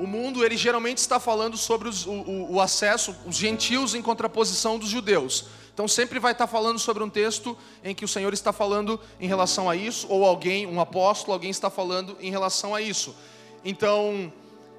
o 0.00 0.08
mundo 0.08 0.44
ele 0.44 0.56
geralmente 0.56 0.98
está 0.98 1.20
falando 1.20 1.56
sobre 1.56 1.88
os, 1.88 2.04
o, 2.04 2.48
o, 2.50 2.60
acesso, 2.60 3.14
os 3.24 3.36
gentios 3.36 3.94
em 3.94 4.02
contraposição 4.02 4.76
dos 4.76 4.88
judeus. 4.88 5.46
Então 5.72 5.86
sempre 5.86 6.18
vai 6.18 6.32
estar 6.32 6.48
falando 6.48 6.78
sobre 6.78 7.02
um 7.02 7.08
texto 7.08 7.56
em 7.84 7.94
que 7.94 8.04
o 8.04 8.08
Senhor 8.08 8.32
está 8.32 8.52
falando 8.52 8.98
em 9.20 9.28
relação 9.28 9.70
a 9.70 9.76
isso, 9.76 10.06
ou 10.10 10.24
alguém, 10.24 10.66
um 10.66 10.80
apóstolo, 10.80 11.34
alguém 11.34 11.50
está 11.50 11.70
falando 11.70 12.16
em 12.20 12.30
relação 12.30 12.74
a 12.74 12.82
isso. 12.82 13.14
Então 13.66 14.32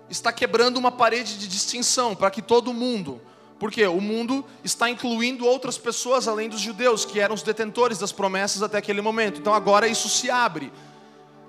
está 0.10 0.32
quebrando 0.32 0.78
uma 0.78 0.93
parede 0.93 1.38
de 1.38 1.45
distinção 1.45 2.15
para 2.15 2.32
que 2.32 2.41
todo 2.41 2.73
mundo, 2.73 3.19
porque 3.60 3.86
o 3.86 4.00
mundo 4.00 4.45
está 4.63 4.89
incluindo 4.89 5.45
outras 5.45 5.77
pessoas 5.77 6.25
além 6.25 6.48
dos 6.48 6.62
judeus, 6.62 7.04
que 7.04 7.19
eram 7.19 7.35
os 7.35 7.44
detentores 7.44 7.98
das 8.00 8.13
promessas 8.13 8.63
até 8.63 8.77
aquele 8.77 9.02
momento. 9.02 9.42
Então 9.42 9.54
agora 9.54 9.90
isso 9.90 10.08
se 10.08 10.31
abre. 10.31 10.71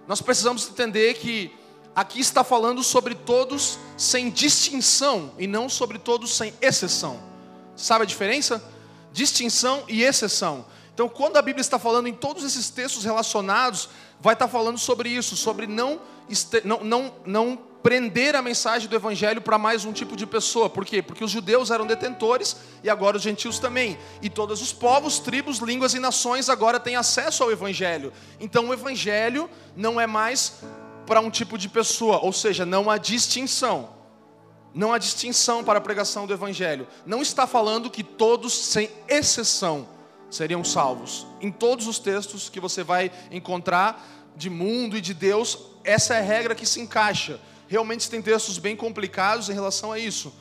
Nós 0.08 0.20
precisamos 0.20 0.68
entender 0.68 1.14
que 1.14 1.54
aqui 1.94 2.18
está 2.18 2.42
falando 2.42 2.82
sobre 2.82 3.14
todos 3.14 3.78
sem 3.96 4.30
distinção 4.30 5.30
e 5.38 5.46
não 5.46 5.68
sobre 5.68 5.96
todos 6.00 6.34
sem 6.36 6.52
exceção. 6.60 7.20
Sabe 7.76 8.02
a 8.02 8.06
diferença? 8.06 8.60
Distinção 9.12 9.84
e 9.86 10.02
exceção. 10.02 10.66
Então, 10.92 11.08
quando 11.08 11.36
a 11.36 11.42
Bíblia 11.42 11.60
está 11.60 11.78
falando 11.78 12.08
em 12.08 12.12
todos 12.12 12.42
esses 12.42 12.70
textos 12.70 13.04
relacionados, 13.04 13.88
vai 14.20 14.34
estar 14.34 14.48
falando 14.48 14.78
sobre 14.78 15.08
isso, 15.08 15.36
sobre 15.36 15.66
não, 15.66 16.00
não, 16.64 16.84
não, 16.84 17.14
não 17.24 17.68
prender 17.82 18.34
a 18.34 18.42
mensagem 18.42 18.88
do 18.88 18.96
Evangelho 18.96 19.40
para 19.40 19.56
mais 19.56 19.84
um 19.84 19.92
tipo 19.92 20.16
de 20.16 20.26
pessoa. 20.26 20.68
Por 20.68 20.84
quê? 20.84 21.00
Porque 21.00 21.24
os 21.24 21.30
judeus 21.30 21.70
eram 21.70 21.86
detentores 21.86 22.56
e 22.82 22.90
agora 22.90 23.16
os 23.16 23.22
gentios 23.22 23.58
também. 23.58 23.98
E 24.20 24.28
todos 24.28 24.60
os 24.60 24.72
povos, 24.72 25.18
tribos, 25.18 25.58
línguas 25.58 25.94
e 25.94 25.98
nações 25.98 26.48
agora 26.48 26.80
têm 26.80 26.96
acesso 26.96 27.42
ao 27.42 27.52
Evangelho. 27.52 28.12
Então 28.40 28.68
o 28.68 28.74
Evangelho 28.74 29.48
não 29.76 30.00
é 30.00 30.06
mais 30.06 30.60
para 31.06 31.20
um 31.20 31.30
tipo 31.30 31.56
de 31.56 31.68
pessoa, 31.68 32.18
ou 32.22 32.32
seja, 32.32 32.66
não 32.66 32.90
há 32.90 32.98
distinção. 32.98 33.96
Não 34.74 34.92
há 34.92 34.98
distinção 34.98 35.64
para 35.64 35.78
a 35.78 35.82
pregação 35.82 36.26
do 36.26 36.32
Evangelho. 36.32 36.86
Não 37.06 37.22
está 37.22 37.46
falando 37.46 37.90
que 37.90 38.04
todos, 38.04 38.52
sem 38.52 38.90
exceção, 39.08 39.88
seriam 40.30 40.62
salvos. 40.64 41.26
Em 41.40 41.50
todos 41.50 41.86
os 41.86 41.98
textos 41.98 42.48
que 42.48 42.60
você 42.60 42.82
vai 42.82 43.10
encontrar 43.30 44.06
de 44.36 44.48
mundo 44.48 44.96
e 44.96 45.00
de 45.00 45.14
Deus, 45.14 45.58
essa 45.84 46.14
é 46.14 46.18
a 46.18 46.22
regra 46.22 46.54
que 46.54 46.66
se 46.66 46.80
encaixa. 46.80 47.40
Realmente 47.66 48.08
tem 48.08 48.22
textos 48.22 48.58
bem 48.58 48.76
complicados 48.76 49.48
em 49.48 49.52
relação 49.52 49.92
a 49.92 49.98
isso, 49.98 50.32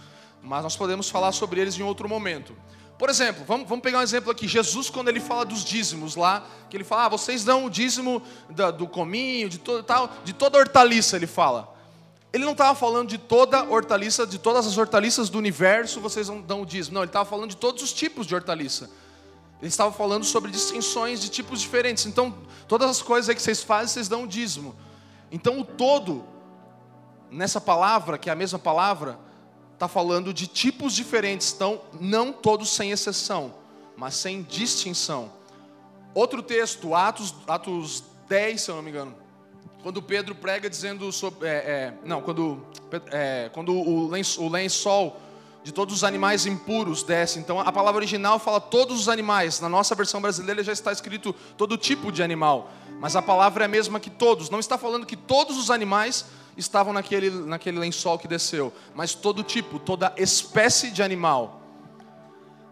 mas 0.42 0.64
nós 0.64 0.78
podemos 0.78 1.10
falar 1.10 1.32
sobre 1.32 1.60
eles 1.60 1.78
em 1.78 1.84
outro 1.84 2.08
momento. 2.08 2.56
Por 2.98 3.10
exemplo, 3.10 3.44
vamos, 3.46 3.68
vamos 3.70 3.84
pegar 3.84 4.00
um 4.00 4.02
exemplo 4.02 4.32
aqui. 4.32 4.48
Jesus, 4.48 4.90
quando 4.90 5.10
ele 5.10 5.20
fala 5.20 5.46
dos 5.46 5.64
dízimos 5.64 6.16
lá, 6.16 6.48
que 6.70 6.76
ele 6.76 6.84
fala, 6.84 7.06
ah, 7.06 7.10
vocês 7.10 7.44
dão 7.44 7.66
o 7.66 7.70
dízimo 7.70 8.24
da, 8.50 8.72
do 8.72 8.88
cominho, 8.88 9.48
de, 9.50 9.60
todo, 9.60 9.84
tal, 9.84 10.10
de 10.24 10.34
toda 10.34 10.58
hortaliça, 10.58 11.16
ele 11.16 11.28
fala. 11.28 11.76
Ele 12.34 12.44
não 12.44 12.54
estava 12.54 12.74
falando 12.76 13.10
de 13.10 13.18
toda 13.18 13.64
hortaliça, 13.64 14.26
de 14.26 14.40
todas 14.40 14.66
as 14.66 14.78
hortaliças 14.78 15.30
do 15.30 15.38
universo, 15.38 16.02
vocês 16.02 16.28
dão 16.28 16.64
o 16.64 16.66
dízimo. 16.66 16.96
Não, 16.96 17.02
ele 17.02 17.10
estava 17.10 17.30
falando 17.30 17.52
de 17.52 17.58
todos 17.58 17.84
os 17.84 17.94
tipos 17.94 18.26
de 18.26 18.34
hortaliça. 18.34 18.90
Ele 19.60 19.70
estava 19.70 19.92
falando 19.92 20.24
sobre 20.24 20.52
distinções 20.52 21.20
de 21.20 21.30
tipos 21.30 21.62
diferentes. 21.62 22.06
Então, 22.06 22.38
todas 22.68 22.90
as 22.90 23.02
coisas 23.02 23.34
que 23.34 23.42
vocês 23.42 23.64
fazem, 23.64 23.88
vocês 23.88 24.08
dão 24.08 24.24
o 24.24 24.28
dízimo. 24.28 24.76
Então, 25.32 25.60
o 25.60 25.66
todo, 25.66 26.24
nessa 27.32 27.60
palavra, 27.60 28.18
que 28.18 28.30
é 28.30 28.34
a 28.34 28.36
mesma 28.36 28.60
palavra, 28.60 29.20
está 29.74 29.88
falando 29.88 30.34
de 30.34 30.48
tipos 30.48 30.94
diferentes, 30.94 31.54
então 31.54 31.82
não 32.00 32.34
todos 32.34 32.70
sem 32.70 32.92
exceção, 32.92 33.54
mas 33.96 34.16
sem 34.16 34.42
distinção. 34.42 35.32
Outro 36.14 36.42
texto, 36.42 36.96
Atos, 36.96 37.34
Atos 37.48 38.04
10, 38.28 38.62
se 38.62 38.72
eu 38.72 38.76
não 38.76 38.82
me 38.82 38.90
engano, 38.90 39.16
quando 39.84 40.02
Pedro 40.02 40.34
prega 40.34 40.70
dizendo 40.70 41.12
sobre. 41.12 41.48
É, 41.48 41.52
é, 41.52 41.94
não, 42.04 42.22
quando, 42.22 42.66
é, 43.12 43.50
quando 43.54 43.72
o, 43.72 44.10
o 44.10 44.50
lençol 44.50 45.16
de 45.68 45.74
todos 45.74 45.94
os 45.94 46.04
animais 46.06 46.46
impuros 46.46 47.04
desce. 47.04 47.40
Então 47.40 47.60
a 47.60 47.70
palavra 47.74 48.00
original 48.00 48.40
fala 48.40 48.62
todos 48.62 49.02
os 49.02 49.10
animais. 49.10 49.60
Na 49.60 49.68
nossa 49.68 49.94
versão 49.96 50.22
brasileira 50.22 50.64
já 50.64 50.72
está 50.72 50.94
escrito 50.94 51.36
todo 51.58 51.76
tipo 51.76 52.10
de 52.10 52.24
animal. 52.24 52.72
Mas 53.02 53.18
a 53.18 53.22
palavra 53.22 53.66
é 53.66 53.68
a 53.68 53.68
mesma 53.68 54.00
que 54.00 54.10
todos. 54.10 54.50
Não 54.50 54.62
está 54.62 54.78
falando 54.78 55.06
que 55.06 55.18
todos 55.18 55.58
os 55.58 55.70
animais 55.70 56.24
estavam 56.56 56.94
naquele, 56.94 57.30
naquele 57.30 57.80
lençol 57.80 58.18
que 58.18 58.30
desceu, 58.30 58.72
mas 58.96 59.14
todo 59.14 59.44
tipo, 59.44 59.78
toda 59.78 60.14
espécie 60.16 60.90
de 60.90 61.04
animal. 61.04 61.62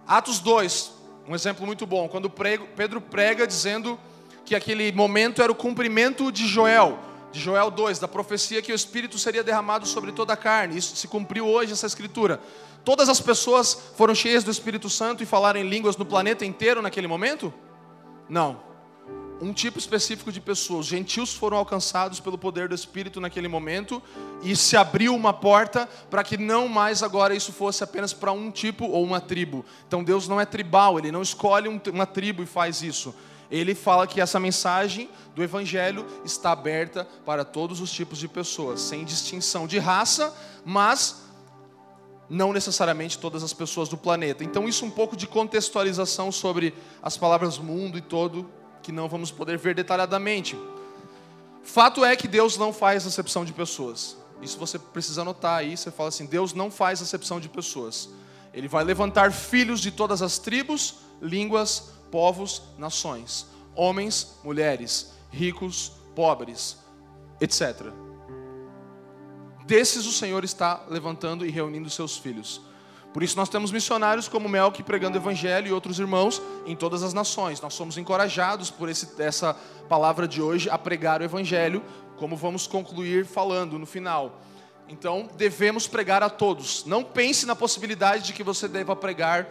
Atos 0.07 0.39
2, 0.39 0.93
um 1.27 1.35
exemplo 1.35 1.65
muito 1.65 1.85
bom, 1.85 2.07
quando 2.07 2.29
Pedro 2.29 3.01
prega 3.01 3.45
dizendo 3.45 3.99
que 4.45 4.55
aquele 4.55 4.89
momento 4.93 5.41
era 5.41 5.51
o 5.51 5.55
cumprimento 5.55 6.31
de 6.31 6.47
Joel, 6.47 6.97
de 7.35 7.41
Joel 7.41 7.69
2, 7.69 7.99
da 7.99 8.07
profecia 8.07 8.61
que 8.61 8.71
o 8.71 8.75
Espírito 8.75 9.19
seria 9.19 9.43
derramado 9.43 9.85
sobre 9.85 10.13
toda 10.13 10.31
a 10.31 10.37
carne. 10.37 10.77
Isso 10.77 10.95
se 10.95 11.07
cumpriu 11.07 11.45
hoje, 11.45 11.73
essa 11.73 11.85
escritura. 11.85 12.39
Todas 12.85 13.09
as 13.09 13.19
pessoas 13.19 13.77
foram 13.97 14.15
cheias 14.15 14.43
do 14.43 14.51
Espírito 14.51 14.89
Santo 14.89 15.21
e 15.21 15.25
falaram 15.25 15.59
em 15.59 15.67
línguas 15.67 15.97
no 15.97 16.05
planeta 16.05 16.45
inteiro 16.45 16.81
naquele 16.81 17.07
momento? 17.07 17.53
Não 18.29 18.63
um 19.41 19.51
tipo 19.51 19.77
específico 19.77 20.31
de 20.31 20.39
pessoas. 20.39 20.85
Gentios 20.85 21.33
foram 21.33 21.57
alcançados 21.57 22.19
pelo 22.19 22.37
poder 22.37 22.67
do 22.69 22.75
Espírito 22.75 23.19
naquele 23.19 23.47
momento 23.47 24.01
e 24.43 24.55
se 24.55 24.77
abriu 24.77 25.15
uma 25.15 25.33
porta 25.33 25.89
para 26.09 26.23
que 26.23 26.37
não 26.37 26.67
mais 26.67 27.03
agora 27.03 27.35
isso 27.35 27.51
fosse 27.51 27.83
apenas 27.83 28.13
para 28.13 28.31
um 28.31 28.49
tipo 28.51 28.85
ou 28.85 29.03
uma 29.03 29.19
tribo. 29.19 29.65
Então 29.87 30.03
Deus 30.03 30.27
não 30.27 30.39
é 30.39 30.45
tribal, 30.45 30.97
Ele 30.97 31.11
não 31.11 31.21
escolhe 31.21 31.67
uma 31.67 32.05
tribo 32.05 32.43
e 32.43 32.45
faz 32.45 32.81
isso. 32.81 33.13
Ele 33.51 33.75
fala 33.75 34.07
que 34.07 34.19
essa 34.19 34.39
mensagem 34.39 35.09
do 35.35 35.43
Evangelho 35.43 36.05
está 36.23 36.51
aberta 36.51 37.07
para 37.25 37.45
todos 37.45 37.79
os 37.79 37.91
tipos 37.91 38.17
de 38.17 38.27
pessoas, 38.27 38.81
sem 38.81 39.05
distinção 39.05 39.67
de 39.67 39.77
raça, 39.77 40.33
mas 40.65 41.24
não 42.29 42.51
necessariamente 42.51 43.17
todas 43.17 43.43
as 43.43 43.53
pessoas 43.53 43.89
do 43.89 43.97
planeta. 43.97 44.43
Então, 44.43 44.67
isso 44.67 44.85
um 44.85 44.91
pouco 44.91 45.15
de 45.15 45.27
contextualização 45.27 46.31
sobre 46.31 46.73
as 47.01 47.17
palavras 47.17 47.57
mundo 47.57 47.97
e 47.97 48.01
todo 48.01 48.49
que 48.81 48.91
não 48.91 49.09
vamos 49.09 49.31
poder 49.31 49.57
ver 49.57 49.73
detalhadamente. 49.73 50.57
Fato 51.63 52.05
é 52.05 52.15
que 52.15 52.27
Deus 52.27 52.57
não 52.57 52.71
faz 52.71 53.05
acepção 53.05 53.43
de 53.43 53.51
pessoas. 53.51 54.15
Isso 54.41 54.59
você 54.59 54.77
precisa 54.77 55.21
anotar 55.21 55.57
aí. 55.57 55.75
Você 55.75 55.89
fala 55.89 56.09
assim: 56.09 56.25
Deus 56.25 56.53
não 56.53 56.69
faz 56.69 57.01
acepção 57.01 57.39
de 57.39 57.49
pessoas. 57.49 58.09
Ele 58.53 58.67
vai 58.67 58.83
levantar 58.83 59.31
filhos 59.31 59.81
de 59.81 59.91
todas 59.91 60.21
as 60.21 60.37
tribos, 60.37 60.95
línguas, 61.21 61.91
povos, 62.11 62.61
nações, 62.77 63.47
homens, 63.75 64.37
mulheres, 64.43 65.11
ricos, 65.31 65.91
pobres, 66.15 66.77
etc. 67.41 68.04
Desses 69.65 70.05
o 70.05 70.11
Senhor 70.11 70.43
está 70.43 70.83
levantando 70.89 71.45
e 71.45 71.49
reunindo 71.49 71.89
seus 71.89 72.15
filhos. 72.15 72.61
Por 73.11 73.23
isso 73.23 73.35
nós 73.37 73.49
temos 73.49 73.71
missionários 73.71 74.27
como 74.27 74.47
Melk 74.47 74.83
pregando 74.83 75.17
o 75.17 75.21
evangelho 75.21 75.67
e 75.67 75.71
outros 75.71 75.97
irmãos 75.99 76.41
em 76.65 76.75
todas 76.75 77.01
as 77.01 77.13
nações. 77.13 77.61
Nós 77.61 77.73
somos 77.73 77.97
encorajados 77.97 78.69
por 78.69 78.89
esse, 78.89 79.09
essa 79.21 79.55
palavra 79.87 80.27
de 80.27 80.41
hoje 80.41 80.69
a 80.69 80.77
pregar 80.77 81.21
o 81.21 81.23
evangelho, 81.23 81.81
como 82.17 82.35
vamos 82.35 82.67
concluir 82.67 83.25
falando 83.25 83.79
no 83.79 83.85
final. 83.85 84.41
Então, 84.87 85.27
devemos 85.35 85.87
pregar 85.87 86.21
a 86.21 86.29
todos. 86.29 86.85
Não 86.85 87.03
pense 87.03 87.45
na 87.45 87.55
possibilidade 87.55 88.25
de 88.25 88.33
que 88.33 88.43
você 88.43 88.67
deva 88.67 88.95
pregar 88.95 89.49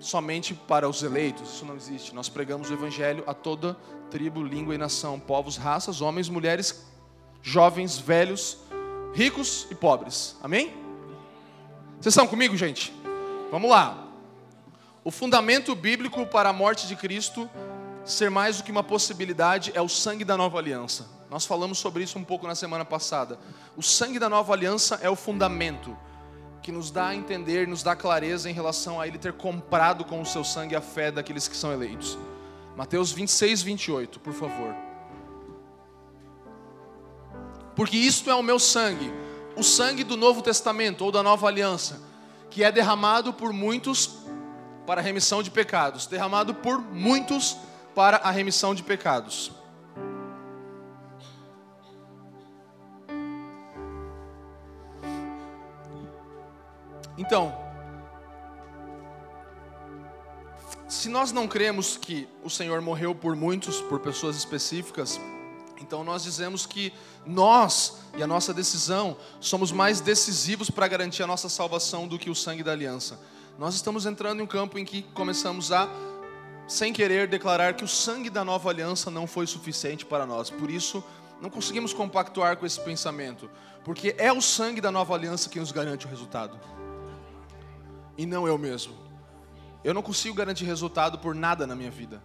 somente 0.00 0.54
para 0.54 0.88
os 0.88 1.02
eleitos. 1.02 1.54
Isso 1.54 1.64
não 1.64 1.76
existe. 1.76 2.14
Nós 2.14 2.28
pregamos 2.28 2.68
o 2.70 2.72
evangelho 2.72 3.22
a 3.26 3.34
toda 3.34 3.76
tribo, 4.10 4.42
língua 4.42 4.74
e 4.74 4.78
nação, 4.78 5.20
povos, 5.20 5.56
raças, 5.56 6.00
homens, 6.00 6.28
mulheres, 6.28 6.84
jovens, 7.42 7.98
velhos, 7.98 8.58
ricos 9.16 9.66
e 9.70 9.74
pobres. 9.74 10.36
Amém? 10.42 10.74
Vocês 11.98 12.12
estão 12.12 12.26
comigo, 12.26 12.54
gente? 12.54 12.92
Vamos 13.50 13.70
lá. 13.70 14.06
O 15.02 15.10
fundamento 15.10 15.74
bíblico 15.74 16.26
para 16.26 16.50
a 16.50 16.52
morte 16.52 16.86
de 16.86 16.94
Cristo 16.94 17.48
ser 18.04 18.30
mais 18.30 18.58
do 18.58 18.64
que 18.64 18.70
uma 18.70 18.82
possibilidade 18.82 19.72
é 19.74 19.80
o 19.80 19.88
sangue 19.88 20.22
da 20.22 20.36
nova 20.36 20.58
aliança. 20.58 21.08
Nós 21.30 21.46
falamos 21.46 21.78
sobre 21.78 22.02
isso 22.02 22.18
um 22.18 22.24
pouco 22.24 22.46
na 22.46 22.54
semana 22.54 22.84
passada. 22.84 23.38
O 23.74 23.82
sangue 23.82 24.18
da 24.18 24.28
nova 24.28 24.52
aliança 24.52 25.00
é 25.02 25.08
o 25.08 25.16
fundamento 25.16 25.96
que 26.62 26.70
nos 26.70 26.90
dá 26.90 27.06
a 27.06 27.14
entender, 27.14 27.66
nos 27.66 27.82
dá 27.82 27.96
clareza 27.96 28.50
em 28.50 28.52
relação 28.52 29.00
a 29.00 29.08
ele 29.08 29.16
ter 29.16 29.32
comprado 29.32 30.04
com 30.04 30.20
o 30.20 30.26
seu 30.26 30.44
sangue 30.44 30.76
a 30.76 30.82
fé 30.82 31.10
daqueles 31.10 31.48
que 31.48 31.56
são 31.56 31.72
eleitos. 31.72 32.18
Mateus 32.76 33.12
26, 33.12 33.62
28, 33.62 34.20
por 34.20 34.34
favor. 34.34 34.85
Porque 37.76 37.96
isto 37.96 38.28
é 38.28 38.34
o 38.34 38.42
meu 38.42 38.58
sangue 38.58 39.12
o 39.56 39.64
sangue 39.64 40.04
do 40.04 40.16
Novo 40.16 40.42
Testamento 40.42 41.02
ou 41.02 41.10
da 41.10 41.22
Nova 41.22 41.48
Aliança, 41.48 42.00
que 42.50 42.62
é 42.62 42.70
derramado 42.70 43.32
por 43.32 43.52
muitos 43.52 44.18
para 44.86 45.00
a 45.00 45.04
remissão 45.04 45.42
de 45.42 45.50
pecados, 45.50 46.06
derramado 46.06 46.54
por 46.54 46.78
muitos 46.78 47.56
para 47.94 48.18
a 48.18 48.30
remissão 48.30 48.74
de 48.74 48.82
pecados. 48.82 49.50
Então, 57.18 57.56
se 60.86 61.08
nós 61.08 61.32
não 61.32 61.48
cremos 61.48 61.96
que 61.96 62.28
o 62.44 62.50
Senhor 62.50 62.82
morreu 62.82 63.14
por 63.14 63.34
muitos, 63.34 63.80
por 63.80 64.00
pessoas 64.00 64.36
específicas, 64.36 65.18
então 65.82 66.02
nós 66.02 66.22
dizemos 66.22 66.66
que 66.66 66.92
nós 67.24 67.98
e 68.16 68.22
a 68.22 68.26
nossa 68.26 68.52
decisão 68.52 69.16
somos 69.40 69.72
mais 69.72 70.00
decisivos 70.00 70.70
para 70.70 70.88
garantir 70.88 71.22
a 71.22 71.26
nossa 71.26 71.48
salvação 71.48 72.06
do 72.06 72.18
que 72.18 72.30
o 72.30 72.34
sangue 72.34 72.62
da 72.62 72.72
aliança. 72.72 73.18
Nós 73.58 73.74
estamos 73.74 74.06
entrando 74.06 74.40
em 74.40 74.42
um 74.42 74.46
campo 74.46 74.78
em 74.78 74.84
que 74.84 75.02
começamos 75.02 75.72
a, 75.72 75.88
sem 76.68 76.92
querer, 76.92 77.26
declarar 77.26 77.74
que 77.74 77.84
o 77.84 77.88
sangue 77.88 78.28
da 78.28 78.44
nova 78.44 78.68
aliança 78.68 79.10
não 79.10 79.26
foi 79.26 79.46
suficiente 79.46 80.04
para 80.04 80.26
nós. 80.26 80.50
Por 80.50 80.70
isso, 80.70 81.02
não 81.40 81.50
conseguimos 81.50 81.92
compactuar 81.92 82.56
com 82.56 82.66
esse 82.66 82.80
pensamento, 82.80 83.50
porque 83.84 84.14
é 84.18 84.32
o 84.32 84.40
sangue 84.40 84.80
da 84.80 84.90
nova 84.90 85.14
aliança 85.14 85.48
que 85.48 85.60
nos 85.60 85.72
garante 85.72 86.06
o 86.06 86.08
resultado, 86.08 86.58
e 88.16 88.24
não 88.24 88.46
eu 88.46 88.56
mesmo. 88.56 88.94
Eu 89.84 89.94
não 89.94 90.02
consigo 90.02 90.34
garantir 90.34 90.64
resultado 90.64 91.18
por 91.18 91.34
nada 91.34 91.66
na 91.66 91.76
minha 91.76 91.90
vida. 91.90 92.22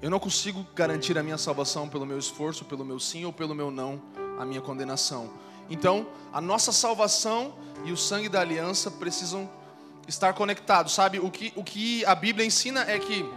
Eu 0.00 0.10
não 0.10 0.20
consigo 0.20 0.64
garantir 0.76 1.18
a 1.18 1.24
minha 1.24 1.36
salvação 1.36 1.88
pelo 1.88 2.06
meu 2.06 2.18
esforço, 2.18 2.64
pelo 2.64 2.84
meu 2.84 3.00
sim 3.00 3.24
ou 3.24 3.32
pelo 3.32 3.52
meu 3.52 3.68
não, 3.68 4.00
a 4.38 4.44
minha 4.44 4.60
condenação. 4.60 5.28
Então, 5.68 6.06
a 6.32 6.40
nossa 6.40 6.70
salvação 6.70 7.52
e 7.84 7.90
o 7.90 7.96
sangue 7.96 8.28
da 8.28 8.40
aliança 8.40 8.92
precisam 8.92 9.50
estar 10.06 10.34
conectados, 10.34 10.94
sabe? 10.94 11.18
O 11.18 11.30
que, 11.32 11.52
o 11.56 11.64
que 11.64 12.04
a 12.04 12.14
Bíblia 12.14 12.46
ensina 12.46 12.82
é 12.82 12.96
que, 12.96 13.28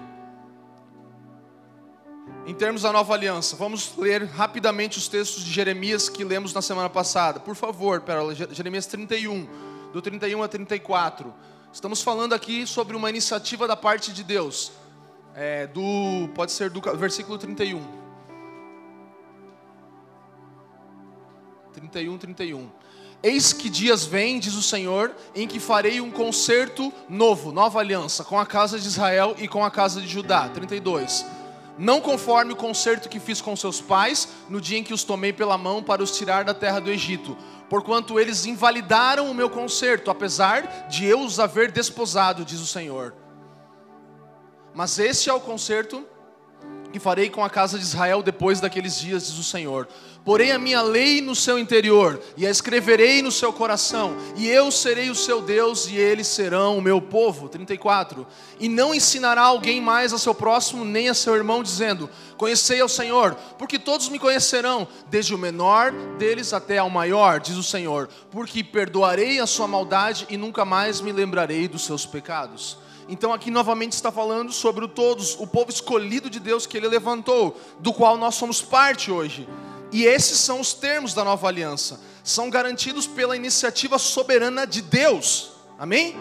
em 2.46 2.54
termos 2.54 2.84
da 2.84 2.92
nova 2.92 3.12
aliança, 3.16 3.56
vamos 3.56 3.98
ler 3.98 4.26
rapidamente 4.26 5.00
os 5.00 5.08
textos 5.08 5.44
de 5.44 5.52
Jeremias 5.52 6.10
que 6.10 6.24
lemos 6.24 6.54
na 6.54 6.62
semana 6.62 6.90
passada. 6.92 7.40
Por 7.40 7.56
favor, 7.56 8.04
Jeremias 8.52 8.86
31, 8.86 9.48
do 9.92 10.00
31 10.00 10.44
a 10.44 10.48
34. 10.48 11.34
Estamos 11.74 12.04
falando 12.04 12.34
aqui 12.34 12.68
sobre 12.68 12.96
uma 12.96 13.10
iniciativa 13.10 13.68
da 13.68 13.76
parte 13.76 14.14
de 14.14 14.24
Deus 14.24 14.72
é, 15.36 15.68
do, 15.68 16.30
pode 16.36 16.52
ser 16.52 16.70
do 16.70 16.82
versículo 16.98 17.38
31. 17.38 17.82
31, 21.74 22.18
31. 22.18 22.70
Eis 23.24 23.54
que 23.54 23.70
dias 23.70 24.04
vêm, 24.04 24.40
diz 24.40 24.56
o 24.56 24.64
Senhor, 24.64 25.16
em 25.36 25.48
que 25.48 25.60
farei 25.60 26.02
um 26.02 26.10
concerto 26.10 26.92
novo, 27.08 27.52
nova 27.52 27.80
aliança, 27.80 28.24
com 28.24 28.40
a 28.40 28.46
casa 28.46 28.80
de 28.80 28.88
Israel 28.88 29.36
e 29.38 29.48
com 29.48 29.64
a 29.64 29.70
casa 29.70 30.02
de 30.02 30.08
Judá. 30.08 30.50
32. 30.50 31.26
Não 31.78 32.02
conforme 32.02 32.54
o 32.54 32.56
concerto 32.56 33.08
que 33.08 33.20
fiz 33.20 33.40
com 33.40 33.56
seus 33.56 33.80
pais, 33.80 34.28
no 34.50 34.60
dia 34.60 34.78
em 34.78 34.84
que 34.84 34.94
os 34.94 35.04
tomei 35.04 35.32
pela 35.32 35.58
mão 35.58 35.84
para 35.84 36.04
os 36.04 36.18
tirar 36.18 36.44
da 36.44 36.54
terra 36.54 36.80
do 36.80 36.90
Egito, 36.90 37.38
porquanto 37.70 38.20
eles 38.20 38.46
invalidaram 38.46 39.30
o 39.30 39.36
meu 39.36 39.50
concerto, 39.50 40.12
apesar 40.12 40.88
de 40.90 41.06
eu 41.06 41.22
os 41.22 41.40
haver 41.40 41.72
desposado, 41.72 42.44
diz 42.44 42.60
o 42.60 42.68
Senhor. 42.68 43.21
Mas 44.74 44.98
este 45.00 45.30
é 45.30 45.34
o 45.34 45.40
concerto 45.40 46.06
que 46.92 47.00
farei 47.00 47.30
com 47.30 47.44
a 47.44 47.50
casa 47.50 47.78
de 47.80 47.84
Israel 47.84 48.22
depois 48.22 48.60
daqueles 48.60 49.00
dias, 49.00 49.26
diz 49.26 49.38
o 49.38 49.44
Senhor. 49.44 49.88
Porém 50.24 50.52
a 50.52 50.60
minha 50.60 50.82
lei 50.82 51.20
no 51.20 51.36
seu 51.36 51.58
interior, 51.58 52.22
e 52.38 52.46
a 52.46 52.50
escreverei 52.52 53.24
no 53.24 53.32
seu 53.32 53.52
coração, 53.52 54.16
e 54.36 54.48
eu 54.48 54.70
serei 54.70 55.10
o 55.10 55.16
seu 55.16 55.42
Deus, 55.42 55.88
e 55.88 55.96
eles 55.96 56.28
serão 56.28 56.78
o 56.78 56.82
meu 56.82 57.02
povo. 57.02 57.50
34. 57.50 58.28
E 58.60 58.70
não 58.70 58.94
ensinará 58.94 59.42
alguém 59.42 59.82
mais 59.82 60.14
a 60.14 60.20
seu 60.20 60.36
próximo, 60.36 60.86
nem 60.86 61.10
a 61.10 61.14
seu 61.14 61.36
irmão, 61.36 61.64
dizendo: 61.64 62.10
Conhecei 62.38 62.82
ao 62.82 62.90
Senhor, 62.90 63.36
porque 63.58 63.80
todos 63.80 64.10
me 64.10 64.20
conhecerão, 64.20 64.88
desde 65.10 65.34
o 65.34 65.40
menor 65.40 65.92
deles 66.20 66.54
até 66.54 66.78
ao 66.78 66.90
maior, 66.90 67.40
diz 67.40 67.56
o 67.56 67.64
Senhor, 67.64 68.08
porque 68.30 68.64
perdoarei 68.64 69.40
a 69.40 69.48
sua 69.48 69.68
maldade 69.68 70.28
e 70.30 70.38
nunca 70.38 70.64
mais 70.64 71.02
me 71.02 71.12
lembrarei 71.12 71.68
dos 71.68 71.84
seus 71.84 72.06
pecados. 72.06 72.78
Então 73.12 73.34
aqui 73.34 73.52
novamente 73.52 73.92
está 73.92 74.10
falando 74.10 74.54
sobre 74.54 74.86
o 74.86 74.88
todos, 74.88 75.36
o 75.38 75.46
povo 75.46 75.70
escolhido 75.70 76.30
de 76.30 76.40
Deus 76.40 76.66
que 76.66 76.78
ele 76.78 76.88
levantou, 76.88 77.60
do 77.80 77.92
qual 77.92 78.18
nós 78.18 78.36
somos 78.36 78.62
parte 78.62 79.12
hoje. 79.12 79.50
E 79.92 80.06
esses 80.06 80.40
são 80.40 80.62
os 80.62 80.74
termos 80.74 81.14
da 81.14 81.22
nova 81.22 81.46
aliança. 81.46 82.00
São 82.24 82.50
garantidos 82.50 83.06
pela 83.06 83.36
iniciativa 83.36 84.00
soberana 84.00 84.66
de 84.66 84.82
Deus. 84.82 85.52
Amém? 85.78 86.16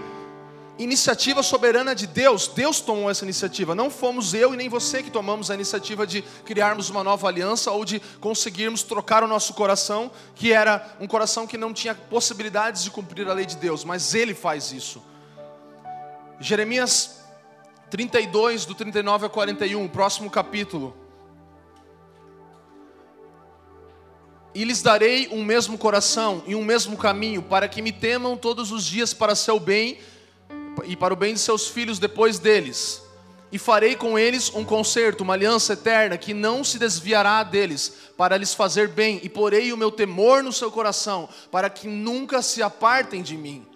Iniciativa 0.80 1.44
soberana 1.44 1.94
de 1.94 2.08
Deus. 2.08 2.48
Deus 2.48 2.80
tomou 2.80 3.08
essa 3.08 3.24
iniciativa. 3.24 3.72
Não 3.72 3.88
fomos 3.88 4.34
eu 4.34 4.52
e 4.52 4.56
nem 4.56 4.68
você 4.68 5.00
que 5.00 5.12
tomamos 5.12 5.48
a 5.48 5.54
iniciativa 5.54 6.04
de 6.04 6.22
criarmos 6.44 6.90
uma 6.90 7.04
nova 7.04 7.28
aliança 7.28 7.70
ou 7.70 7.84
de 7.84 8.00
conseguirmos 8.18 8.82
trocar 8.82 9.22
o 9.22 9.28
nosso 9.28 9.54
coração, 9.54 10.10
que 10.34 10.52
era 10.52 10.96
um 10.98 11.06
coração 11.06 11.46
que 11.46 11.56
não 11.56 11.72
tinha 11.72 11.94
possibilidades 11.94 12.82
de 12.82 12.90
cumprir 12.90 13.28
a 13.28 13.32
lei 13.32 13.46
de 13.46 13.56
Deus, 13.58 13.84
mas 13.84 14.12
ele 14.12 14.34
faz 14.34 14.72
isso. 14.72 15.00
Jeremias 16.42 17.20
32, 17.90 18.64
do 18.64 18.74
39 18.74 19.24
ao 19.24 19.30
41, 19.30 19.86
próximo 19.88 20.30
capítulo. 20.30 20.96
E 24.54 24.64
lhes 24.64 24.80
darei 24.80 25.28
um 25.28 25.44
mesmo 25.44 25.76
coração 25.76 26.42
e 26.46 26.54
um 26.54 26.64
mesmo 26.64 26.96
caminho, 26.96 27.42
para 27.42 27.68
que 27.68 27.82
me 27.82 27.92
temam 27.92 28.38
todos 28.38 28.72
os 28.72 28.86
dias 28.86 29.12
para 29.12 29.34
seu 29.34 29.60
bem 29.60 29.98
e 30.86 30.96
para 30.96 31.12
o 31.12 31.16
bem 31.16 31.34
de 31.34 31.40
seus 31.40 31.68
filhos 31.68 31.98
depois 31.98 32.38
deles. 32.38 33.02
E 33.52 33.58
farei 33.58 33.94
com 33.94 34.18
eles 34.18 34.50
um 34.54 34.64
concerto, 34.64 35.22
uma 35.22 35.34
aliança 35.34 35.74
eterna, 35.74 36.16
que 36.16 36.32
não 36.32 36.64
se 36.64 36.78
desviará 36.78 37.42
deles, 37.42 37.92
para 38.16 38.38
lhes 38.38 38.54
fazer 38.54 38.88
bem, 38.88 39.20
e 39.22 39.28
porei 39.28 39.74
o 39.74 39.76
meu 39.76 39.90
temor 39.90 40.42
no 40.42 40.54
seu 40.54 40.70
coração, 40.70 41.28
para 41.52 41.68
que 41.68 41.86
nunca 41.86 42.40
se 42.40 42.62
apartem 42.62 43.20
de 43.20 43.36
mim 43.36 43.69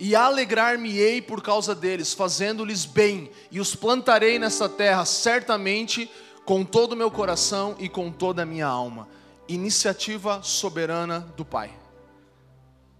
e 0.00 0.16
alegrar-me-ei 0.16 1.20
por 1.20 1.42
causa 1.42 1.74
deles, 1.74 2.14
fazendo-lhes 2.14 2.86
bem, 2.86 3.30
e 3.50 3.60
os 3.60 3.76
plantarei 3.76 4.38
nessa 4.38 4.66
terra, 4.66 5.04
certamente 5.04 6.10
com 6.46 6.64
todo 6.64 6.94
o 6.94 6.96
meu 6.96 7.10
coração 7.10 7.76
e 7.78 7.86
com 7.86 8.10
toda 8.10 8.42
a 8.42 8.46
minha 8.46 8.66
alma. 8.66 9.06
Iniciativa 9.46 10.42
soberana 10.42 11.20
do 11.36 11.44
Pai. 11.44 11.70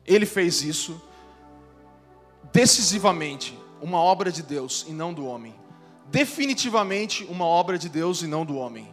Ele 0.07 0.27
fez 0.27 0.63
isso 0.63 1.01
decisivamente, 2.53 3.59
uma 3.81 3.99
obra 3.99 4.31
de 4.31 4.43
Deus 4.43 4.85
e 4.87 4.93
não 4.93 5.15
do 5.15 5.25
homem. 5.25 5.55
Definitivamente 6.11 7.25
uma 7.31 7.47
obra 7.47 7.79
de 7.79 7.89
Deus 7.89 8.21
e 8.21 8.27
não 8.27 8.45
do 8.45 8.57
homem. 8.57 8.87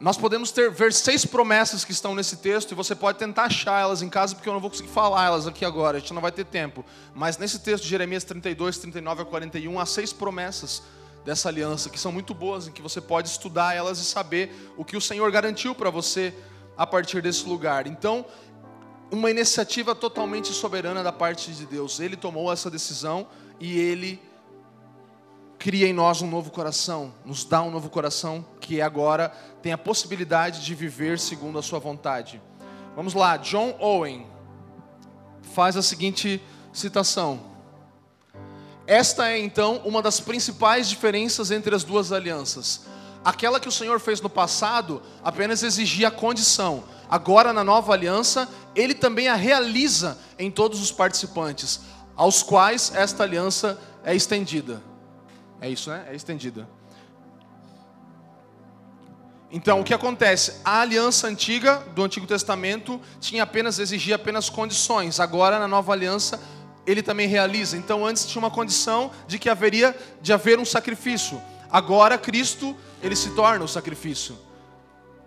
Nós 0.00 0.16
podemos 0.16 0.52
ter, 0.52 0.70
ver 0.70 0.92
seis 0.92 1.24
promessas 1.24 1.84
que 1.84 1.90
estão 1.90 2.14
nesse 2.14 2.36
texto 2.36 2.70
e 2.70 2.74
você 2.74 2.94
pode 2.94 3.18
tentar 3.18 3.44
achar 3.44 3.80
elas 3.80 4.00
em 4.00 4.08
casa, 4.08 4.34
porque 4.34 4.48
eu 4.48 4.52
não 4.52 4.60
vou 4.60 4.70
conseguir 4.70 4.90
falar 4.90 5.26
elas 5.26 5.46
aqui 5.46 5.64
agora, 5.64 5.96
a 5.96 6.00
gente 6.00 6.14
não 6.14 6.22
vai 6.22 6.30
ter 6.30 6.44
tempo. 6.44 6.84
Mas 7.14 7.36
nesse 7.36 7.58
texto 7.58 7.82
de 7.82 7.90
Jeremias 7.90 8.22
32, 8.22 8.78
39 8.78 9.22
a 9.22 9.24
41, 9.24 9.80
há 9.80 9.86
seis 9.86 10.12
promessas 10.12 10.84
dessa 11.24 11.48
aliança 11.48 11.90
que 11.90 11.98
são 11.98 12.12
muito 12.12 12.32
boas, 12.32 12.68
em 12.68 12.72
que 12.72 12.80
você 12.80 13.00
pode 13.00 13.28
estudar 13.28 13.74
elas 13.74 13.98
e 13.98 14.04
saber 14.04 14.72
o 14.76 14.84
que 14.84 14.96
o 14.96 15.00
Senhor 15.00 15.28
garantiu 15.32 15.74
para 15.74 15.90
você 15.90 16.32
a 16.76 16.86
partir 16.86 17.20
desse 17.20 17.48
lugar. 17.48 17.88
Então, 17.88 18.24
uma 19.10 19.30
iniciativa 19.30 19.96
totalmente 19.96 20.52
soberana 20.52 21.02
da 21.02 21.12
parte 21.12 21.50
de 21.50 21.66
Deus. 21.66 21.98
Ele 21.98 22.16
tomou 22.16 22.52
essa 22.52 22.70
decisão 22.70 23.26
e 23.58 23.76
ele 23.78 24.22
cria 25.58 25.88
em 25.88 25.92
nós 25.92 26.22
um 26.22 26.30
novo 26.30 26.50
coração, 26.50 27.12
nos 27.24 27.44
dá 27.44 27.62
um 27.62 27.70
novo 27.70 27.90
coração 27.90 28.44
que 28.60 28.80
agora 28.80 29.28
tem 29.60 29.72
a 29.72 29.78
possibilidade 29.78 30.64
de 30.64 30.74
viver 30.74 31.18
segundo 31.18 31.58
a 31.58 31.62
sua 31.62 31.78
vontade. 31.78 32.40
Vamos 32.94 33.12
lá, 33.12 33.36
John 33.36 33.76
Owen 33.80 34.26
faz 35.54 35.76
a 35.76 35.82
seguinte 35.82 36.40
citação. 36.72 37.40
Esta 38.86 39.28
é 39.30 39.38
então 39.38 39.82
uma 39.84 40.00
das 40.00 40.20
principais 40.20 40.88
diferenças 40.88 41.50
entre 41.50 41.74
as 41.74 41.84
duas 41.84 42.12
alianças. 42.12 42.86
Aquela 43.24 43.58
que 43.58 43.68
o 43.68 43.72
Senhor 43.72 43.98
fez 43.98 44.20
no 44.20 44.30
passado 44.30 45.02
apenas 45.22 45.62
exigia 45.62 46.08
a 46.08 46.12
condição. 46.12 46.84
Agora, 47.10 47.52
na 47.52 47.64
nova 47.64 47.92
aliança, 47.92 48.48
ele 48.74 48.94
também 48.94 49.28
a 49.28 49.34
realiza 49.34 50.18
em 50.38 50.50
todos 50.50 50.80
os 50.80 50.92
participantes, 50.92 51.80
aos 52.16 52.42
quais 52.42 52.92
esta 52.94 53.24
aliança 53.24 53.78
é 54.04 54.14
estendida. 54.14 54.87
É 55.60 55.68
isso, 55.68 55.90
né? 55.90 56.06
É 56.08 56.14
estendida. 56.14 56.68
Então, 59.50 59.80
o 59.80 59.84
que 59.84 59.94
acontece? 59.94 60.60
A 60.64 60.80
aliança 60.82 61.26
antiga 61.26 61.76
do 61.94 62.04
Antigo 62.04 62.26
Testamento 62.26 63.00
tinha 63.18 63.42
apenas 63.42 63.78
exigia 63.78 64.16
apenas 64.16 64.50
condições. 64.50 65.20
Agora, 65.20 65.58
na 65.58 65.66
Nova 65.66 65.92
Aliança, 65.92 66.38
ele 66.86 67.02
também 67.02 67.26
realiza. 67.26 67.76
Então, 67.76 68.06
antes 68.06 68.26
tinha 68.26 68.40
uma 68.40 68.50
condição 68.50 69.10
de 69.26 69.38
que 69.38 69.48
haveria 69.48 69.96
de 70.20 70.32
haver 70.32 70.58
um 70.58 70.66
sacrifício. 70.66 71.40
Agora, 71.70 72.18
Cristo, 72.18 72.76
ele 73.02 73.16
se 73.16 73.30
torna 73.30 73.64
o 73.64 73.68
sacrifício. 73.68 74.38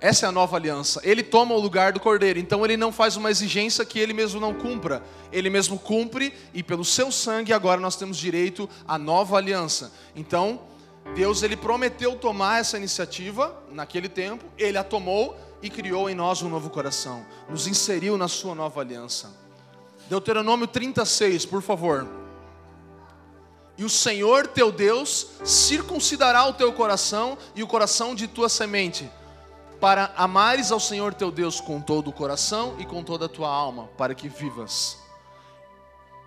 Essa 0.01 0.25
é 0.25 0.29
a 0.29 0.31
nova 0.31 0.57
aliança. 0.57 0.99
Ele 1.03 1.21
toma 1.21 1.53
o 1.53 1.59
lugar 1.59 1.93
do 1.93 1.99
cordeiro. 1.99 2.39
Então 2.39 2.65
ele 2.65 2.75
não 2.75 2.91
faz 2.91 3.15
uma 3.15 3.29
exigência 3.29 3.85
que 3.85 3.99
ele 3.99 4.13
mesmo 4.13 4.41
não 4.41 4.51
cumpra. 4.51 5.03
Ele 5.31 5.47
mesmo 5.47 5.77
cumpre 5.77 6.33
e 6.55 6.63
pelo 6.63 6.83
seu 6.83 7.11
sangue 7.11 7.53
agora 7.53 7.79
nós 7.79 7.95
temos 7.95 8.17
direito 8.17 8.67
à 8.87 8.97
nova 8.97 9.37
aliança. 9.37 9.93
Então, 10.15 10.61
Deus 11.13 11.43
ele 11.43 11.55
prometeu 11.55 12.15
tomar 12.15 12.61
essa 12.61 12.77
iniciativa 12.77 13.55
naquele 13.71 14.09
tempo, 14.09 14.43
ele 14.57 14.75
a 14.75 14.83
tomou 14.83 15.37
e 15.61 15.69
criou 15.69 16.09
em 16.09 16.15
nós 16.15 16.41
um 16.41 16.49
novo 16.49 16.71
coração. 16.71 17.23
Nos 17.47 17.67
inseriu 17.67 18.17
na 18.17 18.27
sua 18.27 18.55
nova 18.55 18.81
aliança. 18.81 19.31
Deuteronômio 20.09 20.65
36, 20.65 21.45
por 21.45 21.61
favor. 21.61 22.07
E 23.77 23.83
o 23.83 23.89
Senhor 23.89 24.47
teu 24.47 24.71
Deus 24.71 25.27
circuncidará 25.45 26.47
o 26.47 26.53
teu 26.53 26.73
coração 26.73 27.37
e 27.55 27.61
o 27.61 27.67
coração 27.67 28.15
de 28.15 28.27
tua 28.27 28.49
semente 28.49 29.07
para 29.81 30.13
amares 30.15 30.71
ao 30.71 30.79
Senhor 30.79 31.11
teu 31.11 31.31
Deus 31.31 31.59
com 31.59 31.81
todo 31.81 32.11
o 32.11 32.13
coração 32.13 32.75
e 32.77 32.85
com 32.85 33.03
toda 33.03 33.25
a 33.25 33.29
tua 33.29 33.49
alma, 33.49 33.87
para 33.97 34.13
que 34.13 34.29
vivas. 34.29 34.99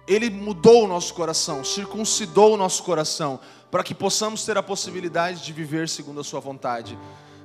Ele 0.09 0.29
mudou 0.29 0.85
o 0.85 0.89
nosso 0.89 1.15
coração, 1.15 1.63
circuncidou 1.63 2.55
o 2.55 2.57
nosso 2.57 2.83
coração, 2.83 3.39
para 3.71 3.85
que 3.85 3.95
possamos 3.95 4.45
ter 4.45 4.59
a 4.59 4.63
possibilidade 4.63 5.45
de 5.45 5.53
viver 5.53 5.89
segundo 5.89 6.21
a 6.21 6.25
Sua 6.25 6.41
vontade, 6.41 6.99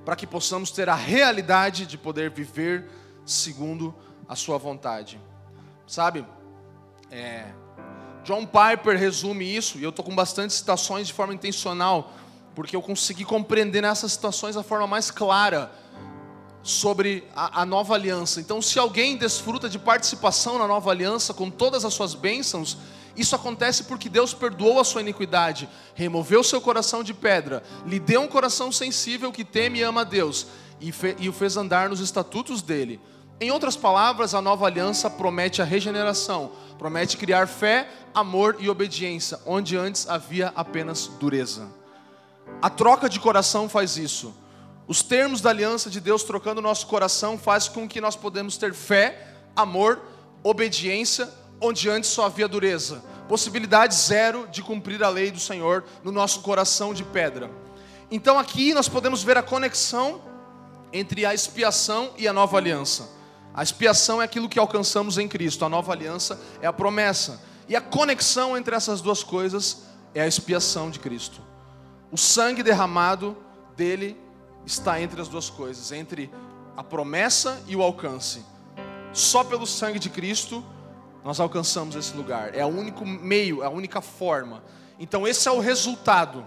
para 0.04 0.16
que 0.16 0.26
possamos 0.26 0.72
ter 0.72 0.90
a 0.90 0.96
realidade 0.96 1.86
de 1.86 1.98
poder 1.98 2.32
viver 2.32 2.90
segundo 3.24 3.94
a 4.28 4.36
Sua 4.36 4.58
vontade. 4.58 5.22
Sabe, 5.86 6.26
é, 7.12 7.52
John 8.24 8.48
Piper 8.48 8.98
resume 8.98 9.56
isso, 9.56 9.78
e 9.78 9.84
eu 9.84 9.92
estou 9.92 10.04
com 10.04 10.16
bastante 10.16 10.54
citações 10.54 11.06
de 11.06 11.14
forma 11.14 11.36
intencional, 11.36 12.12
porque 12.56 12.76
eu 12.76 12.82
consegui 12.82 13.24
compreender 13.24 13.82
nessas 13.82 14.14
citações 14.14 14.58
a 14.58 14.64
forma 14.64 14.88
mais 14.88 15.12
clara 15.12 15.72
sobre 16.70 17.24
a, 17.36 17.62
a, 17.62 17.66
nova 17.66 17.96
aliança. 17.96 18.40
Então, 18.40 18.62
se 18.62 18.78
alguém 18.78 19.18
desfruta 19.18 19.68
de 19.68 19.80
participação 19.80 20.60
na 20.60 20.68
nova 20.68 20.92
aliança 20.92 21.34
com 21.34 21.50
todas 21.50 21.84
as 21.84 21.94
suas 21.94 22.14
bênçãos, 22.14 22.78
isso 23.18 23.36
acontece 23.36 23.86
porque 23.86 24.08
Deus 24.08 24.34
perdoou 24.34 24.80
a 24.80 24.84
sua 24.84 25.02
iniquidade, 25.02 25.68
removeu 25.96 26.44
seu 26.44 26.62
coração 26.62 27.04
de 27.04 27.14
pedra, 27.14 27.64
lhe 27.86 28.00
deu 28.00 28.22
um 28.22 28.28
coração 28.28 28.72
sensível 28.72 29.32
que 29.32 29.44
teme 29.44 29.80
e 29.80 29.84
ama 29.84 30.02
a 30.02 30.04
Deus 30.04 30.46
e, 30.80 30.92
fe, 30.92 31.16
e 31.20 31.28
o 31.28 31.34
fez 31.34 31.58
andar 31.58 31.90
nos 31.90 32.00
estatutos 32.00 32.62
dele. 32.62 33.00
Em 33.42 33.52
outras 33.52 33.76
palavras, 33.76 34.36
a 34.36 34.42
nova 34.42 34.68
aliança 34.68 35.10
promete 35.10 35.62
a 35.62 35.66
regeneração, 35.66 36.52
promete 36.78 37.18
criar 37.18 37.48
fé, 37.48 37.90
amor 38.14 38.58
e 38.60 38.70
obediência, 38.70 39.40
onde 39.46 39.76
antes 39.76 40.08
havia 40.08 40.54
apenas 40.56 41.08
dureza. 41.20 41.68
A 42.62 42.70
troca 42.70 43.10
de 43.10 43.20
coração 43.20 43.68
faz 43.68 43.98
isso. 43.98 44.34
Os 44.90 45.04
termos 45.04 45.40
da 45.40 45.52
aliança 45.52 45.88
de 45.88 46.00
Deus 46.00 46.24
trocando 46.24 46.64
nosso 46.64 46.88
coração 46.88 47.38
faz 47.38 47.68
com 47.68 47.88
que 47.88 48.02
nós 48.02 48.16
podemos 48.16 48.58
ter 48.58 48.74
fé, 48.74 49.24
amor, 49.56 50.02
obediência, 50.44 51.32
onde 51.62 51.88
antes 51.88 52.10
só 52.10 52.26
havia 52.26 52.48
dureza. 52.48 53.04
Possibilidade 53.28 53.94
zero 53.94 54.48
de 54.48 54.64
cumprir 54.64 55.04
a 55.04 55.10
lei 55.10 55.30
do 55.30 55.40
Senhor 55.40 55.86
no 56.04 56.12
nosso 56.12 56.42
coração 56.42 56.92
de 56.92 57.04
pedra. 57.04 57.52
Então 58.10 58.40
aqui 58.40 58.74
nós 58.74 58.90
podemos 58.90 59.22
ver 59.22 59.38
a 59.38 59.44
conexão 59.44 60.24
entre 60.92 61.24
a 61.24 61.36
expiação 61.36 62.10
e 62.18 62.28
a 62.28 62.34
nova 62.34 62.58
aliança. 62.58 63.12
A 63.54 63.62
expiação 63.62 64.20
é 64.20 64.26
aquilo 64.26 64.50
que 64.50 64.58
alcançamos 64.58 65.20
em 65.20 65.28
Cristo, 65.28 65.64
a 65.64 65.70
nova 65.70 65.92
aliança 65.92 66.42
é 66.64 66.66
a 66.66 66.74
promessa. 66.74 67.40
E 67.68 67.76
a 67.76 67.82
conexão 67.82 68.58
entre 68.58 68.76
essas 68.76 69.02
duas 69.02 69.22
coisas 69.22 69.84
é 70.16 70.22
a 70.24 70.28
expiação 70.28 70.90
de 70.90 70.98
Cristo. 70.98 71.44
O 72.12 72.18
sangue 72.18 72.64
derramado 72.64 73.38
dele 73.78 74.18
está 74.70 75.02
entre 75.02 75.20
as 75.20 75.28
duas 75.28 75.50
coisas, 75.50 75.92
entre 75.92 76.32
a 76.78 76.84
promessa 76.84 77.62
e 77.68 77.76
o 77.76 77.82
alcance. 77.82 78.46
Só 79.12 79.44
pelo 79.44 79.66
sangue 79.66 80.00
de 80.00 80.10
Cristo 80.10 80.64
nós 81.24 81.40
alcançamos 81.40 81.96
esse 81.96 82.16
lugar. 82.16 82.56
É 82.56 82.64
o 82.64 82.70
único 82.70 83.06
meio, 83.06 83.64
é 83.64 83.66
a 83.66 83.70
única 83.70 84.00
forma. 84.00 84.64
Então 85.00 85.28
esse 85.28 85.48
é 85.48 85.52
o 85.52 85.60
resultado. 85.60 86.46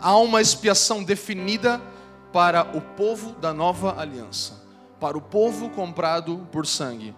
Há 0.00 0.16
uma 0.18 0.40
expiação 0.42 1.02
definida 1.02 1.80
para 2.32 2.76
o 2.76 2.80
povo 2.80 3.32
da 3.32 3.54
nova 3.54 3.98
aliança, 3.98 4.62
para 5.00 5.16
o 5.16 5.20
povo 5.20 5.70
comprado 5.70 6.46
por 6.50 6.66
sangue. 6.66 7.14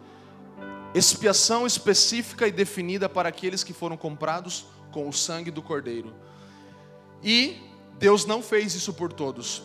Expiação 0.95 1.67
específica 1.67 2.47
e 2.47 2.53
definida 2.53 3.09
para 3.09 3.29
aqueles 3.29 3.65
que 3.65 3.73
foram 3.73 3.97
comprados 3.97 4.67
com 4.93 5.09
o 5.09 5.13
sangue 5.13 5.51
do 5.51 5.63
Cordeiro. 5.63 6.15
E 7.23 7.61
Deus 7.99 8.25
não 8.25 8.43
fez 8.43 8.75
isso 8.75 8.93
por 8.93 9.13
todos. 9.13 9.63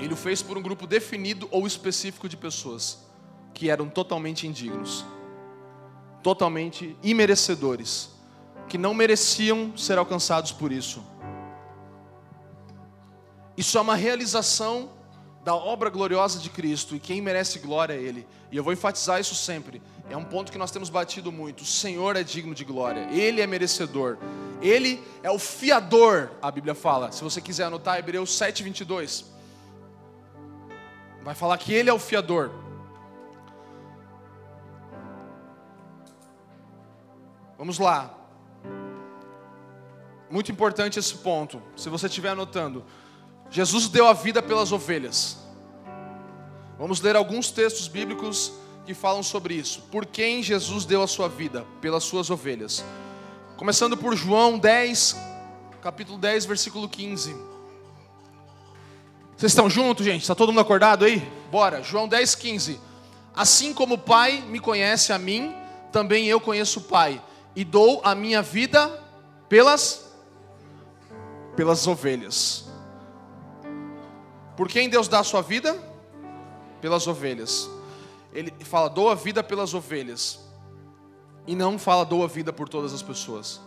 Ele 0.00 0.12
o 0.12 0.16
fez 0.16 0.42
por 0.42 0.58
um 0.58 0.62
grupo 0.62 0.86
definido 0.86 1.48
ou 1.50 1.66
específico 1.66 2.28
de 2.28 2.36
pessoas 2.36 3.04
que 3.52 3.70
eram 3.70 3.88
totalmente 3.88 4.46
indignos, 4.46 5.04
totalmente 6.22 6.96
imerecedores, 7.02 8.10
que 8.68 8.76
não 8.76 8.92
mereciam 8.92 9.76
ser 9.76 9.96
alcançados 9.98 10.50
por 10.50 10.72
isso. 10.72 11.02
Isso 13.56 13.78
é 13.78 13.80
uma 13.80 13.94
realização 13.94 14.90
da 15.44 15.54
obra 15.54 15.90
gloriosa 15.90 16.38
de 16.38 16.50
Cristo 16.50 16.96
e 16.96 16.98
quem 16.98 17.20
merece 17.20 17.58
glória 17.60 17.94
é 17.94 18.00
Ele. 18.00 18.26
E 18.50 18.56
eu 18.56 18.64
vou 18.64 18.72
enfatizar 18.72 19.20
isso 19.20 19.34
sempre. 19.34 19.80
É 20.10 20.16
um 20.16 20.24
ponto 20.24 20.50
que 20.50 20.58
nós 20.58 20.70
temos 20.70 20.88
batido 20.88 21.30
muito. 21.30 21.60
O 21.62 21.66
Senhor 21.66 22.16
é 22.16 22.22
digno 22.22 22.54
de 22.54 22.64
glória, 22.64 23.06
Ele 23.10 23.40
é 23.40 23.46
merecedor, 23.46 24.18
Ele 24.60 25.02
é 25.22 25.30
o 25.30 25.38
fiador, 25.38 26.30
a 26.42 26.50
Bíblia 26.50 26.74
fala. 26.74 27.12
Se 27.12 27.22
você 27.22 27.40
quiser 27.40 27.64
anotar, 27.64 27.98
Hebreus 27.98 28.36
7, 28.36 28.62
22. 28.62 29.33
Vai 31.24 31.34
falar 31.34 31.56
que 31.56 31.72
Ele 31.72 31.88
é 31.88 31.92
o 31.92 31.98
fiador. 31.98 32.50
Vamos 37.56 37.78
lá. 37.78 38.14
Muito 40.30 40.52
importante 40.52 40.98
esse 40.98 41.14
ponto. 41.14 41.62
Se 41.76 41.88
você 41.88 42.06
estiver 42.06 42.30
anotando, 42.30 42.84
Jesus 43.48 43.88
deu 43.88 44.06
a 44.06 44.12
vida 44.12 44.42
pelas 44.42 44.70
ovelhas. 44.70 45.38
Vamos 46.78 47.00
ler 47.00 47.16
alguns 47.16 47.50
textos 47.50 47.88
bíblicos 47.88 48.52
que 48.84 48.92
falam 48.92 49.22
sobre 49.22 49.54
isso. 49.54 49.82
Por 49.90 50.04
quem 50.04 50.42
Jesus 50.42 50.84
deu 50.84 51.02
a 51.02 51.06
sua 51.06 51.28
vida? 51.28 51.64
Pelas 51.80 52.04
suas 52.04 52.28
ovelhas. 52.28 52.84
Começando 53.56 53.96
por 53.96 54.14
João 54.14 54.58
10, 54.58 55.16
capítulo 55.80 56.18
10, 56.18 56.44
versículo 56.44 56.86
15. 56.86 57.53
Vocês 59.36 59.52
estão 59.52 59.68
juntos, 59.68 60.04
gente? 60.04 60.22
Está 60.22 60.34
todo 60.34 60.50
mundo 60.50 60.60
acordado 60.60 61.04
aí? 61.04 61.20
Bora. 61.50 61.82
João 61.82 62.06
10, 62.06 62.34
15. 62.34 62.80
Assim 63.34 63.74
como 63.74 63.94
o 63.94 63.98
Pai 63.98 64.40
me 64.42 64.60
conhece 64.60 65.12
a 65.12 65.18
mim, 65.18 65.54
também 65.90 66.26
eu 66.26 66.40
conheço 66.40 66.80
o 66.80 66.82
Pai, 66.82 67.22
e 67.54 67.64
dou 67.64 68.00
a 68.04 68.14
minha 68.14 68.42
vida 68.42 68.88
pelas 69.48 70.04
pelas 71.56 71.86
ovelhas. 71.86 72.64
Por 74.56 74.68
quem 74.68 74.88
Deus 74.88 75.08
dá 75.08 75.20
a 75.20 75.24
sua 75.24 75.42
vida? 75.42 75.76
Pelas 76.80 77.06
ovelhas. 77.06 77.68
Ele 78.32 78.52
fala, 78.64 78.88
dou 78.88 79.08
a 79.10 79.14
vida 79.14 79.42
pelas 79.42 79.74
ovelhas. 79.74 80.40
E 81.46 81.54
não 81.54 81.78
fala, 81.78 82.04
dou 82.04 82.24
a 82.24 82.26
vida 82.26 82.52
por 82.52 82.68
todas 82.68 82.92
as 82.92 83.02
pessoas. 83.02 83.60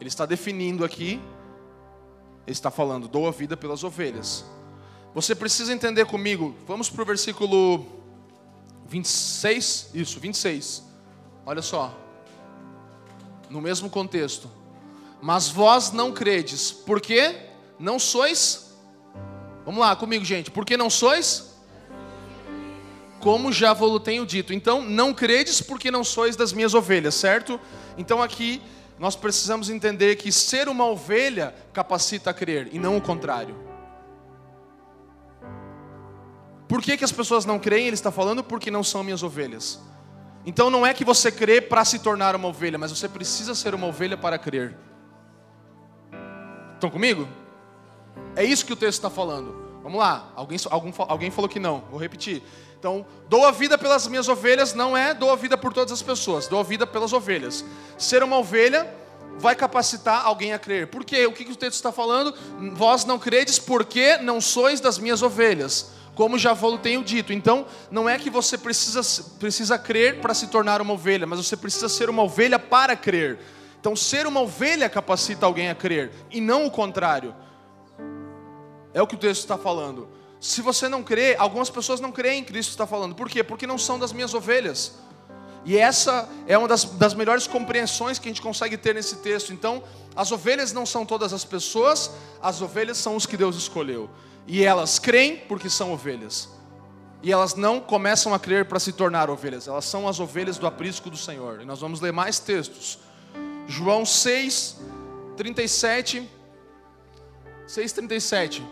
Ele 0.00 0.08
está 0.08 0.26
definindo 0.26 0.84
aqui, 0.84 1.20
ele 2.46 2.52
está 2.52 2.70
falando, 2.70 3.08
dou 3.08 3.26
a 3.26 3.30
vida 3.30 3.56
pelas 3.56 3.82
ovelhas. 3.82 4.44
Você 5.14 5.32
precisa 5.32 5.72
entender 5.72 6.06
comigo. 6.06 6.56
Vamos 6.66 6.90
para 6.90 7.02
o 7.02 7.04
versículo 7.04 7.86
26. 8.88 9.90
Isso, 9.94 10.18
26. 10.18 10.82
Olha 11.46 11.62
só. 11.62 11.96
No 13.48 13.60
mesmo 13.60 13.88
contexto. 13.88 14.50
Mas 15.22 15.48
vós 15.48 15.92
não 15.92 16.12
credes, 16.12 16.72
porque 16.72 17.36
não 17.78 17.98
sois. 17.98 18.74
Vamos 19.64 19.80
lá 19.80 19.94
comigo, 19.94 20.24
gente. 20.24 20.50
Porque 20.50 20.76
não 20.76 20.90
sois? 20.90 21.54
Como 23.20 23.52
já 23.52 23.72
vos 23.72 24.02
tenho 24.02 24.26
dito. 24.26 24.52
Então, 24.52 24.82
não 24.82 25.14
credes 25.14 25.60
porque 25.60 25.92
não 25.92 26.02
sois 26.02 26.34
das 26.34 26.52
minhas 26.52 26.74
ovelhas, 26.74 27.14
certo? 27.14 27.58
Então, 27.96 28.20
aqui 28.20 28.60
nós 28.98 29.14
precisamos 29.14 29.70
entender 29.70 30.16
que 30.16 30.32
ser 30.32 30.68
uma 30.68 30.86
ovelha 30.86 31.54
capacita 31.72 32.30
a 32.30 32.34
crer 32.34 32.68
e 32.72 32.80
não 32.80 32.96
o 32.96 33.00
contrário. 33.00 33.63
Por 36.74 36.82
que, 36.82 36.96
que 36.96 37.04
as 37.04 37.12
pessoas 37.12 37.44
não 37.44 37.56
creem? 37.56 37.86
Ele 37.86 37.94
está 37.94 38.10
falando 38.10 38.42
porque 38.42 38.68
não 38.68 38.82
são 38.82 39.04
minhas 39.04 39.22
ovelhas. 39.22 39.78
Então 40.44 40.68
não 40.70 40.84
é 40.84 40.92
que 40.92 41.04
você 41.04 41.30
crê 41.30 41.60
para 41.60 41.84
se 41.84 42.00
tornar 42.00 42.34
uma 42.34 42.48
ovelha, 42.48 42.76
mas 42.76 42.90
você 42.90 43.08
precisa 43.08 43.54
ser 43.54 43.76
uma 43.76 43.86
ovelha 43.86 44.16
para 44.16 44.36
crer. 44.36 44.76
Estão 46.74 46.90
comigo? 46.90 47.28
É 48.34 48.42
isso 48.42 48.66
que 48.66 48.72
o 48.72 48.76
texto 48.76 48.98
está 48.98 49.08
falando. 49.08 49.54
Vamos 49.84 50.00
lá. 50.00 50.32
Alguém, 50.34 50.58
algum, 50.68 50.92
alguém 50.98 51.30
falou 51.30 51.48
que 51.48 51.60
não. 51.60 51.84
Vou 51.92 52.00
repetir. 52.00 52.42
Então, 52.76 53.06
dou 53.28 53.46
a 53.46 53.52
vida 53.52 53.78
pelas 53.78 54.08
minhas 54.08 54.26
ovelhas 54.26 54.74
não 54.74 54.96
é 54.96 55.14
dou 55.14 55.30
a 55.30 55.36
vida 55.36 55.56
por 55.56 55.72
todas 55.72 55.92
as 55.92 56.02
pessoas. 56.02 56.48
Dou 56.48 56.58
a 56.58 56.64
vida 56.64 56.84
pelas 56.84 57.12
ovelhas. 57.12 57.64
Ser 57.96 58.20
uma 58.24 58.36
ovelha 58.36 58.92
vai 59.38 59.54
capacitar 59.54 60.26
alguém 60.26 60.52
a 60.52 60.58
crer. 60.58 60.88
Por 60.88 61.04
quê? 61.04 61.24
O 61.24 61.32
que, 61.32 61.44
que 61.44 61.52
o 61.52 61.56
texto 61.56 61.76
está 61.76 61.92
falando? 61.92 62.34
Vós 62.74 63.04
não 63.04 63.16
credes 63.16 63.60
porque 63.60 64.16
não 64.16 64.40
sois 64.40 64.80
das 64.80 64.98
minhas 64.98 65.22
ovelhas 65.22 65.94
como 66.14 66.38
já 66.38 66.56
tenho 66.82 67.02
dito. 67.02 67.32
Então, 67.32 67.66
não 67.90 68.08
é 68.08 68.18
que 68.18 68.30
você 68.30 68.56
precisa, 68.56 69.02
precisa 69.38 69.78
crer 69.78 70.20
para 70.20 70.34
se 70.34 70.46
tornar 70.46 70.80
uma 70.80 70.94
ovelha, 70.94 71.26
mas 71.26 71.38
você 71.38 71.56
precisa 71.56 71.88
ser 71.88 72.08
uma 72.08 72.22
ovelha 72.22 72.58
para 72.58 72.96
crer. 72.96 73.38
Então, 73.80 73.94
ser 73.94 74.26
uma 74.26 74.40
ovelha 74.40 74.88
capacita 74.88 75.44
alguém 75.44 75.68
a 75.68 75.74
crer, 75.74 76.10
e 76.30 76.40
não 76.40 76.66
o 76.66 76.70
contrário. 76.70 77.34
É 78.94 79.02
o 79.02 79.06
que 79.06 79.14
o 79.14 79.18
texto 79.18 79.42
está 79.42 79.58
falando. 79.58 80.08
Se 80.40 80.62
você 80.62 80.88
não 80.88 81.02
crê, 81.02 81.34
algumas 81.38 81.70
pessoas 81.70 82.00
não 82.00 82.12
creem 82.12 82.40
em 82.40 82.44
Cristo 82.44 82.70
está 82.70 82.86
falando. 82.86 83.14
Por 83.14 83.28
quê? 83.28 83.42
Porque 83.42 83.66
não 83.66 83.78
são 83.78 83.98
das 83.98 84.12
minhas 84.12 84.34
ovelhas. 84.34 84.94
E 85.64 85.76
essa 85.78 86.28
é 86.46 86.56
uma 86.58 86.68
das, 86.68 86.84
das 86.84 87.14
melhores 87.14 87.46
compreensões 87.46 88.18
que 88.18 88.28
a 88.28 88.30
gente 88.30 88.42
consegue 88.42 88.76
ter 88.76 88.94
nesse 88.94 89.16
texto. 89.16 89.52
Então, 89.52 89.82
as 90.14 90.30
ovelhas 90.30 90.72
não 90.72 90.84
são 90.84 91.06
todas 91.06 91.32
as 91.32 91.44
pessoas, 91.44 92.10
as 92.42 92.60
ovelhas 92.60 92.98
são 92.98 93.16
os 93.16 93.24
que 93.24 93.36
Deus 93.36 93.56
escolheu. 93.56 94.10
E 94.46 94.62
elas 94.62 94.98
creem 94.98 95.36
porque 95.36 95.70
são 95.70 95.92
ovelhas. 95.92 96.48
E 97.22 97.32
elas 97.32 97.54
não 97.54 97.80
começam 97.80 98.34
a 98.34 98.38
crer 98.38 98.66
para 98.66 98.78
se 98.78 98.92
tornar 98.92 99.30
ovelhas, 99.30 99.66
elas 99.66 99.86
são 99.86 100.06
as 100.06 100.20
ovelhas 100.20 100.58
do 100.58 100.66
aprisco 100.66 101.08
do 101.08 101.16
Senhor. 101.16 101.62
E 101.62 101.64
nós 101.64 101.80
vamos 101.80 102.00
ler 102.00 102.12
mais 102.12 102.38
textos. 102.38 102.98
João 103.66 104.04
6, 104.04 104.76
37. 105.34 106.28
6, 107.66 107.92
37. 107.92 108.62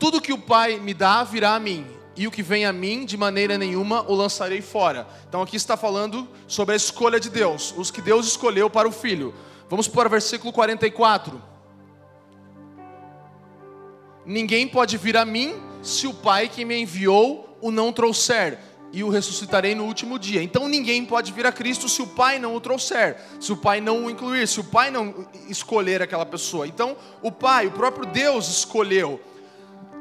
Tudo 0.00 0.20
que 0.20 0.32
o 0.32 0.38
Pai 0.38 0.80
me 0.80 0.92
dá 0.92 1.22
virá 1.22 1.54
a 1.54 1.60
mim, 1.60 1.86
e 2.16 2.26
o 2.26 2.30
que 2.30 2.42
vem 2.42 2.64
a 2.66 2.72
mim, 2.72 3.04
de 3.04 3.16
maneira 3.16 3.56
nenhuma 3.56 4.02
o 4.08 4.14
lançarei 4.14 4.60
fora. 4.60 5.06
Então 5.28 5.42
aqui 5.42 5.56
está 5.56 5.76
falando 5.76 6.28
sobre 6.46 6.74
a 6.74 6.76
escolha 6.76 7.20
de 7.20 7.30
Deus, 7.30 7.74
os 7.76 7.90
que 7.90 8.02
Deus 8.02 8.26
escolheu 8.26 8.68
para 8.68 8.88
o 8.88 8.92
Filho. 8.92 9.34
Vamos 9.68 9.88
para 9.88 10.08
o 10.08 10.10
versículo 10.10 10.52
44. 10.52 11.40
Ninguém 14.26 14.68
pode 14.68 14.96
vir 14.96 15.16
a 15.16 15.24
mim 15.24 15.54
se 15.82 16.06
o 16.06 16.14
Pai 16.14 16.48
que 16.48 16.64
me 16.64 16.76
enviou 16.76 17.58
o 17.60 17.70
não 17.70 17.92
trouxer, 17.92 18.58
e 18.92 19.04
o 19.04 19.08
ressuscitarei 19.08 19.74
no 19.74 19.84
último 19.84 20.18
dia. 20.18 20.42
Então 20.42 20.68
ninguém 20.68 21.04
pode 21.04 21.32
vir 21.32 21.46
a 21.46 21.52
Cristo 21.52 21.88
se 21.88 22.02
o 22.02 22.06
Pai 22.06 22.38
não 22.38 22.54
o 22.54 22.60
trouxer, 22.60 23.16
se 23.38 23.52
o 23.52 23.56
Pai 23.56 23.80
não 23.80 24.06
o 24.06 24.10
incluir, 24.10 24.46
se 24.48 24.60
o 24.60 24.64
Pai 24.64 24.90
não 24.90 25.26
escolher 25.48 26.02
aquela 26.02 26.26
pessoa. 26.26 26.66
Então 26.66 26.96
o 27.22 27.30
Pai, 27.30 27.66
o 27.66 27.72
próprio 27.72 28.06
Deus 28.06 28.48
escolheu. 28.48 29.20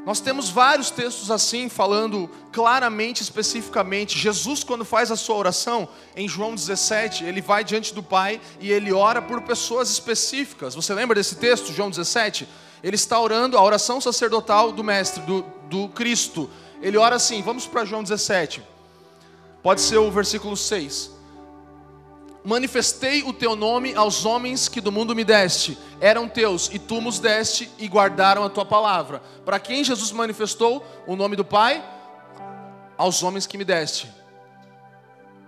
Nós 0.09 0.19
temos 0.19 0.49
vários 0.49 0.89
textos 0.89 1.29
assim, 1.29 1.69
falando 1.69 2.27
claramente, 2.51 3.21
especificamente. 3.21 4.17
Jesus, 4.17 4.63
quando 4.63 4.83
faz 4.83 5.11
a 5.11 5.15
sua 5.15 5.35
oração, 5.35 5.87
em 6.15 6.27
João 6.27 6.55
17, 6.55 7.25
ele 7.25 7.41
vai 7.41 7.63
diante 7.63 7.93
do 7.93 8.01
Pai 8.01 8.41
e 8.59 8.71
ele 8.71 8.91
ora 8.91 9.21
por 9.21 9.43
pessoas 9.43 9.87
específicas. 9.91 10.73
Você 10.73 10.95
lembra 10.95 11.13
desse 11.13 11.35
texto, 11.35 11.71
João 11.71 11.91
17? 11.91 12.49
Ele 12.83 12.95
está 12.95 13.19
orando 13.19 13.55
a 13.55 13.61
oração 13.61 14.01
sacerdotal 14.01 14.71
do 14.71 14.83
Mestre, 14.83 15.21
do, 15.21 15.45
do 15.69 15.87
Cristo. 15.89 16.49
Ele 16.81 16.97
ora 16.97 17.17
assim, 17.17 17.43
vamos 17.43 17.67
para 17.67 17.85
João 17.85 18.01
17. 18.01 18.63
Pode 19.61 19.79
ser 19.79 19.97
o 19.97 20.09
versículo 20.09 20.57
6. 20.57 21.18
Manifestei 22.49 23.21
o 23.21 23.31
teu 23.31 23.55
nome 23.55 23.93
aos 23.93 24.25
homens 24.25 24.67
que 24.67 24.81
do 24.81 24.91
mundo 24.91 25.15
me 25.15 25.23
deste, 25.23 25.77
eram 26.01 26.27
teus, 26.27 26.67
e 26.73 26.79
tu 26.79 26.99
nos 26.99 27.19
deste 27.19 27.69
e 27.77 27.87
guardaram 27.87 28.43
a 28.43 28.49
tua 28.49 28.65
palavra. 28.65 29.21
Para 29.45 29.59
quem 29.59 29.83
Jesus 29.83 30.11
manifestou 30.11 30.83
o 31.05 31.15
nome 31.15 31.35
do 31.35 31.45
Pai? 31.45 31.87
Aos 32.97 33.21
homens 33.21 33.45
que 33.45 33.55
me 33.55 33.63
deste. 33.63 34.11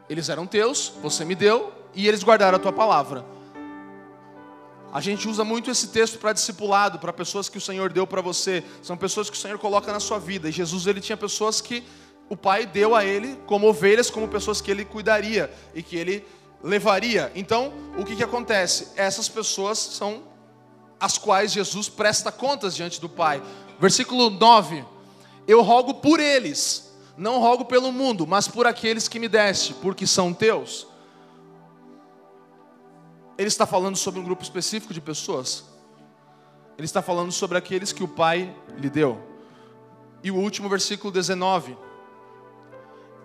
Eles 0.08 0.30
eram 0.30 0.45
teus, 0.45 0.93
você 1.02 1.26
me 1.26 1.34
deu, 1.34 1.74
e 1.95 2.08
eles 2.08 2.24
guardaram 2.24 2.58
a 2.58 2.60
tua 2.60 2.72
palavra. 2.72 3.26
A 4.93 5.02
gente 5.02 5.28
usa 5.28 5.43
muito 5.43 5.72
esse 5.72 5.88
texto 5.88 6.20
para 6.20 6.34
discipulado, 6.34 6.99
para 6.99 7.12
pessoas 7.12 7.49
que 7.49 7.58
o 7.58 7.62
Senhor 7.62 7.91
deu 7.91 8.06
para 8.06 8.22
você. 8.22 8.64
São 8.84 8.95
pessoas 8.95 9.28
que 9.28 9.36
o 9.36 9.39
Senhor 9.39 9.58
coloca 9.58 9.91
na 9.91 9.99
sua 9.99 10.20
vida. 10.20 10.49
E 10.49 10.52
Jesus 10.52 10.86
ele 10.86 11.02
tinha 11.02 11.18
pessoas 11.18 11.62
que 11.62 11.84
o 12.30 12.38
Pai 12.38 12.68
deu 12.68 12.95
a 12.95 13.04
ele 13.04 13.39
como 13.47 13.68
ovelhas, 13.68 14.12
como 14.12 14.28
pessoas 14.28 14.62
que 14.62 14.70
ele 14.70 14.86
cuidaria 14.86 15.52
e 15.74 15.82
que 15.82 15.95
ele 15.95 16.24
levaria. 16.64 17.32
Então, 17.36 17.74
o 17.97 18.05
que, 18.05 18.16
que 18.16 18.24
acontece? 18.24 18.89
Essas 18.95 19.28
pessoas 19.28 19.78
são 19.78 20.24
as 20.99 21.18
quais 21.18 21.51
Jesus 21.51 21.89
presta 21.89 22.32
contas 22.32 22.76
diante 22.76 23.01
do 23.01 23.09
Pai. 23.09 23.41
Versículo 23.80 24.30
9: 24.30 24.86
Eu 25.47 25.62
rogo 25.62 25.95
por 25.95 26.20
eles, 26.20 26.93
não 27.18 27.39
rogo 27.39 27.66
pelo 27.66 27.91
mundo, 27.91 28.28
mas 28.28 28.47
por 28.47 28.68
aqueles 28.68 29.07
que 29.07 29.20
me 29.20 29.28
deste, 29.28 29.74
porque 29.76 30.05
são 30.05 30.34
teus. 30.34 30.88
Ele 33.38 33.47
está 33.47 33.66
falando 33.66 33.95
sobre 33.95 34.20
um 34.20 34.24
grupo 34.24 34.43
específico 34.43 34.93
de 34.93 35.01
pessoas. 35.01 35.64
Ele 36.78 36.86
está 36.86 37.01
falando 37.01 37.32
sobre 37.32 37.57
aqueles 37.57 37.91
que 37.91 38.03
o 38.03 38.07
Pai 38.07 38.55
lhe 38.78 38.89
deu. 38.89 39.20
E 40.24 40.30
o 40.30 40.36
último 40.36 40.70
versículo 40.70 41.12
19: 41.12 41.76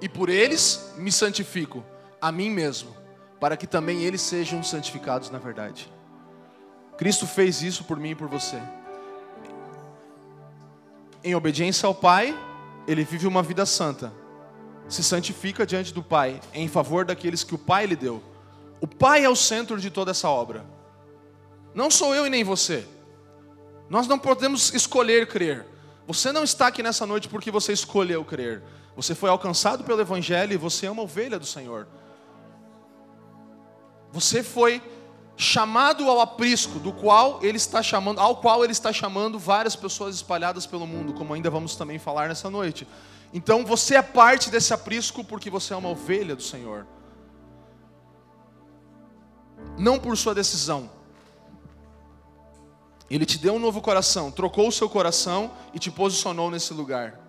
E 0.01 0.09
por 0.09 0.31
eles 0.31 0.95
me 0.97 1.13
santifico, 1.13 1.85
a 2.21 2.33
mim 2.33 2.51
mesmo, 2.51 2.97
para 3.41 3.57
que 3.57 3.67
também 3.67 4.03
eles 4.03 4.21
sejam 4.21 4.63
santificados 4.63 5.31
na 5.31 5.39
verdade. 5.39 5.93
Cristo 6.97 7.27
fez 7.27 7.63
isso 7.63 7.85
por 7.85 7.99
mim 7.99 8.11
e 8.11 8.15
por 8.15 8.29
você. 8.29 8.61
Em 11.23 11.35
obediência 11.35 11.87
ao 11.87 11.95
Pai, 11.95 12.37
ele 12.87 13.05
vive 13.05 13.27
uma 13.27 13.43
vida 13.43 13.67
santa, 13.67 14.13
se 14.89 15.03
santifica 15.03 15.67
diante 15.67 15.93
do 15.93 16.03
Pai, 16.03 16.41
em 16.55 16.69
favor 16.69 17.05
daqueles 17.05 17.43
que 17.43 17.55
o 17.55 17.59
Pai 17.59 17.87
lhe 17.87 17.97
deu. 17.97 18.23
O 18.81 18.87
Pai 18.87 19.25
é 19.25 19.29
o 19.29 19.37
centro 19.37 19.79
de 19.81 19.91
toda 19.91 20.13
essa 20.13 20.29
obra. 20.29 20.65
Não 21.75 21.91
sou 21.91 22.15
eu 22.15 22.27
e 22.27 22.31
nem 22.31 22.45
você. 22.45 22.87
Nós 23.91 24.07
não 24.07 24.19
podemos 24.19 24.73
escolher 24.73 25.27
crer. 25.27 25.67
Você 26.07 26.33
não 26.33 26.45
está 26.45 26.69
aqui 26.69 26.83
nessa 26.83 27.07
noite 27.07 27.29
porque 27.29 27.51
você 27.51 27.73
escolheu 27.73 28.25
crer. 28.25 28.63
Você 28.97 29.15
foi 29.15 29.29
alcançado 29.29 29.85
pelo 29.85 30.01
Evangelho 30.01 30.53
e 30.53 30.57
você 30.57 30.87
é 30.87 30.91
uma 30.91 31.03
ovelha 31.03 31.39
do 31.39 31.45
Senhor. 31.45 31.87
Você 34.13 34.43
foi 34.43 34.83
chamado 35.37 36.09
ao 36.09 36.21
aprisco, 36.21 36.79
do 36.79 36.93
qual 36.93 37.41
ele 37.43 37.59
está 37.59 37.83
chamando, 37.83 38.19
ao 38.19 38.37
qual 38.37 38.65
ele 38.65 38.73
está 38.73 38.93
chamando 38.93 39.39
várias 39.39 39.77
pessoas 39.77 40.15
espalhadas 40.15 40.67
pelo 40.67 40.87
mundo, 40.87 41.13
como 41.13 41.35
ainda 41.35 41.51
vamos 41.51 41.77
também 41.77 41.99
falar 41.99 42.29
nessa 42.29 42.49
noite. 42.49 42.87
Então 43.35 43.65
você 43.65 43.97
é 43.97 44.03
parte 44.03 44.51
desse 44.51 44.73
aprisco 44.73 45.23
porque 45.23 45.51
você 45.51 45.75
é 45.75 45.77
uma 45.77 45.91
ovelha 45.91 46.35
do 46.35 46.43
Senhor 46.43 46.87
não 49.79 49.99
por 49.99 50.17
sua 50.17 50.35
decisão. 50.35 50.91
Ele 53.09 53.25
te 53.25 53.39
deu 53.39 53.55
um 53.55 53.59
novo 53.59 53.81
coração, 53.81 54.31
trocou 54.31 54.69
o 54.69 54.73
seu 54.73 54.89
coração 54.89 55.53
e 55.73 55.79
te 55.79 55.91
posicionou 55.91 56.51
nesse 56.51 56.75
lugar. 56.75 57.21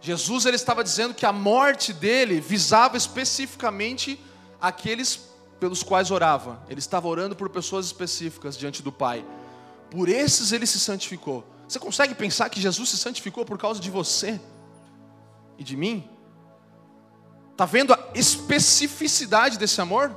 Jesus 0.00 0.44
ele 0.44 0.56
estava 0.56 0.82
dizendo 0.82 1.14
que 1.14 1.24
a 1.24 1.32
morte 1.32 1.92
dele 1.92 2.40
visava 2.40 2.96
especificamente 2.96 4.20
aqueles 4.60 5.28
pelos 5.64 5.82
quais 5.82 6.10
orava. 6.10 6.62
Ele 6.68 6.78
estava 6.78 7.08
orando 7.08 7.34
por 7.34 7.48
pessoas 7.48 7.86
específicas 7.86 8.54
diante 8.54 8.82
do 8.82 8.92
Pai. 8.92 9.24
Por 9.90 10.10
esses 10.10 10.52
ele 10.52 10.66
se 10.66 10.78
santificou. 10.78 11.42
Você 11.66 11.78
consegue 11.78 12.14
pensar 12.14 12.50
que 12.50 12.60
Jesus 12.60 12.90
se 12.90 12.98
santificou 12.98 13.46
por 13.46 13.56
causa 13.56 13.80
de 13.80 13.90
você 13.90 14.38
e 15.56 15.64
de 15.64 15.74
mim? 15.74 16.06
Está 17.50 17.64
vendo 17.64 17.94
a 17.94 18.10
especificidade 18.14 19.56
desse 19.56 19.80
amor? 19.80 20.14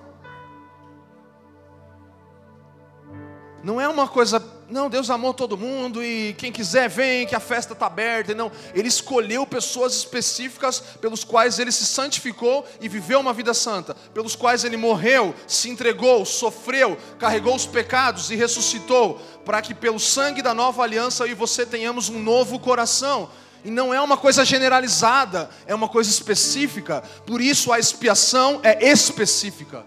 Não 3.63 3.79
é 3.79 3.87
uma 3.87 4.05
coisa, 4.05 4.41
não, 4.69 4.89
Deus 4.89 5.09
amou 5.09 5.33
todo 5.33 5.57
mundo 5.57 6.03
e 6.03 6.33
quem 6.37 6.51
quiser 6.51 6.89
vem, 6.89 7.25
que 7.25 7.35
a 7.35 7.39
festa 7.39 7.71
está 7.71 7.85
aberta. 7.85 8.35
Não, 8.35 8.51
Ele 8.73 8.89
escolheu 8.89 9.47
pessoas 9.47 9.95
específicas 9.95 10.81
pelos 10.99 11.23
quais 11.23 11.57
Ele 11.57 11.71
se 11.71 11.85
santificou 11.85 12.65
e 12.81 12.89
viveu 12.89 13.21
uma 13.21 13.31
vida 13.31 13.53
santa, 13.53 13.95
pelos 14.13 14.35
quais 14.35 14.65
Ele 14.65 14.75
morreu, 14.75 15.33
se 15.47 15.69
entregou, 15.69 16.25
sofreu, 16.25 16.97
carregou 17.17 17.55
os 17.55 17.65
pecados 17.65 18.29
e 18.29 18.35
ressuscitou, 18.35 19.21
para 19.45 19.61
que 19.61 19.73
pelo 19.73 20.01
sangue 20.01 20.41
da 20.41 20.53
nova 20.53 20.83
aliança 20.83 21.23
eu 21.23 21.31
e 21.31 21.33
você 21.33 21.65
tenhamos 21.65 22.09
um 22.09 22.19
novo 22.19 22.59
coração. 22.59 23.29
E 23.63 23.71
não 23.71 23.93
é 23.93 24.01
uma 24.01 24.17
coisa 24.17 24.43
generalizada, 24.43 25.49
é 25.65 25.73
uma 25.73 25.87
coisa 25.87 26.09
específica. 26.09 27.01
Por 27.25 27.39
isso 27.39 27.71
a 27.71 27.79
expiação 27.79 28.59
é 28.63 28.85
específica, 28.85 29.85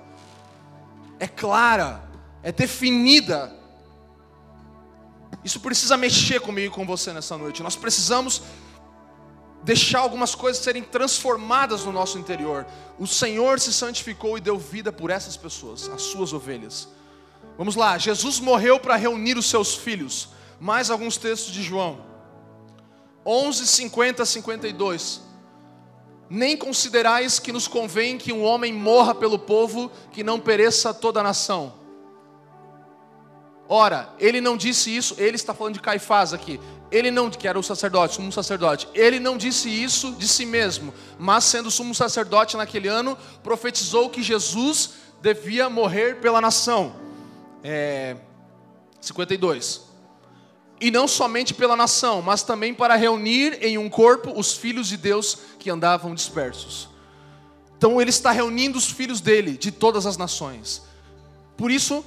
é 1.18 1.28
clara, 1.28 2.02
é 2.42 2.50
definida 2.50 3.59
isso 5.44 5.60
precisa 5.60 5.96
mexer 5.96 6.40
comigo 6.40 6.72
e 6.72 6.76
com 6.76 6.86
você 6.86 7.12
nessa 7.12 7.36
noite. 7.36 7.62
Nós 7.62 7.76
precisamos 7.76 8.42
deixar 9.62 10.00
algumas 10.00 10.34
coisas 10.34 10.62
serem 10.62 10.82
transformadas 10.82 11.84
no 11.84 11.92
nosso 11.92 12.18
interior. 12.18 12.66
O 12.98 13.06
Senhor 13.06 13.58
se 13.60 13.72
santificou 13.72 14.36
e 14.36 14.40
deu 14.40 14.58
vida 14.58 14.92
por 14.92 15.10
essas 15.10 15.36
pessoas, 15.36 15.88
as 15.88 16.02
suas 16.02 16.32
ovelhas. 16.32 16.88
Vamos 17.56 17.76
lá, 17.76 17.98
Jesus 17.98 18.40
morreu 18.40 18.78
para 18.78 18.96
reunir 18.96 19.36
os 19.36 19.46
seus 19.46 19.74
filhos. 19.74 20.30
Mais 20.58 20.90
alguns 20.90 21.16
textos 21.16 21.52
de 21.52 21.62
João. 21.62 22.04
11, 23.24 23.66
50 23.66 24.22
a 24.22 24.26
52. 24.26 25.22
Nem 26.28 26.56
considerais 26.56 27.38
que 27.38 27.52
nos 27.52 27.66
convém 27.66 28.16
que 28.16 28.32
um 28.32 28.44
homem 28.44 28.72
morra 28.72 29.14
pelo 29.14 29.38
povo, 29.38 29.90
que 30.12 30.22
não 30.22 30.38
pereça 30.38 30.94
toda 30.94 31.20
a 31.20 31.22
nação. 31.22 31.79
Ora, 33.72 34.12
ele 34.18 34.40
não 34.40 34.56
disse 34.56 34.94
isso, 34.94 35.14
ele 35.16 35.36
está 35.36 35.54
falando 35.54 35.74
de 35.74 35.80
Caifás 35.80 36.34
aqui. 36.34 36.58
Ele 36.90 37.08
não, 37.08 37.30
que 37.30 37.46
era 37.46 37.56
o 37.56 37.62
sacerdote, 37.62 38.16
sumo 38.16 38.32
sacerdote, 38.32 38.88
ele 38.92 39.20
não 39.20 39.36
disse 39.36 39.68
isso 39.68 40.10
de 40.10 40.26
si 40.26 40.44
mesmo, 40.44 40.92
mas 41.16 41.44
sendo 41.44 41.70
sumo 41.70 41.94
sacerdote 41.94 42.56
naquele 42.56 42.88
ano, 42.88 43.16
profetizou 43.44 44.10
que 44.10 44.24
Jesus 44.24 44.94
devia 45.22 45.70
morrer 45.70 46.16
pela 46.16 46.40
nação. 46.40 46.96
É, 47.62 48.16
52. 49.00 49.82
E 50.80 50.90
não 50.90 51.06
somente 51.06 51.54
pela 51.54 51.76
nação, 51.76 52.20
mas 52.20 52.42
também 52.42 52.74
para 52.74 52.96
reunir 52.96 53.56
em 53.64 53.78
um 53.78 53.88
corpo 53.88 54.32
os 54.34 54.52
filhos 54.52 54.88
de 54.88 54.96
Deus 54.96 55.38
que 55.60 55.70
andavam 55.70 56.12
dispersos. 56.12 56.88
Então 57.78 58.00
ele 58.00 58.10
está 58.10 58.32
reunindo 58.32 58.76
os 58.76 58.90
filhos 58.90 59.20
dele, 59.20 59.56
de 59.56 59.70
todas 59.70 60.06
as 60.06 60.16
nações. 60.16 60.82
Por 61.56 61.70
isso, 61.70 62.04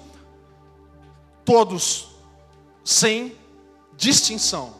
todos, 1.46 2.10
sem 2.84 3.38
distinção, 3.96 4.76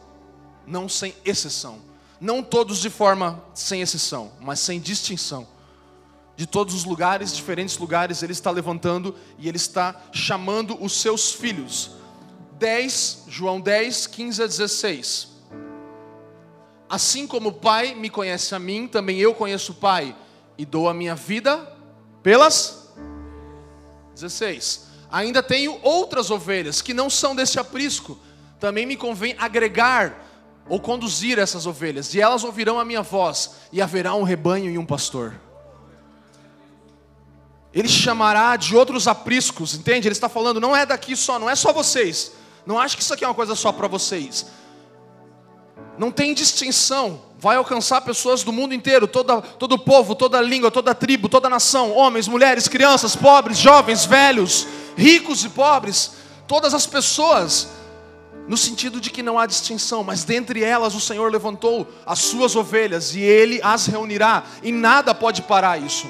não 0.66 0.88
sem 0.88 1.14
exceção. 1.24 1.78
Não 2.20 2.42
todos 2.42 2.78
de 2.78 2.88
forma 2.88 3.42
sem 3.54 3.82
exceção, 3.82 4.32
mas 4.40 4.60
sem 4.60 4.80
distinção. 4.80 5.46
De 6.36 6.46
todos 6.46 6.74
os 6.74 6.84
lugares, 6.84 7.34
diferentes 7.34 7.76
lugares, 7.78 8.22
Ele 8.22 8.32
está 8.32 8.50
levantando 8.50 9.14
e 9.38 9.48
Ele 9.48 9.56
está 9.56 10.02
chamando 10.12 10.82
os 10.82 10.92
seus 10.92 11.32
filhos. 11.32 11.92
10, 12.58 13.24
João 13.28 13.60
10, 13.60 14.06
15 14.06 14.42
a 14.42 14.46
16. 14.46 15.28
Assim 16.88 17.26
como 17.26 17.50
o 17.50 17.52
Pai 17.52 17.94
me 17.94 18.08
conhece 18.08 18.54
a 18.54 18.58
mim, 18.58 18.86
também 18.86 19.18
eu 19.18 19.34
conheço 19.34 19.72
o 19.72 19.76
Pai 19.76 20.16
e 20.56 20.64
dou 20.64 20.88
a 20.88 20.94
minha 20.94 21.14
vida 21.14 21.76
pelas 22.22 22.88
16 24.14 24.83
Ainda 25.14 25.44
tenho 25.44 25.78
outras 25.80 26.28
ovelhas 26.28 26.82
que 26.82 26.92
não 26.92 27.08
são 27.08 27.36
deste 27.36 27.56
aprisco. 27.56 28.18
Também 28.58 28.84
me 28.84 28.96
convém 28.96 29.36
agregar 29.38 30.26
ou 30.68 30.80
conduzir 30.80 31.38
essas 31.38 31.66
ovelhas, 31.66 32.12
e 32.14 32.20
elas 32.20 32.42
ouvirão 32.42 32.80
a 32.80 32.84
minha 32.84 33.00
voz, 33.00 33.52
e 33.70 33.80
haverá 33.80 34.12
um 34.14 34.24
rebanho 34.24 34.68
e 34.72 34.76
um 34.76 34.84
pastor. 34.84 35.40
Ele 37.72 37.86
chamará 37.86 38.56
de 38.56 38.74
outros 38.74 39.06
apriscos, 39.06 39.76
entende? 39.76 40.08
Ele 40.08 40.14
está 40.14 40.28
falando, 40.28 40.60
não 40.60 40.74
é 40.74 40.84
daqui 40.84 41.14
só, 41.14 41.38
não 41.38 41.48
é 41.48 41.54
só 41.54 41.72
vocês. 41.72 42.32
Não 42.66 42.76
acho 42.76 42.96
que 42.96 43.02
isso 43.04 43.14
aqui 43.14 43.22
é 43.24 43.28
uma 43.28 43.34
coisa 43.34 43.54
só 43.54 43.70
para 43.70 43.86
vocês. 43.86 44.46
Não 45.96 46.10
tem 46.10 46.34
distinção. 46.34 47.22
Vai 47.38 47.56
alcançar 47.56 48.00
pessoas 48.00 48.42
do 48.42 48.52
mundo 48.52 48.74
inteiro, 48.74 49.06
toda, 49.06 49.40
todo 49.40 49.78
povo, 49.78 50.16
toda 50.16 50.40
língua, 50.40 50.72
toda 50.72 50.92
tribo, 50.92 51.28
toda 51.28 51.48
nação, 51.48 51.92
homens, 51.92 52.26
mulheres, 52.26 52.66
crianças, 52.66 53.14
pobres, 53.14 53.58
jovens, 53.58 54.04
velhos 54.04 54.66
ricos 54.96 55.44
e 55.44 55.48
pobres, 55.48 56.12
todas 56.46 56.74
as 56.74 56.86
pessoas. 56.86 57.68
no 58.46 58.58
sentido 58.58 59.00
de 59.00 59.08
que 59.08 59.22
não 59.22 59.38
há 59.38 59.46
distinção, 59.46 60.04
mas 60.04 60.22
dentre 60.22 60.62
elas 60.62 60.94
o 60.94 61.00
Senhor 61.00 61.32
levantou 61.32 61.86
as 62.04 62.18
suas 62.18 62.54
ovelhas 62.54 63.14
e 63.14 63.20
ele 63.20 63.58
as 63.62 63.86
reunirá, 63.86 64.44
e 64.62 64.70
nada 64.70 65.14
pode 65.14 65.40
parar 65.40 65.80
isso. 65.80 66.06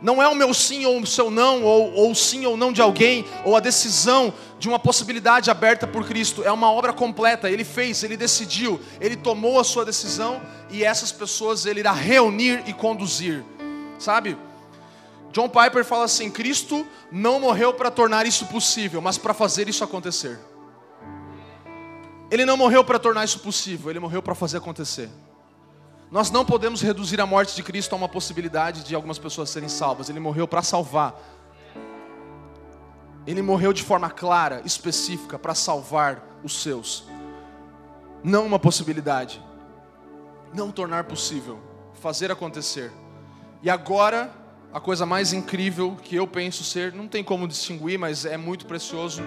Não 0.00 0.22
é 0.22 0.28
o 0.28 0.34
meu 0.34 0.54
sim 0.54 0.86
ou 0.86 1.00
o 1.00 1.06
seu 1.06 1.30
não, 1.30 1.64
ou, 1.64 1.92
ou 1.92 2.14
sim 2.14 2.46
ou 2.46 2.56
não 2.56 2.72
de 2.72 2.80
alguém, 2.80 3.24
ou 3.44 3.56
a 3.56 3.60
decisão 3.60 4.32
de 4.58 4.68
uma 4.68 4.78
possibilidade 4.78 5.50
aberta 5.50 5.86
por 5.86 6.06
Cristo. 6.06 6.44
É 6.44 6.52
uma 6.52 6.70
obra 6.70 6.92
completa. 6.92 7.50
Ele 7.50 7.64
fez, 7.64 8.04
ele 8.04 8.16
decidiu, 8.16 8.80
ele 9.00 9.16
tomou 9.16 9.58
a 9.58 9.64
sua 9.64 9.84
decisão 9.84 10.40
e 10.70 10.84
essas 10.84 11.10
pessoas 11.10 11.66
ele 11.66 11.80
irá 11.80 11.92
reunir 11.92 12.62
e 12.66 12.72
conduzir. 12.72 13.44
Sabe? 13.98 14.36
John 15.32 15.48
Piper 15.48 15.84
fala 15.84 16.04
assim: 16.04 16.30
Cristo 16.30 16.86
não 17.10 17.40
morreu 17.40 17.74
para 17.74 17.90
tornar 17.90 18.26
isso 18.26 18.46
possível, 18.46 19.00
mas 19.00 19.18
para 19.18 19.34
fazer 19.34 19.68
isso 19.68 19.84
acontecer. 19.84 20.38
Ele 22.30 22.44
não 22.44 22.56
morreu 22.56 22.84
para 22.84 22.98
tornar 22.98 23.24
isso 23.24 23.38
possível, 23.40 23.90
ele 23.90 24.00
morreu 24.00 24.22
para 24.22 24.34
fazer 24.34 24.58
acontecer. 24.58 25.08
Nós 26.10 26.30
não 26.30 26.44
podemos 26.44 26.80
reduzir 26.80 27.20
a 27.20 27.26
morte 27.26 27.54
de 27.54 27.62
Cristo 27.62 27.92
a 27.92 27.96
uma 27.96 28.08
possibilidade 28.08 28.82
de 28.82 28.94
algumas 28.94 29.18
pessoas 29.18 29.50
serem 29.50 29.68
salvas. 29.68 30.08
Ele 30.08 30.20
morreu 30.20 30.48
para 30.48 30.62
salvar. 30.62 31.14
Ele 33.26 33.42
morreu 33.42 33.74
de 33.74 33.82
forma 33.82 34.08
clara, 34.08 34.62
específica, 34.64 35.38
para 35.38 35.54
salvar 35.54 36.22
os 36.42 36.62
seus. 36.62 37.04
Não 38.24 38.46
uma 38.46 38.58
possibilidade. 38.58 39.42
Não 40.54 40.70
tornar 40.70 41.04
possível. 41.04 41.58
Fazer 42.00 42.32
acontecer. 42.32 42.90
E 43.62 43.68
agora, 43.68 44.30
a 44.72 44.80
coisa 44.80 45.06
mais 45.06 45.32
incrível 45.32 45.96
que 46.02 46.16
eu 46.16 46.26
penso 46.26 46.62
ser, 46.62 46.92
não 46.92 47.08
tem 47.08 47.24
como 47.24 47.48
distinguir, 47.48 47.98
mas 47.98 48.24
é 48.24 48.36
muito 48.36 48.66
precioso, 48.66 49.22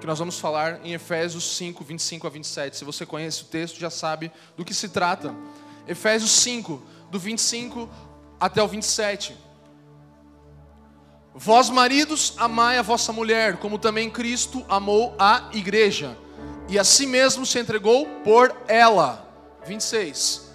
que 0.00 0.06
nós 0.06 0.18
vamos 0.18 0.38
falar 0.38 0.80
em 0.84 0.94
Efésios 0.94 1.56
5, 1.56 1.84
25 1.84 2.26
a 2.26 2.30
27. 2.30 2.76
Se 2.76 2.84
você 2.84 3.04
conhece 3.04 3.42
o 3.42 3.46
texto, 3.46 3.78
já 3.78 3.90
sabe 3.90 4.32
do 4.56 4.64
que 4.64 4.72
se 4.72 4.88
trata. 4.88 5.34
Efésios 5.86 6.30
5, 6.30 6.82
do 7.10 7.18
25 7.18 7.88
até 8.40 8.62
o 8.62 8.68
27. 8.68 9.36
Vós, 11.34 11.68
maridos, 11.68 12.34
amai 12.38 12.78
a 12.78 12.82
vossa 12.82 13.12
mulher, 13.12 13.58
como 13.58 13.78
também 13.78 14.10
Cristo 14.10 14.64
amou 14.68 15.14
a 15.18 15.50
igreja, 15.52 16.16
e 16.68 16.78
a 16.78 16.84
si 16.84 17.06
mesmo 17.06 17.44
se 17.44 17.58
entregou 17.58 18.06
por 18.24 18.54
ela. 18.66 19.28
26. 19.66 20.50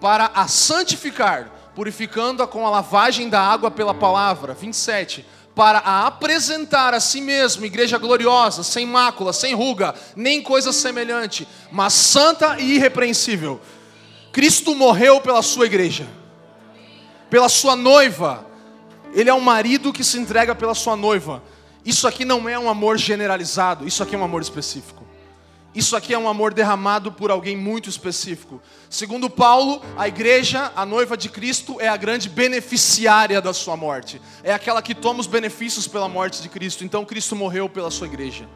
Para 0.00 0.26
a 0.34 0.48
santificar, 0.48 1.50
purificando-a 1.74 2.46
com 2.46 2.66
a 2.66 2.70
lavagem 2.70 3.28
da 3.28 3.40
água 3.40 3.70
pela 3.70 3.94
palavra. 3.94 4.54
27 4.54 5.24
para 5.54 5.78
a 5.78 6.06
apresentar 6.06 6.94
a 6.94 7.00
si 7.00 7.20
mesmo, 7.20 7.64
igreja 7.64 7.96
gloriosa, 7.96 8.64
sem 8.64 8.84
mácula, 8.84 9.32
sem 9.32 9.54
ruga, 9.54 9.94
nem 10.16 10.42
coisa 10.42 10.72
semelhante, 10.72 11.46
mas 11.70 11.92
santa 11.92 12.58
e 12.58 12.74
irrepreensível. 12.74 13.60
Cristo 14.32 14.74
morreu 14.74 15.20
pela 15.20 15.42
sua 15.42 15.66
igreja, 15.66 16.08
pela 17.30 17.48
sua 17.48 17.76
noiva. 17.76 18.44
Ele 19.14 19.30
é 19.30 19.34
um 19.34 19.40
marido 19.40 19.92
que 19.92 20.02
se 20.02 20.18
entrega 20.18 20.56
pela 20.56 20.74
sua 20.74 20.96
noiva. 20.96 21.40
Isso 21.84 22.08
aqui 22.08 22.24
não 22.24 22.48
é 22.48 22.58
um 22.58 22.68
amor 22.68 22.98
generalizado, 22.98 23.86
isso 23.86 24.02
aqui 24.02 24.16
é 24.16 24.18
um 24.18 24.24
amor 24.24 24.42
específico. 24.42 25.03
Isso 25.74 25.96
aqui 25.96 26.14
é 26.14 26.18
um 26.18 26.28
amor 26.28 26.54
derramado 26.54 27.10
por 27.10 27.32
alguém 27.32 27.56
muito 27.56 27.88
específico. 27.88 28.62
Segundo 28.88 29.28
Paulo, 29.28 29.82
a 29.96 30.06
igreja, 30.06 30.72
a 30.76 30.86
noiva 30.86 31.16
de 31.16 31.28
Cristo, 31.28 31.80
é 31.80 31.88
a 31.88 31.96
grande 31.96 32.28
beneficiária 32.28 33.42
da 33.42 33.52
sua 33.52 33.76
morte. 33.76 34.22
É 34.44 34.54
aquela 34.54 34.80
que 34.80 34.94
toma 34.94 35.18
os 35.18 35.26
benefícios 35.26 35.88
pela 35.88 36.08
morte 36.08 36.40
de 36.40 36.48
Cristo. 36.48 36.84
Então 36.84 37.04
Cristo 37.04 37.34
morreu 37.34 37.68
pela 37.68 37.90
sua 37.90 38.06
igreja. 38.06 38.48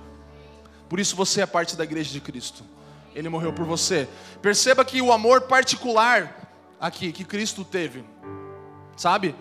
Por 0.89 1.01
isso 1.01 1.17
você 1.17 1.41
é 1.41 1.47
parte 1.47 1.75
da 1.75 1.83
igreja 1.83 2.13
de 2.13 2.21
Cristo. 2.21 2.63
Ele 3.17 3.29
morreu 3.29 3.53
por 3.53 3.65
você. 3.65 4.09
Perceba 4.41 4.85
que 4.85 5.03
o 5.03 5.13
amor 5.13 5.43
particular 5.43 6.49
aqui 6.81 7.11
que 7.11 7.25
Cristo 7.25 7.65
teve, 7.65 8.05
sabe? 8.97 9.35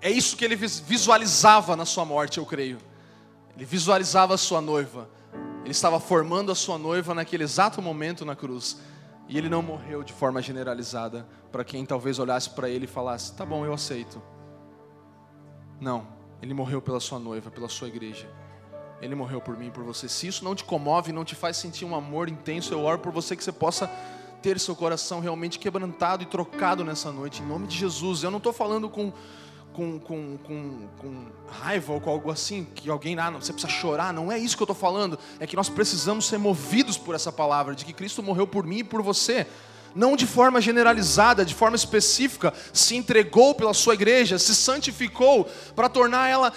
É 0.00 0.08
isso 0.08 0.36
que 0.36 0.44
ele 0.44 0.54
visualizava 0.54 1.74
na 1.74 1.84
sua 1.84 2.04
morte, 2.04 2.38
eu 2.38 2.46
creio. 2.46 2.78
Ele 3.58 3.64
visualizava 3.64 4.34
a 4.34 4.38
sua 4.38 4.60
noiva. 4.60 5.08
Ele 5.62 5.72
estava 5.72 5.98
formando 5.98 6.52
a 6.52 6.54
sua 6.54 6.78
noiva 6.78 7.12
naquele 7.12 7.42
exato 7.42 7.82
momento 7.82 8.24
na 8.24 8.36
cruz. 8.36 8.78
E 9.26 9.36
ele 9.36 9.48
não 9.48 9.60
morreu 9.60 10.04
de 10.04 10.12
forma 10.12 10.40
generalizada 10.40 11.26
para 11.50 11.64
quem 11.64 11.84
talvez 11.84 12.20
olhasse 12.20 12.50
para 12.50 12.70
ele 12.70 12.84
e 12.84 12.88
falasse: 12.88 13.34
"Tá 13.34 13.44
bom, 13.44 13.66
eu 13.66 13.74
aceito". 13.74 14.22
Não, 15.80 16.06
ele 16.40 16.54
morreu 16.54 16.80
pela 16.80 17.00
sua 17.00 17.18
noiva, 17.18 17.50
pela 17.50 17.68
sua 17.68 17.88
igreja. 17.88 18.30
Ele 19.02 19.16
morreu 19.16 19.40
por 19.40 19.58
mim 19.58 19.70
por 19.72 19.82
você. 19.82 20.08
Se 20.08 20.28
isso 20.28 20.44
não 20.44 20.54
te 20.54 20.62
comove, 20.62 21.10
não 21.10 21.24
te 21.24 21.34
faz 21.34 21.56
sentir 21.56 21.84
um 21.84 21.96
amor 21.96 22.28
intenso, 22.28 22.72
eu 22.72 22.84
oro 22.84 23.00
por 23.00 23.10
você 23.10 23.34
que 23.34 23.42
você 23.42 23.50
possa 23.50 23.90
ter 24.40 24.60
seu 24.60 24.76
coração 24.76 25.18
realmente 25.18 25.58
quebrantado 25.58 26.22
e 26.22 26.26
trocado 26.26 26.84
nessa 26.84 27.10
noite, 27.10 27.42
em 27.42 27.46
nome 27.46 27.66
de 27.66 27.76
Jesus. 27.76 28.22
Eu 28.22 28.30
não 28.30 28.38
estou 28.38 28.52
falando 28.52 28.88
com 28.88 29.12
com, 29.78 29.96
com, 30.00 30.36
com, 30.38 30.88
com, 30.98 31.26
raiva 31.46 31.92
ou 31.92 32.00
com 32.00 32.10
algo 32.10 32.32
assim, 32.32 32.66
que 32.74 32.90
alguém, 32.90 33.16
ah, 33.16 33.30
não, 33.30 33.40
você 33.40 33.52
precisa 33.52 33.72
chorar, 33.72 34.12
não 34.12 34.32
é 34.32 34.36
isso 34.36 34.56
que 34.56 34.62
eu 34.62 34.64
estou 34.64 34.74
falando, 34.74 35.16
é 35.38 35.46
que 35.46 35.54
nós 35.54 35.68
precisamos 35.68 36.26
ser 36.26 36.36
movidos 36.36 36.98
por 36.98 37.14
essa 37.14 37.30
palavra, 37.30 37.76
de 37.76 37.84
que 37.84 37.92
Cristo 37.92 38.20
morreu 38.20 38.44
por 38.44 38.66
mim 38.66 38.78
e 38.78 38.84
por 38.84 39.02
você, 39.02 39.46
não 39.94 40.16
de 40.16 40.26
forma 40.26 40.60
generalizada, 40.60 41.44
de 41.44 41.54
forma 41.54 41.76
específica, 41.76 42.52
se 42.72 42.96
entregou 42.96 43.54
pela 43.54 43.72
sua 43.72 43.94
igreja, 43.94 44.36
se 44.36 44.52
santificou 44.52 45.48
para 45.76 45.88
tornar 45.88 46.28
ela 46.28 46.52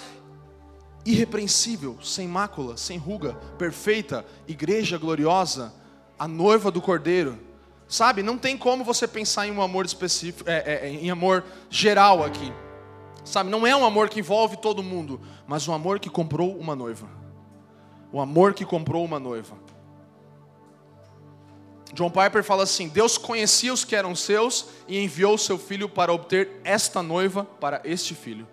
irrepreensível, 1.06 1.96
sem 2.02 2.26
mácula, 2.26 2.76
sem 2.76 2.98
ruga, 2.98 3.34
perfeita, 3.56 4.26
igreja 4.48 4.98
gloriosa, 4.98 5.72
a 6.18 6.26
noiva 6.26 6.72
do 6.72 6.82
Cordeiro. 6.82 7.38
Sabe, 7.86 8.20
não 8.20 8.36
tem 8.36 8.58
como 8.58 8.82
você 8.82 9.06
pensar 9.06 9.46
em 9.46 9.52
um 9.52 9.62
amor 9.62 9.86
específico, 9.86 10.50
é, 10.50 10.86
é, 10.86 10.88
em 10.88 11.08
amor 11.08 11.44
geral 11.70 12.24
aqui. 12.24 12.52
Sabe, 13.24 13.50
não 13.50 13.66
é 13.66 13.74
um 13.76 13.84
amor 13.84 14.08
que 14.08 14.20
envolve 14.20 14.56
todo 14.56 14.82
mundo, 14.82 15.20
mas 15.46 15.68
um 15.68 15.72
amor 15.72 16.00
que 16.00 16.10
comprou 16.10 16.56
uma 16.58 16.74
noiva. 16.74 17.08
O 18.12 18.20
amor 18.20 18.52
que 18.52 18.64
comprou 18.64 19.04
uma 19.04 19.18
noiva. 19.18 19.56
John 21.92 22.10
Piper 22.10 22.42
fala 22.42 22.62
assim: 22.62 22.88
Deus 22.88 23.16
conhecia 23.16 23.72
os 23.72 23.84
que 23.84 23.94
eram 23.94 24.14
seus 24.14 24.68
e 24.88 24.98
enviou 24.98 25.36
seu 25.38 25.58
filho 25.58 25.88
para 25.88 26.12
obter 26.12 26.60
esta 26.64 27.02
noiva 27.02 27.44
para 27.44 27.80
este 27.84 28.14
filho. 28.14 28.48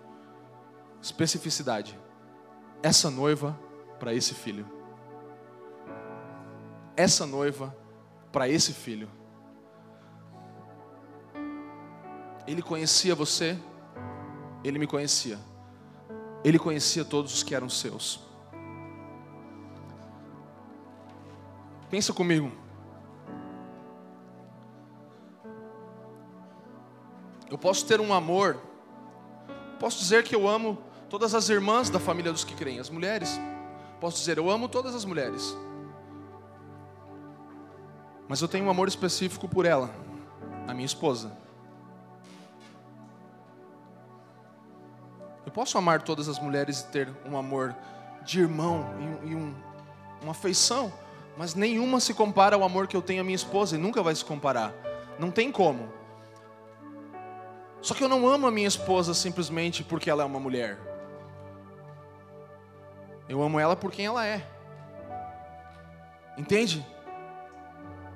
Especificidade. 1.02 1.98
Essa 2.82 3.10
noiva 3.10 3.58
para 3.98 4.14
esse 4.14 4.34
filho. 4.34 4.66
Essa 6.96 7.26
noiva 7.26 7.74
para 8.30 8.48
esse 8.48 8.72
filho. 8.72 9.08
Ele 12.46 12.62
conhecia 12.62 13.14
você 13.14 13.58
ele 14.62 14.78
me 14.78 14.86
conhecia. 14.86 15.38
Ele 16.44 16.58
conhecia 16.58 17.04
todos 17.04 17.34
os 17.34 17.42
que 17.42 17.54
eram 17.54 17.68
seus. 17.68 18.20
Pensa 21.90 22.12
comigo. 22.12 22.50
Eu 27.50 27.58
posso 27.58 27.84
ter 27.84 28.00
um 28.00 28.14
amor, 28.14 28.60
posso 29.80 29.98
dizer 29.98 30.22
que 30.22 30.34
eu 30.34 30.48
amo 30.48 30.78
todas 31.08 31.34
as 31.34 31.48
irmãs 31.48 31.90
da 31.90 31.98
família 31.98 32.30
dos 32.30 32.44
que 32.44 32.54
creem, 32.54 32.78
as 32.78 32.88
mulheres. 32.88 33.40
Posso 34.00 34.18
dizer, 34.18 34.38
eu 34.38 34.48
amo 34.48 34.68
todas 34.68 34.94
as 34.94 35.04
mulheres. 35.04 35.54
Mas 38.28 38.40
eu 38.40 38.46
tenho 38.46 38.66
um 38.66 38.70
amor 38.70 38.86
específico 38.86 39.48
por 39.48 39.66
ela, 39.66 39.90
a 40.68 40.72
minha 40.72 40.86
esposa. 40.86 41.36
Eu 45.50 45.52
posso 45.52 45.76
amar 45.76 46.02
todas 46.02 46.28
as 46.28 46.38
mulheres 46.38 46.78
e 46.78 46.86
ter 46.92 47.08
um 47.28 47.36
amor 47.36 47.74
de 48.22 48.38
irmão 48.38 48.86
e, 49.24 49.34
um, 49.34 49.52
uma 50.22 50.30
afeição, 50.30 50.92
mas 51.36 51.56
nenhuma 51.56 51.98
se 51.98 52.14
compara 52.14 52.54
ao 52.54 52.62
amor 52.62 52.86
que 52.86 52.96
eu 52.96 53.02
tenho 53.02 53.20
à 53.20 53.24
minha 53.24 53.34
esposa 53.34 53.74
e 53.74 53.78
nunca 53.78 54.00
vai 54.00 54.14
se 54.14 54.24
comparar. 54.24 54.72
Não 55.18 55.28
tem 55.28 55.50
como. 55.50 55.92
Só 57.82 57.94
que 57.94 58.04
eu 58.04 58.08
não 58.08 58.28
amo 58.28 58.46
a 58.46 58.50
minha 58.52 58.68
esposa 58.68 59.12
simplesmente 59.12 59.82
porque 59.82 60.08
ela 60.08 60.22
é 60.22 60.24
uma 60.24 60.38
mulher. 60.38 60.78
Eu 63.28 63.42
amo 63.42 63.58
ela 63.58 63.74
por 63.74 63.90
quem 63.90 64.06
ela 64.06 64.24
é. 64.24 64.46
Entende? 66.38 66.86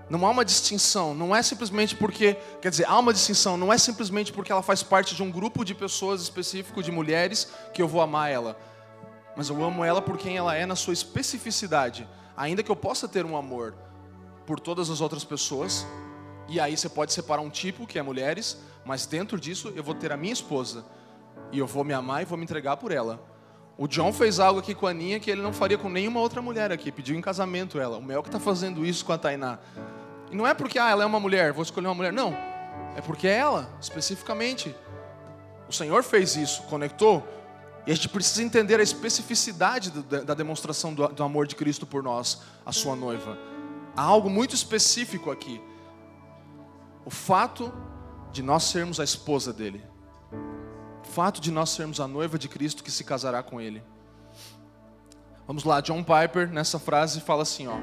Não 0.08 0.26
há 0.26 0.30
uma 0.30 0.44
distinção, 0.44 1.14
não 1.14 1.34
é 1.34 1.42
simplesmente 1.42 1.96
porque, 1.96 2.34
quer 2.60 2.68
dizer, 2.68 2.86
há 2.86 2.98
uma 2.98 3.12
distinção, 3.12 3.56
não 3.56 3.72
é 3.72 3.78
simplesmente 3.78 4.32
porque 4.32 4.52
ela 4.52 4.62
faz 4.62 4.82
parte 4.82 5.14
de 5.14 5.22
um 5.22 5.30
grupo 5.30 5.64
de 5.64 5.74
pessoas 5.74 6.20
específico, 6.20 6.82
de 6.82 6.92
mulheres, 6.92 7.48
que 7.72 7.80
eu 7.80 7.88
vou 7.88 8.02
amar 8.02 8.30
ela. 8.30 8.58
Mas 9.36 9.48
eu 9.48 9.64
amo 9.64 9.82
ela 9.82 10.02
por 10.02 10.18
quem 10.18 10.36
ela 10.36 10.54
é 10.54 10.66
na 10.66 10.76
sua 10.76 10.92
especificidade. 10.92 12.06
Ainda 12.36 12.62
que 12.62 12.70
eu 12.70 12.76
possa 12.76 13.08
ter 13.08 13.24
um 13.24 13.36
amor 13.36 13.74
por 14.46 14.60
todas 14.60 14.90
as 14.90 15.00
outras 15.00 15.24
pessoas, 15.24 15.86
e 16.48 16.60
aí 16.60 16.76
você 16.76 16.88
pode 16.88 17.12
separar 17.12 17.40
um 17.40 17.50
tipo, 17.50 17.86
que 17.86 17.98
é 17.98 18.02
mulheres, 18.02 18.58
mas 18.84 19.06
dentro 19.06 19.40
disso 19.40 19.72
eu 19.74 19.82
vou 19.82 19.94
ter 19.94 20.12
a 20.12 20.16
minha 20.16 20.32
esposa, 20.32 20.84
e 21.50 21.58
eu 21.58 21.66
vou 21.66 21.82
me 21.82 21.94
amar 21.94 22.22
e 22.22 22.24
vou 22.26 22.36
me 22.36 22.44
entregar 22.44 22.76
por 22.76 22.92
ela. 22.92 23.33
O 23.76 23.88
John 23.88 24.12
fez 24.12 24.38
algo 24.38 24.60
aqui 24.60 24.74
com 24.74 24.86
a 24.86 24.90
Aninha 24.90 25.18
que 25.18 25.30
ele 25.30 25.42
não 25.42 25.52
faria 25.52 25.76
com 25.76 25.88
nenhuma 25.88 26.20
outra 26.20 26.40
mulher 26.40 26.70
aqui. 26.70 26.92
Pediu 26.92 27.16
em 27.16 27.20
casamento 27.20 27.78
ela. 27.78 27.98
O 27.98 28.02
Mel 28.02 28.22
que 28.22 28.28
está 28.28 28.38
fazendo 28.38 28.86
isso 28.86 29.04
com 29.04 29.12
a 29.12 29.18
Tainá. 29.18 29.58
E 30.30 30.36
não 30.36 30.46
é 30.46 30.54
porque 30.54 30.78
ah, 30.78 30.90
ela 30.90 31.02
é 31.02 31.06
uma 31.06 31.18
mulher, 31.18 31.52
vou 31.52 31.62
escolher 31.62 31.88
uma 31.88 31.94
mulher. 31.94 32.12
Não. 32.12 32.36
É 32.96 33.00
porque 33.00 33.26
é 33.26 33.36
ela, 33.36 33.68
especificamente. 33.80 34.74
O 35.68 35.72
Senhor 35.72 36.04
fez 36.04 36.36
isso, 36.36 36.62
conectou. 36.64 37.26
E 37.86 37.92
a 37.92 37.94
gente 37.94 38.08
precisa 38.08 38.42
entender 38.42 38.78
a 38.78 38.82
especificidade 38.82 39.90
da 39.90 40.34
demonstração 40.34 40.94
do 40.94 41.22
amor 41.22 41.46
de 41.46 41.54
Cristo 41.54 41.86
por 41.86 42.02
nós, 42.02 42.40
a 42.64 42.72
sua 42.72 42.96
noiva. 42.96 43.36
Há 43.96 44.02
algo 44.02 44.30
muito 44.30 44.54
específico 44.54 45.30
aqui. 45.30 45.60
O 47.04 47.10
fato 47.10 47.72
de 48.32 48.42
nós 48.42 48.64
sermos 48.64 48.98
a 48.98 49.04
esposa 49.04 49.52
dele. 49.52 49.84
Fato 51.14 51.40
de 51.40 51.52
nós 51.52 51.70
sermos 51.70 52.00
a 52.00 52.08
noiva 52.08 52.36
de 52.36 52.48
Cristo 52.48 52.82
que 52.82 52.90
se 52.90 53.04
casará 53.04 53.40
com 53.40 53.60
ele. 53.60 53.84
Vamos 55.46 55.62
lá, 55.62 55.80
John 55.80 56.02
Piper 56.02 56.50
nessa 56.50 56.76
frase 56.76 57.20
fala 57.20 57.42
assim, 57.42 57.68
ó: 57.68 57.76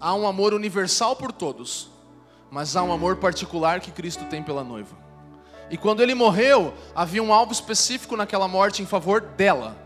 Há 0.00 0.12
um 0.12 0.26
amor 0.26 0.52
universal 0.52 1.14
por 1.14 1.30
todos, 1.30 1.88
mas 2.50 2.74
há 2.74 2.82
um 2.82 2.90
amor 2.90 3.18
particular 3.18 3.78
que 3.78 3.92
Cristo 3.92 4.24
tem 4.24 4.42
pela 4.42 4.64
noiva. 4.64 4.96
E 5.70 5.76
quando 5.76 6.02
ele 6.02 6.12
morreu, 6.12 6.74
havia 6.92 7.22
um 7.22 7.32
alvo 7.32 7.52
específico 7.52 8.16
naquela 8.16 8.48
morte 8.48 8.82
em 8.82 8.86
favor 8.86 9.20
dela. 9.20 9.76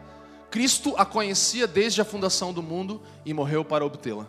Cristo 0.51 0.95
a 0.97 1.05
conhecia 1.05 1.67
desde 1.67 2.01
a 2.01 2.05
fundação 2.07 2.51
do 2.51 2.63
mundo 2.63 3.03
e 3.27 3.35
morreu 3.35 3.63
para 3.63 3.85
obtê-la. 3.85 4.27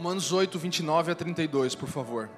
Romanos 0.00 0.32
8, 0.32 0.58
29 0.58 1.12
a 1.12 1.14
32, 1.14 1.74
por 1.74 1.86
favor. 1.86 2.30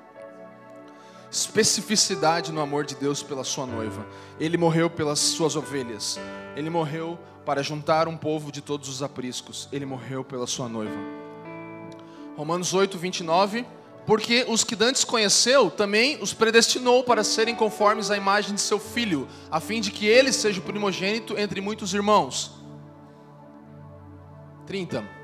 Especificidade 1.31 2.51
no 2.51 2.61
amor 2.61 2.85
de 2.85 2.97
Deus 2.97 3.23
pela 3.23 3.45
sua 3.45 3.67
noiva. 3.67 4.05
Ele 4.41 4.57
morreu 4.57 4.91
pelas 4.91 5.21
suas 5.21 5.55
ovelhas. 5.55 6.19
Ele 6.57 6.69
morreu 6.69 7.17
para 7.47 7.63
juntar 7.63 8.09
um 8.09 8.17
povo 8.17 8.51
de 8.51 8.61
todos 8.61 8.89
os 8.89 9.01
apriscos. 9.01 9.69
Ele 9.71 9.87
morreu 9.87 10.25
pela 10.25 10.45
sua 10.45 10.69
noiva. 10.69 10.97
Romanos 12.37 12.75
8, 12.75 12.99
29. 12.99 13.65
Porque 14.05 14.45
os 14.49 14.65
que 14.65 14.75
dantes 14.75 15.05
conheceu, 15.05 15.71
também 15.71 16.21
os 16.21 16.35
predestinou 16.35 17.05
para 17.05 17.23
serem 17.23 17.55
conformes 17.55 18.11
à 18.11 18.17
imagem 18.17 18.57
de 18.57 18.61
seu 18.61 18.81
filho, 18.81 19.29
a 19.49 19.61
fim 19.61 19.81
de 19.81 19.93
que 19.93 20.05
ele 20.05 20.33
seja 20.33 20.59
o 20.59 20.65
primogênito 20.65 21.39
entre 21.39 21.61
muitos 21.61 21.95
irmãos. 21.95 22.51
30. 24.67 25.22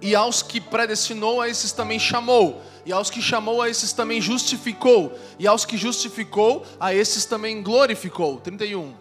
E 0.00 0.14
aos 0.14 0.42
que 0.42 0.60
predestinou, 0.60 1.40
a 1.40 1.48
esses 1.48 1.72
também 1.72 1.98
chamou. 1.98 2.62
E 2.84 2.92
aos 2.92 3.10
que 3.10 3.20
chamou, 3.20 3.62
a 3.62 3.68
esses 3.68 3.92
também 3.92 4.20
justificou. 4.20 5.18
E 5.38 5.46
aos 5.46 5.64
que 5.64 5.76
justificou, 5.76 6.64
a 6.78 6.94
esses 6.94 7.24
também 7.24 7.62
glorificou. 7.62 8.38
31. 8.38 8.94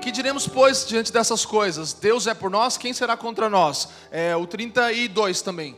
Que 0.00 0.10
diremos, 0.10 0.48
pois, 0.48 0.86
diante 0.86 1.12
dessas 1.12 1.44
coisas? 1.44 1.92
Deus 1.92 2.26
é 2.26 2.34
por 2.34 2.50
nós, 2.50 2.76
quem 2.76 2.92
será 2.92 3.16
contra 3.16 3.48
nós? 3.48 3.88
É 4.10 4.34
o 4.34 4.46
32 4.46 5.42
também. 5.42 5.76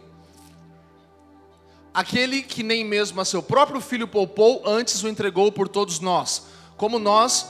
Aquele 1.93 2.43
que 2.43 2.63
nem 2.63 2.85
mesmo 2.85 3.21
a 3.21 3.25
seu 3.25 3.43
próprio 3.43 3.81
filho 3.81 4.09
poupou, 4.09 4.63
antes 4.65 5.03
o 5.03 5.09
entregou 5.09 5.53
por 5.53 5.69
todos 5.69 6.01
nós. 6.01 6.47
Como 6.77 6.99
nós 6.99 7.47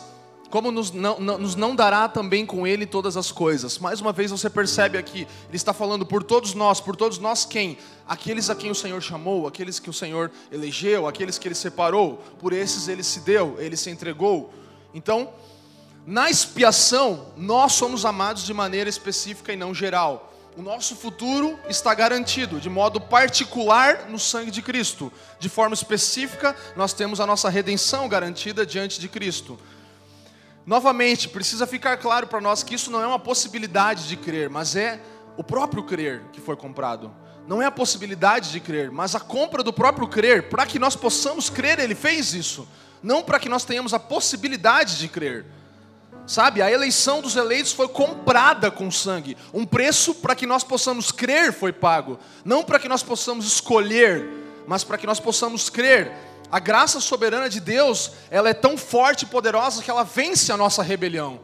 como 0.55 0.71
nos 0.71 0.93
não, 0.93 1.19
nos 1.19 1.57
não 1.57 1.75
dará 1.75 2.09
também 2.09 2.47
com 2.47 2.65
Ele 2.65 2.87
todas 2.87 3.17
as 3.17 3.33
coisas? 3.33 3.77
Mais 3.81 4.01
uma 4.01 4.13
vez 4.13 4.31
você 4.31 4.49
percebe 4.49 4.97
aqui, 4.97 5.27
Ele 5.49 5.57
está 5.57 5.73
falando 5.73 6.07
por 6.07 6.23
todos 6.23 6.55
nós, 6.55 6.81
por 6.81 6.95
todos 6.95 7.19
nós 7.19 7.45
quem? 7.45 7.77
Aqueles 8.07 8.49
a 8.49 8.55
quem 8.55 8.71
o 8.71 8.75
Senhor 8.75 9.03
chamou, 9.03 9.49
aqueles 9.49 9.81
que 9.81 9.91
o 9.91 9.93
Senhor 9.93 10.31
elegeu, 10.53 11.09
aqueles 11.09 11.39
que 11.39 11.49
Ele 11.49 11.57
separou, 11.57 12.23
por 12.39 12.53
esses 12.53 12.87
Ele 12.87 13.03
se 13.03 13.19
deu, 13.19 13.57
Ele 13.59 13.77
se 13.77 13.91
entregou. 13.91 14.55
Então, 14.95 15.29
na 16.07 16.31
expiação, 16.31 17.33
nós 17.37 17.73
somos 17.73 18.05
amados 18.05 18.45
de 18.45 18.55
maneira 18.55 18.89
específica 18.89 19.53
e 19.53 19.57
não 19.57 19.75
geral. 19.75 20.33
O 20.57 20.63
nosso 20.63 20.95
futuro 20.95 21.59
está 21.69 21.93
garantido, 21.95 22.61
de 22.61 22.71
modo 22.71 23.01
particular, 23.01 24.09
no 24.09 24.21
sangue 24.21 24.53
de 24.53 24.63
Cristo. 24.63 25.13
De 25.41 25.49
forma 25.49 25.75
específica, 25.75 26.55
nós 26.77 26.93
temos 26.93 27.19
a 27.19 27.27
nossa 27.27 27.49
redenção 27.49 28.09
garantida 28.09 28.65
diante 28.65 29.01
de 29.01 29.09
Cristo. 29.09 29.59
Novamente, 30.67 31.29
precisa 31.29 31.67
ficar 31.67 31.97
claro 31.99 32.27
para 32.27 32.41
nós 32.41 32.63
que 32.63 32.75
isso 32.75 32.91
não 32.91 33.03
é 33.03 33.07
uma 33.07 33.19
possibilidade 33.19 34.09
de 34.09 34.17
crer, 34.17 34.49
mas 34.49 34.75
é 34.75 35.01
o 35.37 35.45
próprio 35.45 35.83
crer 35.83 36.23
que 36.33 36.41
foi 36.41 36.57
comprado. 36.57 37.15
Não 37.47 37.61
é 37.61 37.67
a 37.67 37.71
possibilidade 37.71 38.51
de 38.51 38.61
crer, 38.61 38.91
mas 38.91 39.15
a 39.15 39.21
compra 39.21 39.63
do 39.63 39.73
próprio 39.73 40.09
crer. 40.09 40.49
Para 40.49 40.65
que 40.65 40.79
nós 40.79 40.97
possamos 40.97 41.51
crer, 41.51 41.79
ele 41.79 41.95
fez 41.95 42.33
isso. 42.33 42.67
Não 43.03 43.23
para 43.23 43.39
que 43.39 43.51
nós 43.51 43.65
tenhamos 43.65 43.93
a 43.93 43.99
possibilidade 43.99 44.99
de 44.99 45.09
crer. 45.09 45.45
Sabe, 46.27 46.63
a 46.63 46.71
eleição 46.71 47.21
dos 47.21 47.37
eleitos 47.37 47.73
foi 47.73 47.87
comprada 47.87 48.71
com 48.71 48.91
sangue. 48.91 49.37
Um 49.53 49.67
preço 49.67 50.15
para 50.15 50.35
que 50.35 50.47
nós 50.47 50.65
possamos 50.65 51.13
crer 51.13 51.53
foi 51.53 51.71
pago. 51.71 52.19
Não 52.43 52.65
para 52.65 52.79
que 52.79 52.89
nós 52.89 53.03
possamos 53.03 53.45
escolher, 53.45 54.27
mas 54.67 54.83
para 54.83 54.97
que 54.97 55.07
nós 55.07 55.21
possamos 55.21 55.69
crer. 55.69 56.13
A 56.51 56.61
graça 56.61 57.01
soberana 57.01 57.49
de 57.49 57.61
Deus, 57.61 58.13
ela 58.31 58.49
é 58.49 58.55
tão 58.55 58.77
forte 58.77 59.23
e 59.23 59.27
poderosa 59.27 59.83
que 59.83 59.91
ela 59.91 60.05
vence 60.05 60.53
a 60.53 60.57
nossa 60.57 60.83
rebelião. 60.83 61.41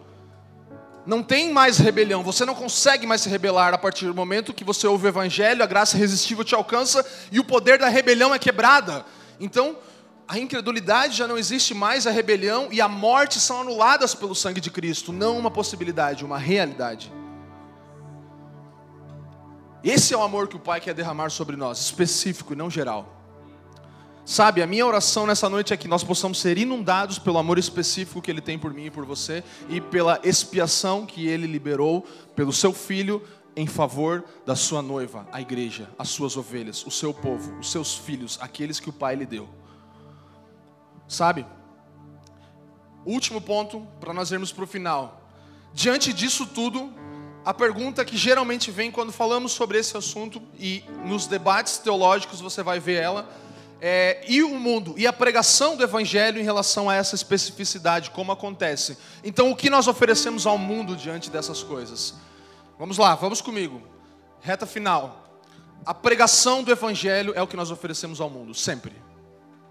Não 1.07 1.23
tem 1.23 1.51
mais 1.51 1.79
rebelião, 1.79 2.23
você 2.23 2.45
não 2.45 2.55
consegue 2.55 3.07
mais 3.07 3.23
se 3.23 3.29
rebelar 3.29 3.73
a 3.73 3.79
partir 3.79 4.07
do 4.07 4.15
momento 4.15 4.53
que 4.53 4.63
você 4.63 4.87
ouve 4.87 5.07
o 5.07 5.09
evangelho, 5.09 5.63
a 5.63 5.67
graça 5.67 5.97
irresistível 5.97 6.45
te 6.45 6.55
alcança 6.55 7.05
e 7.33 7.41
o 7.41 7.45
poder 7.45 7.79
da 7.79 7.89
rebelião 7.89 8.35
é 8.35 8.39
quebrada. 8.39 9.05
Então, 9.41 9.77
a 10.29 10.39
incredulidade 10.39 11.17
já 11.17 11.27
não 11.27 11.39
existe 11.39 11.75
mais, 11.75 12.07
a 12.07 12.11
rebelião 12.11 12.69
e 12.71 12.81
a 12.81 12.87
morte 12.87 13.41
são 13.41 13.63
anuladas 13.63 14.15
pelo 14.15 14.35
sangue 14.35 14.61
de 14.61 14.71
Cristo, 14.71 15.13
não 15.13 15.39
uma 15.39 15.51
possibilidade, 15.51 16.25
uma 16.25 16.39
realidade. 16.39 17.13
Esse 19.83 20.13
é 20.13 20.17
o 20.17 20.23
amor 20.23 20.47
que 20.47 20.57
o 20.57 20.61
Pai 20.61 20.81
quer 20.81 20.95
derramar 20.95 21.31
sobre 21.31 21.57
nós, 21.57 21.81
específico 21.81 22.53
e 22.53 22.57
não 22.57 22.71
geral. 22.71 23.20
Sabe, 24.31 24.63
a 24.63 24.67
minha 24.67 24.87
oração 24.87 25.27
nessa 25.27 25.49
noite 25.49 25.75
é 25.75 25.77
que 25.77 25.89
nós 25.89 26.05
possamos 26.05 26.39
ser 26.39 26.57
inundados 26.57 27.19
pelo 27.19 27.37
amor 27.37 27.59
específico 27.59 28.23
que 28.23 28.31
Ele 28.31 28.41
tem 28.41 28.57
por 28.57 28.73
mim 28.73 28.85
e 28.85 28.91
por 28.91 29.05
você, 29.05 29.43
e 29.69 29.81
pela 29.81 30.21
expiação 30.23 31.05
que 31.05 31.27
Ele 31.27 31.49
liberou 31.49 32.07
pelo 32.37 32.53
Seu 32.53 32.73
Filho 32.73 33.27
em 33.57 33.67
favor 33.67 34.25
da 34.47 34.55
Sua 34.55 34.81
noiva, 34.83 35.27
a 35.33 35.41
igreja, 35.41 35.91
as 35.99 36.11
Suas 36.11 36.37
ovelhas, 36.37 36.87
o 36.87 36.93
Seu 36.93 37.13
povo, 37.13 37.59
os 37.59 37.73
Seus 37.73 37.97
filhos, 37.97 38.39
aqueles 38.41 38.79
que 38.79 38.89
o 38.89 38.93
Pai 38.93 39.17
lhe 39.17 39.27
deu. 39.27 39.49
Sabe, 41.09 41.45
último 43.05 43.41
ponto 43.41 43.85
para 43.99 44.15
nós 44.15 44.31
irmos 44.31 44.53
para 44.53 44.63
o 44.63 44.69
final. 44.69 45.29
Diante 45.75 46.13
disso 46.13 46.47
tudo, 46.47 46.95
a 47.45 47.53
pergunta 47.53 48.05
que 48.05 48.17
geralmente 48.17 48.71
vem 48.71 48.93
quando 48.93 49.11
falamos 49.11 49.51
sobre 49.51 49.77
esse 49.77 49.97
assunto, 49.97 50.41
e 50.57 50.85
nos 51.05 51.27
debates 51.27 51.79
teológicos 51.79 52.41
você 52.41 52.63
vai 52.63 52.79
ver 52.79 53.03
ela 53.03 53.29
é, 53.81 54.23
e 54.29 54.43
o 54.43 54.51
mundo 54.51 54.95
e 54.97 55.07
a 55.07 55.13
pregação 55.13 55.75
do 55.75 55.83
evangelho 55.83 56.39
em 56.39 56.45
relação 56.45 56.91
a 56.91 56.95
essa 56.95 57.15
especificidade, 57.15 58.11
como 58.11 58.31
acontece. 58.31 58.99
Então, 59.25 59.51
o 59.51 59.57
que 59.57 59.71
nós 59.71 59.89
oferecemos 59.89 60.47
ao 60.47 60.59
mundo 60.59 60.95
diante 60.95 61.31
dessas 61.31 61.63
coisas? 61.63 62.15
Vamos 62.79 62.99
lá, 62.99 63.15
vamos 63.15 63.41
comigo. 63.41 63.81
Reta 64.41 64.67
final. 64.67 65.41
A 65.85 65.95
pregação 65.95 66.63
do 66.63 66.71
evangelho 66.71 67.33
é 67.35 67.43
o 67.43 67.47
que 67.47 67.57
nós 67.57 67.71
oferecemos 67.71 68.21
ao 68.21 68.29
mundo, 68.29 68.55
sempre. 68.55 68.93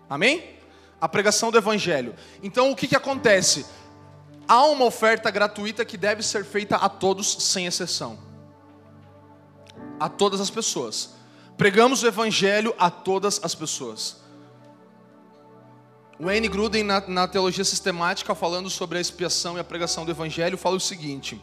Amém? 0.09 0.57
A 0.99 1.07
pregação 1.07 1.51
do 1.51 1.57
evangelho. 1.57 2.15
Então, 2.41 2.71
o 2.71 2.75
que, 2.75 2.87
que 2.87 2.95
acontece? 2.95 3.65
Há 4.47 4.65
uma 4.65 4.85
oferta 4.85 5.29
gratuita 5.29 5.85
que 5.85 5.95
deve 5.95 6.23
ser 6.23 6.43
feita 6.43 6.75
a 6.77 6.89
todos, 6.89 7.43
sem 7.43 7.67
exceção. 7.67 8.17
A 9.99 10.09
todas 10.09 10.41
as 10.41 10.49
pessoas. 10.49 11.18
Pregamos 11.59 12.03
o 12.03 12.07
evangelho 12.07 12.73
a 12.79 12.89
todas 12.89 13.41
as 13.43 13.53
pessoas. 13.53 14.15
N. 16.17 16.47
Gruden, 16.47 16.83
na, 16.83 17.05
na, 17.05 17.27
teologia 17.27 17.65
sistemática, 17.65 18.33
falando 18.33 18.69
sobre 18.69 18.97
a 18.97 19.01
expiação 19.01 19.57
e 19.57 19.59
a 19.59 19.63
pregação 19.65 20.05
do 20.05 20.11
evangelho, 20.11 20.57
fala 20.57 20.77
o 20.77 20.79
seguinte: 20.79 21.37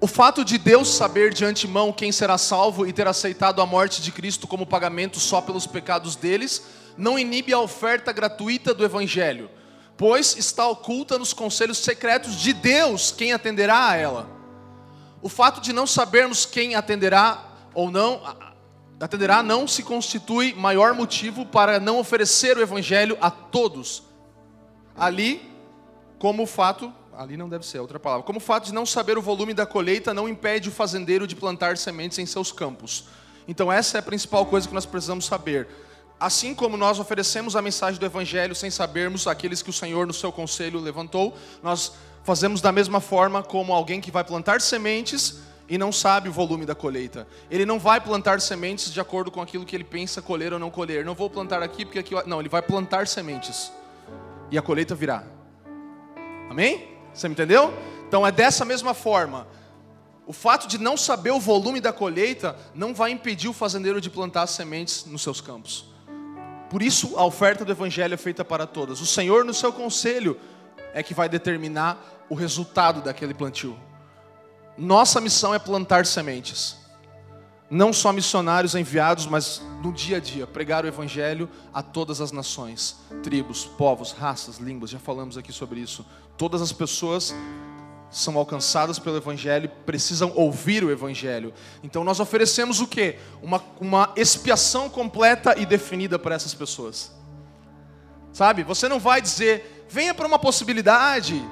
O 0.00 0.06
fato 0.06 0.44
de 0.44 0.56
Deus 0.56 0.86
saber 0.86 1.34
de 1.34 1.44
antemão 1.44 1.92
quem 1.92 2.12
será 2.12 2.38
salvo 2.38 2.86
e 2.86 2.92
ter 2.92 3.08
aceitado 3.08 3.60
a 3.60 3.66
morte 3.66 4.00
de 4.00 4.12
Cristo 4.12 4.46
como 4.46 4.64
pagamento 4.64 5.18
só 5.18 5.40
pelos 5.40 5.66
pecados 5.66 6.14
deles, 6.14 6.62
não 6.96 7.18
inibe 7.18 7.52
a 7.52 7.58
oferta 7.58 8.12
gratuita 8.12 8.72
do 8.72 8.84
evangelho, 8.84 9.50
pois 9.96 10.36
está 10.36 10.64
oculta 10.68 11.18
nos 11.18 11.32
conselhos 11.32 11.78
secretos 11.78 12.36
de 12.36 12.52
Deus 12.52 13.10
quem 13.10 13.32
atenderá 13.32 13.88
a 13.88 13.96
ela. 13.96 14.30
O 15.20 15.28
fato 15.28 15.60
de 15.60 15.72
não 15.72 15.88
sabermos 15.88 16.46
quem 16.46 16.76
atenderá 16.76 17.48
ou 17.74 17.90
não, 17.90 18.20
atenderá 19.00 19.42
não 19.42 19.66
se 19.66 19.82
constitui 19.82 20.54
maior 20.54 20.94
motivo 20.94 21.44
para 21.44 21.80
não 21.80 21.98
oferecer 21.98 22.56
o 22.56 22.60
evangelho 22.60 23.16
a 23.20 23.30
todos. 23.30 24.02
Ali, 24.96 25.42
como 26.18 26.44
o 26.44 26.46
fato, 26.46 26.92
ali 27.16 27.36
não 27.36 27.48
deve 27.48 27.66
ser 27.66 27.80
outra 27.80 27.98
palavra, 27.98 28.24
como 28.24 28.38
o 28.38 28.42
fato 28.42 28.66
de 28.66 28.74
não 28.74 28.86
saber 28.86 29.18
o 29.18 29.22
volume 29.22 29.54
da 29.54 29.66
colheita 29.66 30.14
não 30.14 30.28
impede 30.28 30.68
o 30.68 30.72
fazendeiro 30.72 31.26
de 31.26 31.34
plantar 31.34 31.76
sementes 31.76 32.18
em 32.18 32.26
seus 32.26 32.52
campos. 32.52 33.06
Então 33.48 33.72
essa 33.72 33.98
é 33.98 34.00
a 34.00 34.02
principal 34.02 34.46
coisa 34.46 34.68
que 34.68 34.74
nós 34.74 34.86
precisamos 34.86 35.26
saber. 35.26 35.68
Assim 36.20 36.54
como 36.54 36.76
nós 36.76 37.00
oferecemos 37.00 37.56
a 37.56 37.62
mensagem 37.62 37.98
do 37.98 38.06
Evangelho 38.06 38.54
sem 38.54 38.70
sabermos 38.70 39.26
aqueles 39.26 39.60
que 39.60 39.70
o 39.70 39.72
Senhor 39.72 40.06
no 40.06 40.12
seu 40.12 40.30
conselho 40.30 40.78
levantou, 40.78 41.36
nós 41.60 41.92
fazemos 42.22 42.60
da 42.60 42.70
mesma 42.70 43.00
forma 43.00 43.42
como 43.42 43.72
alguém 43.72 44.00
que 44.00 44.12
vai 44.12 44.22
plantar 44.22 44.60
sementes 44.60 45.40
e 45.68 45.78
não 45.78 45.92
sabe 45.92 46.28
o 46.28 46.32
volume 46.32 46.66
da 46.66 46.74
colheita. 46.74 47.26
Ele 47.50 47.64
não 47.64 47.78
vai 47.78 48.00
plantar 48.00 48.40
sementes 48.40 48.92
de 48.92 49.00
acordo 49.00 49.30
com 49.30 49.40
aquilo 49.40 49.64
que 49.64 49.74
ele 49.74 49.84
pensa 49.84 50.20
colher 50.20 50.52
ou 50.52 50.58
não 50.58 50.70
colher. 50.70 51.04
Não 51.04 51.14
vou 51.14 51.30
plantar 51.30 51.62
aqui 51.62 51.84
porque 51.84 51.98
aqui. 51.98 52.14
Não, 52.26 52.40
ele 52.40 52.48
vai 52.48 52.62
plantar 52.62 53.06
sementes. 53.06 53.72
E 54.50 54.58
a 54.58 54.62
colheita 54.62 54.94
virá. 54.94 55.24
Amém? 56.50 56.88
Você 57.14 57.28
me 57.28 57.32
entendeu? 57.32 57.72
Então 58.06 58.26
é 58.26 58.32
dessa 58.32 58.64
mesma 58.64 58.92
forma. 58.92 59.46
O 60.26 60.32
fato 60.32 60.68
de 60.68 60.78
não 60.78 60.96
saber 60.96 61.30
o 61.30 61.40
volume 61.40 61.80
da 61.80 61.92
colheita 61.92 62.56
não 62.74 62.94
vai 62.94 63.10
impedir 63.10 63.48
o 63.48 63.52
fazendeiro 63.52 64.00
de 64.00 64.10
plantar 64.10 64.46
sementes 64.46 65.04
nos 65.06 65.22
seus 65.22 65.40
campos. 65.40 65.86
Por 66.70 66.82
isso 66.82 67.18
a 67.18 67.24
oferta 67.24 67.64
do 67.64 67.72
evangelho 67.72 68.14
é 68.14 68.16
feita 68.16 68.44
para 68.44 68.66
todas. 68.66 69.00
O 69.00 69.06
Senhor 69.06 69.44
no 69.44 69.52
seu 69.52 69.72
conselho 69.72 70.38
é 70.94 71.02
que 71.02 71.14
vai 71.14 71.28
determinar 71.28 72.24
o 72.28 72.34
resultado 72.34 73.02
daquele 73.02 73.34
plantio. 73.34 73.78
Nossa 74.76 75.20
missão 75.20 75.54
é 75.54 75.58
plantar 75.58 76.06
sementes. 76.06 76.76
Não 77.70 77.92
só 77.92 78.12
missionários 78.12 78.74
enviados, 78.74 79.26
mas 79.26 79.62
no 79.82 79.92
dia 79.92 80.18
a 80.18 80.20
dia, 80.20 80.46
pregar 80.46 80.84
o 80.84 80.88
evangelho 80.88 81.48
a 81.72 81.82
todas 81.82 82.20
as 82.20 82.30
nações, 82.30 82.98
tribos, 83.22 83.64
povos, 83.64 84.12
raças, 84.12 84.58
línguas, 84.58 84.90
já 84.90 84.98
falamos 84.98 85.38
aqui 85.38 85.52
sobre 85.52 85.80
isso. 85.80 86.04
Todas 86.36 86.60
as 86.60 86.70
pessoas 86.70 87.34
são 88.12 88.36
alcançadas 88.36 88.98
pelo 88.98 89.16
Evangelho, 89.16 89.70
precisam 89.86 90.32
ouvir 90.36 90.84
o 90.84 90.90
Evangelho. 90.90 91.52
Então 91.82 92.04
nós 92.04 92.20
oferecemos 92.20 92.78
o 92.78 92.86
que? 92.86 93.16
Uma, 93.42 93.64
uma 93.80 94.12
expiação 94.14 94.90
completa 94.90 95.58
e 95.58 95.64
definida 95.64 96.18
para 96.18 96.34
essas 96.34 96.52
pessoas. 96.52 97.10
Sabe? 98.30 98.62
Você 98.64 98.86
não 98.86 99.00
vai 99.00 99.22
dizer, 99.22 99.86
venha 99.88 100.12
para 100.12 100.26
uma 100.26 100.38
possibilidade. 100.38 101.42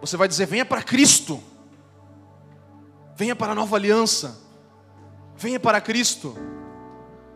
Você 0.00 0.16
vai 0.16 0.26
dizer, 0.26 0.46
venha 0.46 0.64
para 0.64 0.82
Cristo. 0.82 1.42
Venha 3.18 3.34
para 3.34 3.50
a 3.50 3.54
nova 3.54 3.74
aliança. 3.74 4.38
Venha 5.36 5.58
para 5.58 5.80
Cristo. 5.80 6.38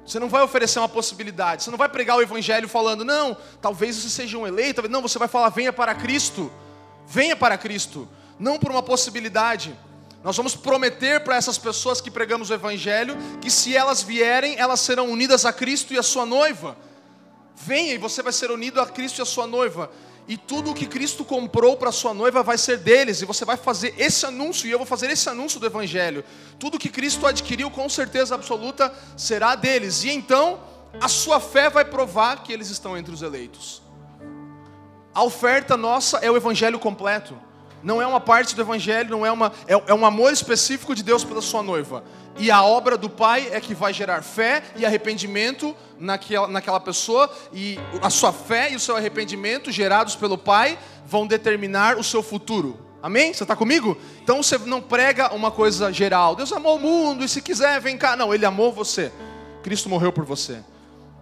Você 0.07 0.21
não 0.21 0.29
vai 0.29 0.41
oferecer 0.43 0.79
uma 0.79 0.89
possibilidade. 0.89 1.65
Você 1.65 1.73
não 1.73 1.77
vai 1.77 1.89
pregar 1.89 2.17
o 2.17 2.23
Evangelho 2.23 2.69
falando, 2.69 3.05
não, 3.05 3.37
talvez 3.61 3.97
você 3.97 4.09
seja 4.09 4.39
um 4.39 4.47
eleito. 4.47 4.89
Não, 4.89 5.03
você 5.03 5.19
vai 5.19 5.27
falar, 5.27 5.49
venha 5.49 5.73
para 5.73 5.93
Cristo. 5.93 6.53
Venha 7.05 7.35
para 7.35 7.59
Cristo 7.59 8.09
não 8.39 8.61
por 8.61 8.71
uma 8.71 8.81
possibilidade. 8.81 9.77
Nós 10.23 10.37
vamos 10.37 10.55
prometer 10.55 11.25
para 11.25 11.35
essas 11.35 11.59
pessoas 11.59 12.01
que 12.01 12.13
pregamos 12.13 12.49
o 12.49 12.55
Evangelho 12.55 13.17
que 13.41 13.51
se 13.51 13.77
elas 13.77 14.03
vierem, 14.03 14.57
elas 14.57 14.79
serão 14.79 15.11
unidas 15.11 15.45
a 15.45 15.53
Cristo 15.53 15.93
e 15.93 15.99
a 15.99 16.03
sua 16.03 16.25
noiva. 16.25 16.77
Venha 17.57 17.93
e 17.93 17.99
você 17.99 18.23
vai 18.23 18.33
ser 18.33 18.53
unido 18.53 18.81
a 18.81 18.87
Cristo 18.87 19.19
e 19.19 19.23
a 19.23 19.25
sua 19.25 19.49
noiva. 19.49 19.91
E 20.29 20.37
tudo 20.37 20.71
o 20.71 20.75
que 20.75 20.87
Cristo 20.87 21.25
comprou 21.25 21.77
para 21.77 21.91
sua 21.91 22.15
noiva 22.15 22.43
vai 22.43 22.57
ser 22.57 22.79
deles. 22.79 23.21
E 23.21 23.25
você 23.25 23.45
vai 23.45 23.57
fazer 23.57 23.95
esse 23.99 24.25
anúncio, 24.25 24.67
e 24.69 24.71
eu 24.71 24.79
vou 24.79 24.87
fazer 24.87 25.11
esse 25.11 25.29
anúncio 25.29 25.59
do 25.59 25.67
Evangelho. 25.67 26.25
Tudo 26.59 26.79
que 26.79 26.89
Cristo 26.89 27.27
adquiriu, 27.27 27.71
com 27.71 27.89
certeza 27.89 28.35
absoluta, 28.35 28.93
será 29.17 29.55
deles. 29.55 30.05
E 30.05 30.11
então, 30.11 30.61
a 31.01 31.09
sua 31.09 31.41
fé 31.41 31.69
vai 31.69 31.85
provar 31.85 32.43
que 32.43 32.53
eles 32.53 32.71
estão 32.71 32.97
entre 32.97 33.13
os 33.13 33.23
eleitos. 33.23 33.83
A 35.15 35.23
oferta 35.23 35.77
nossa 35.77 36.19
é 36.19 36.31
o 36.31 36.37
Evangelho 36.37 36.79
completo 36.79 37.37
não 37.83 38.01
é 38.01 38.07
uma 38.07 38.21
parte 38.21 38.55
do 38.55 38.63
evangelho, 38.63 39.11
não 39.11 39.27
é 39.27 39.33
uma 39.33 39.53
é, 39.67 39.73
é 39.87 39.95
um 39.95 40.07
amor 40.07 40.33
específico 40.33 40.95
de 40.95 41.03
Deus 41.03 41.25
pela 41.25 41.41
sua 41.41 41.63
noiva. 41.63 42.05
E 42.39 42.51
a 42.51 42.63
obra 42.63 42.97
do 42.97 43.11
Pai 43.11 43.49
é 43.53 43.61
que 43.61 43.75
vai 43.75 43.93
gerar 43.93 44.23
fé 44.23 44.63
e 44.77 44.87
arrependimento 44.87 45.77
naquela, 45.99 46.49
naquela 46.49 46.81
pessoa, 46.81 47.31
e 47.53 47.79
a 48.01 48.09
sua 48.09 48.33
fé 48.33 48.73
e 48.73 48.77
o 48.77 48.81
seu 48.81 48.97
arrependimento, 48.97 49.71
gerados 49.71 50.17
pelo 50.17 50.39
Pai, 50.39 50.79
vão 51.07 51.27
determinar 51.27 51.99
o 51.99 52.05
seu 52.05 52.23
futuro. 52.23 52.79
Amém? 53.03 53.35
Você 53.35 53.43
está 53.43 53.57
comigo? 53.57 53.99
Então 54.23 54.43
você 54.43 54.57
não 54.59 54.81
prega 54.81 55.35
uma 55.35 55.51
coisa 55.51 55.93
geral. 55.93 56.37
Deus 56.37 56.53
amou 56.53 56.77
o 56.77 56.81
mundo 56.81 57.25
e 57.25 57.29
se 57.29 57.43
quiser, 57.43 57.81
vem 57.81 57.99
cá. 57.99 58.17
Não, 58.17 58.33
Ele 58.33 58.47
amou 58.47 58.73
você. 58.73 59.13
Cristo 59.63 59.89
morreu 59.89 60.13
por 60.13 60.25
você. 60.25 60.63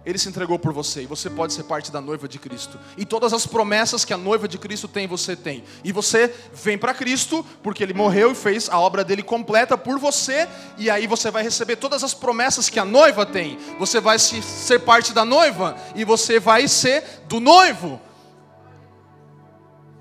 Ele 0.03 0.17
se 0.17 0.27
entregou 0.27 0.57
por 0.57 0.73
você 0.73 1.03
e 1.03 1.05
você 1.05 1.29
pode 1.29 1.53
ser 1.53 1.63
parte 1.63 1.91
da 1.91 2.01
noiva 2.01 2.27
de 2.27 2.39
Cristo. 2.39 2.79
E 2.97 3.05
todas 3.05 3.33
as 3.33 3.45
promessas 3.45 4.03
que 4.03 4.11
a 4.11 4.17
noiva 4.17 4.47
de 4.47 4.57
Cristo 4.57 4.87
tem, 4.87 5.07
você 5.07 5.35
tem. 5.35 5.63
E 5.83 5.91
você 5.91 6.33
vem 6.53 6.75
para 6.75 6.93
Cristo 6.93 7.45
porque 7.61 7.83
ele 7.83 7.93
morreu 7.93 8.31
e 8.31 8.35
fez 8.35 8.67
a 8.67 8.79
obra 8.79 9.03
dele 9.03 9.21
completa 9.21 9.77
por 9.77 9.99
você, 9.99 10.47
e 10.77 10.89
aí 10.89 11.05
você 11.05 11.29
vai 11.29 11.43
receber 11.43 11.75
todas 11.75 12.03
as 12.03 12.15
promessas 12.15 12.67
que 12.67 12.79
a 12.79 12.85
noiva 12.85 13.27
tem. 13.27 13.59
Você 13.77 13.99
vai 13.99 14.17
ser 14.17 14.79
parte 14.79 15.13
da 15.13 15.23
noiva 15.23 15.75
e 15.95 16.03
você 16.03 16.39
vai 16.39 16.67
ser 16.67 17.03
do 17.27 17.39
noivo. 17.39 18.01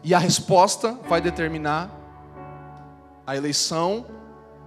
E 0.02 0.14
a 0.14 0.18
resposta 0.18 0.98
vai 1.10 1.20
determinar 1.20 1.90
a 3.26 3.36
eleição 3.36 4.06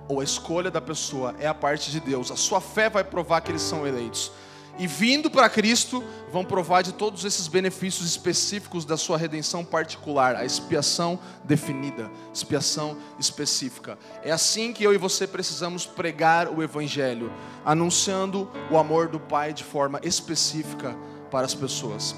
ou 0.07 0.19
a 0.19 0.23
escolha 0.23 0.69
da 0.69 0.79
pessoa, 0.79 1.33
é 1.39 1.47
a 1.47 1.55
parte 1.55 1.89
de 1.89 1.99
Deus. 1.99 2.29
A 2.29 2.35
sua 2.35 2.61
fé 2.61 2.87
vai 2.87 3.03
provar 3.03 3.41
que 3.41 3.49
eles 3.49 3.63
são 3.63 3.87
eleitos 3.87 4.31
e 4.79 4.87
vindo 4.87 5.29
para 5.29 5.47
Cristo, 5.49 6.03
vão 6.31 6.43
provar 6.43 6.81
de 6.81 6.93
todos 6.93 7.23
esses 7.25 7.47
benefícios 7.47 8.07
específicos 8.07 8.85
da 8.85 8.97
sua 8.97 9.17
redenção 9.17 9.63
particular, 9.63 10.35
a 10.35 10.45
expiação 10.45 11.19
definida, 11.43 12.09
expiação 12.33 12.97
específica. 13.19 13.99
É 14.23 14.31
assim 14.31 14.73
que 14.73 14.83
eu 14.83 14.91
e 14.91 14.97
você 14.97 15.27
precisamos 15.27 15.85
pregar 15.85 16.49
o 16.49 16.63
Evangelho, 16.63 17.31
anunciando 17.63 18.49
o 18.71 18.77
amor 18.77 19.07
do 19.07 19.19
Pai 19.19 19.53
de 19.53 19.63
forma 19.63 19.99
específica 20.03 20.97
para 21.29 21.45
as 21.45 21.53
pessoas. 21.53 22.15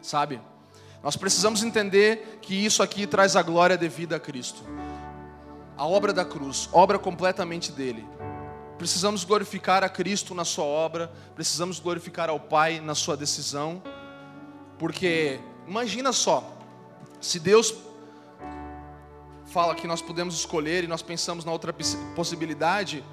Sabe? 0.00 0.40
Nós 1.02 1.16
precisamos 1.16 1.64
entender 1.64 2.38
que 2.40 2.54
isso 2.54 2.80
aqui 2.80 3.08
traz 3.08 3.34
a 3.34 3.42
glória 3.42 3.76
devida 3.76 4.16
a 4.16 4.20
Cristo. 4.20 4.62
A 5.76 5.84
obra 5.84 6.12
da 6.12 6.24
cruz, 6.24 6.68
obra 6.72 6.96
completamente 6.96 7.72
dele 7.72 8.06
Precisamos 8.82 9.22
glorificar 9.22 9.84
a 9.84 9.88
Cristo 9.88 10.34
na 10.34 10.44
sua 10.44 10.64
obra, 10.64 11.08
precisamos 11.36 11.78
glorificar 11.78 12.28
ao 12.28 12.40
Pai 12.40 12.80
na 12.80 12.96
sua 12.96 13.16
decisão, 13.16 13.80
porque 14.76 15.38
imagina 15.68 16.12
só, 16.12 16.52
se 17.20 17.38
Deus 17.38 17.72
fala 19.46 19.76
que 19.76 19.86
nós 19.86 20.02
podemos 20.02 20.34
escolher 20.34 20.82
e 20.82 20.88
nós 20.88 21.00
pensamos 21.00 21.44
na 21.44 21.52
outra 21.52 21.72
possibilidade, 22.16 23.04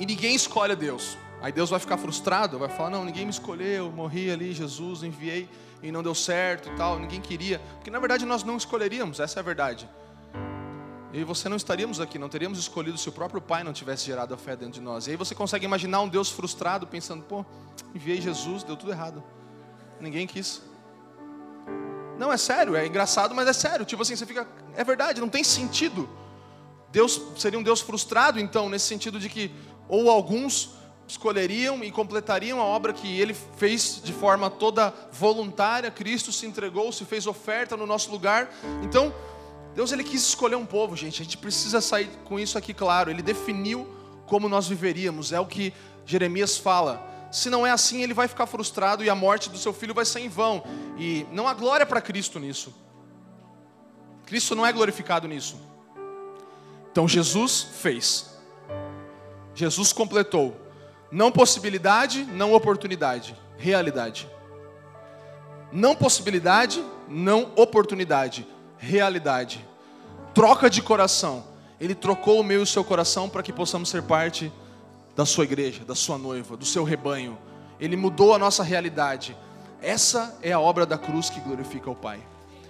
e 0.00 0.04
ninguém 0.04 0.34
escolhe 0.34 0.72
a 0.72 0.74
Deus. 0.74 1.16
Aí 1.40 1.52
Deus 1.52 1.70
vai 1.70 1.78
ficar 1.78 1.98
frustrado, 1.98 2.58
vai 2.58 2.70
falar: 2.70 2.90
Não, 2.90 3.04
ninguém 3.04 3.24
me 3.24 3.30
escolheu, 3.30 3.92
morri 3.92 4.32
ali, 4.32 4.52
Jesus, 4.52 5.04
enviei 5.04 5.48
e 5.80 5.92
não 5.92 6.02
deu 6.02 6.16
certo 6.16 6.68
e 6.70 6.74
tal, 6.74 6.98
ninguém 6.98 7.20
queria. 7.20 7.60
Porque 7.76 7.88
na 7.88 8.00
verdade 8.00 8.26
nós 8.26 8.42
não 8.42 8.56
escolheríamos, 8.56 9.20
essa 9.20 9.38
é 9.38 9.40
a 9.40 9.44
verdade. 9.44 9.88
E 11.12 11.24
você 11.24 11.48
não 11.48 11.56
estaríamos 11.56 12.00
aqui, 12.00 12.18
não 12.18 12.28
teríamos 12.28 12.58
escolhido 12.58 12.96
se 12.96 13.08
o 13.08 13.12
próprio 13.12 13.40
Pai 13.40 13.62
não 13.62 13.72
tivesse 13.72 14.06
gerado 14.06 14.32
a 14.32 14.36
fé 14.38 14.56
dentro 14.56 14.74
de 14.74 14.80
nós. 14.80 15.06
E 15.06 15.10
aí 15.10 15.16
você 15.16 15.34
consegue 15.34 15.66
imaginar 15.66 16.00
um 16.00 16.08
Deus 16.08 16.30
frustrado, 16.30 16.86
pensando: 16.86 17.22
pô, 17.22 17.44
enviei 17.94 18.20
Jesus, 18.20 18.62
deu 18.62 18.76
tudo 18.76 18.92
errado. 18.92 19.22
Ninguém 20.00 20.26
quis. 20.26 20.62
Não, 22.18 22.32
é 22.32 22.36
sério, 22.36 22.74
é 22.76 22.86
engraçado, 22.86 23.34
mas 23.34 23.46
é 23.46 23.52
sério. 23.52 23.84
Tipo 23.84 24.02
assim, 24.02 24.16
você 24.16 24.24
fica, 24.24 24.48
é 24.74 24.82
verdade, 24.82 25.20
não 25.20 25.28
tem 25.28 25.44
sentido. 25.44 26.08
Deus 26.90 27.20
seria 27.36 27.58
um 27.58 27.62
Deus 27.62 27.80
frustrado, 27.80 28.38
então, 28.38 28.68
nesse 28.68 28.86
sentido 28.86 29.18
de 29.18 29.28
que, 29.28 29.50
ou 29.88 30.10
alguns 30.10 30.70
escolheriam 31.06 31.82
e 31.82 31.90
completariam 31.90 32.60
a 32.60 32.64
obra 32.64 32.92
que 32.92 33.20
ele 33.20 33.34
fez 33.34 34.00
de 34.02 34.12
forma 34.12 34.48
toda 34.48 34.94
voluntária, 35.10 35.90
Cristo 35.90 36.32
se 36.32 36.46
entregou, 36.46 36.90
se 36.92 37.04
fez 37.04 37.26
oferta 37.26 37.76
no 37.76 37.86
nosso 37.86 38.10
lugar. 38.10 38.50
Então, 38.82 39.12
Deus 39.74 39.90
ele 39.90 40.04
quis 40.04 40.22
escolher 40.22 40.56
um 40.56 40.66
povo, 40.66 40.96
gente. 40.96 41.22
A 41.22 41.24
gente 41.24 41.38
precisa 41.38 41.80
sair 41.80 42.10
com 42.24 42.38
isso 42.38 42.58
aqui 42.58 42.74
claro. 42.74 43.10
Ele 43.10 43.22
definiu 43.22 43.88
como 44.26 44.48
nós 44.48 44.68
viveríamos. 44.68 45.32
É 45.32 45.40
o 45.40 45.46
que 45.46 45.72
Jeremias 46.04 46.58
fala. 46.58 47.08
Se 47.30 47.48
não 47.48 47.66
é 47.66 47.70
assim, 47.70 48.02
ele 48.02 48.12
vai 48.12 48.28
ficar 48.28 48.46
frustrado 48.46 49.02
e 49.02 49.08
a 49.08 49.14
morte 49.14 49.48
do 49.48 49.56
seu 49.56 49.72
filho 49.72 49.94
vai 49.94 50.04
ser 50.04 50.20
em 50.20 50.28
vão. 50.28 50.62
E 50.98 51.26
não 51.32 51.48
há 51.48 51.54
glória 51.54 51.86
para 51.86 52.02
Cristo 52.02 52.38
nisso. 52.38 52.74
Cristo 54.26 54.54
não 54.54 54.66
é 54.66 54.72
glorificado 54.72 55.26
nisso. 55.26 55.58
Então 56.90 57.08
Jesus 57.08 57.68
fez. 57.80 58.38
Jesus 59.54 59.92
completou. 59.92 60.54
Não 61.10 61.32
possibilidade, 61.32 62.24
não 62.24 62.52
oportunidade. 62.52 63.34
Realidade. 63.56 64.28
Não 65.70 65.94
possibilidade, 65.94 66.84
não 67.08 67.50
oportunidade 67.56 68.46
realidade. 68.82 69.64
Troca 70.34 70.68
de 70.68 70.82
coração. 70.82 71.44
Ele 71.80 71.94
trocou 71.94 72.40
o 72.40 72.44
meu 72.44 72.60
e 72.60 72.62
o 72.62 72.66
seu 72.66 72.82
coração 72.84 73.28
para 73.28 73.42
que 73.42 73.52
possamos 73.52 73.88
ser 73.88 74.02
parte 74.02 74.52
da 75.14 75.24
sua 75.24 75.44
igreja, 75.44 75.84
da 75.84 75.94
sua 75.94 76.18
noiva, 76.18 76.56
do 76.56 76.64
seu 76.64 76.82
rebanho. 76.82 77.38
Ele 77.80 77.96
mudou 77.96 78.34
a 78.34 78.38
nossa 78.38 78.62
realidade. 78.62 79.36
Essa 79.80 80.36
é 80.42 80.52
a 80.52 80.60
obra 80.60 80.84
da 80.84 80.98
cruz 80.98 81.30
que 81.30 81.40
glorifica 81.40 81.90
o 81.90 81.94
Pai. 81.94 82.20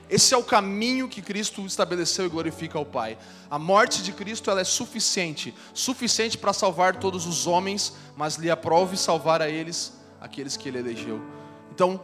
Esse 0.08 0.34
é 0.34 0.36
o 0.36 0.44
caminho 0.44 1.08
que 1.08 1.22
Cristo 1.22 1.64
estabeleceu 1.64 2.26
e 2.26 2.28
glorifica 2.28 2.78
ao 2.78 2.84
Pai. 2.84 3.16
A 3.50 3.58
morte 3.58 4.02
de 4.02 4.12
Cristo 4.12 4.50
ela 4.50 4.60
é 4.60 4.64
suficiente, 4.64 5.54
suficiente 5.72 6.36
para 6.36 6.52
salvar 6.52 6.96
todos 6.96 7.26
os 7.26 7.46
homens, 7.46 7.94
mas 8.16 8.36
lhe 8.36 8.50
aprove 8.50 8.96
salvar 8.96 9.40
a 9.40 9.48
eles 9.48 9.94
aqueles 10.20 10.56
que 10.56 10.68
ele 10.68 10.78
elegeu. 10.78 11.20
Então, 11.74 12.00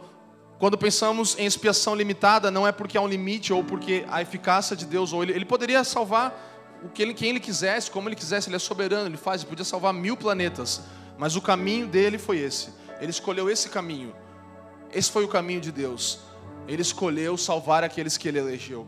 quando 0.59 0.77
pensamos 0.77 1.37
em 1.39 1.45
expiação 1.45 1.95
limitada, 1.95 2.51
não 2.51 2.67
é 2.67 2.71
porque 2.73 2.97
há 2.97 3.01
um 3.01 3.07
limite 3.07 3.53
ou 3.53 3.63
porque 3.63 4.05
a 4.09 4.21
eficácia 4.21 4.75
de 4.75 4.85
Deus, 4.85 5.13
ou 5.13 5.23
ele, 5.23 5.31
ele 5.31 5.45
poderia 5.45 5.81
salvar 5.85 6.79
o 6.83 6.89
que 6.89 7.01
ele, 7.01 7.13
quem 7.13 7.29
ele 7.29 7.39
quisesse, 7.39 7.89
como 7.89 8.09
ele 8.09 8.15
quisesse, 8.15 8.49
ele 8.49 8.57
é 8.57 8.59
soberano, 8.59 9.07
ele 9.07 9.15
faz, 9.15 9.41
ele 9.41 9.49
podia 9.49 9.63
salvar 9.63 9.93
mil 9.93 10.17
planetas, 10.17 10.81
mas 11.17 11.37
o 11.37 11.41
caminho 11.41 11.87
dele 11.87 12.17
foi 12.17 12.39
esse. 12.39 12.73
Ele 12.99 13.09
escolheu 13.09 13.49
esse 13.49 13.69
caminho. 13.69 14.13
Esse 14.93 15.09
foi 15.09 15.23
o 15.23 15.29
caminho 15.29 15.61
de 15.61 15.71
Deus. 15.71 16.19
Ele 16.67 16.81
escolheu 16.81 17.37
salvar 17.37 17.81
aqueles 17.81 18.17
que 18.17 18.27
ele 18.27 18.39
elegeu. 18.39 18.85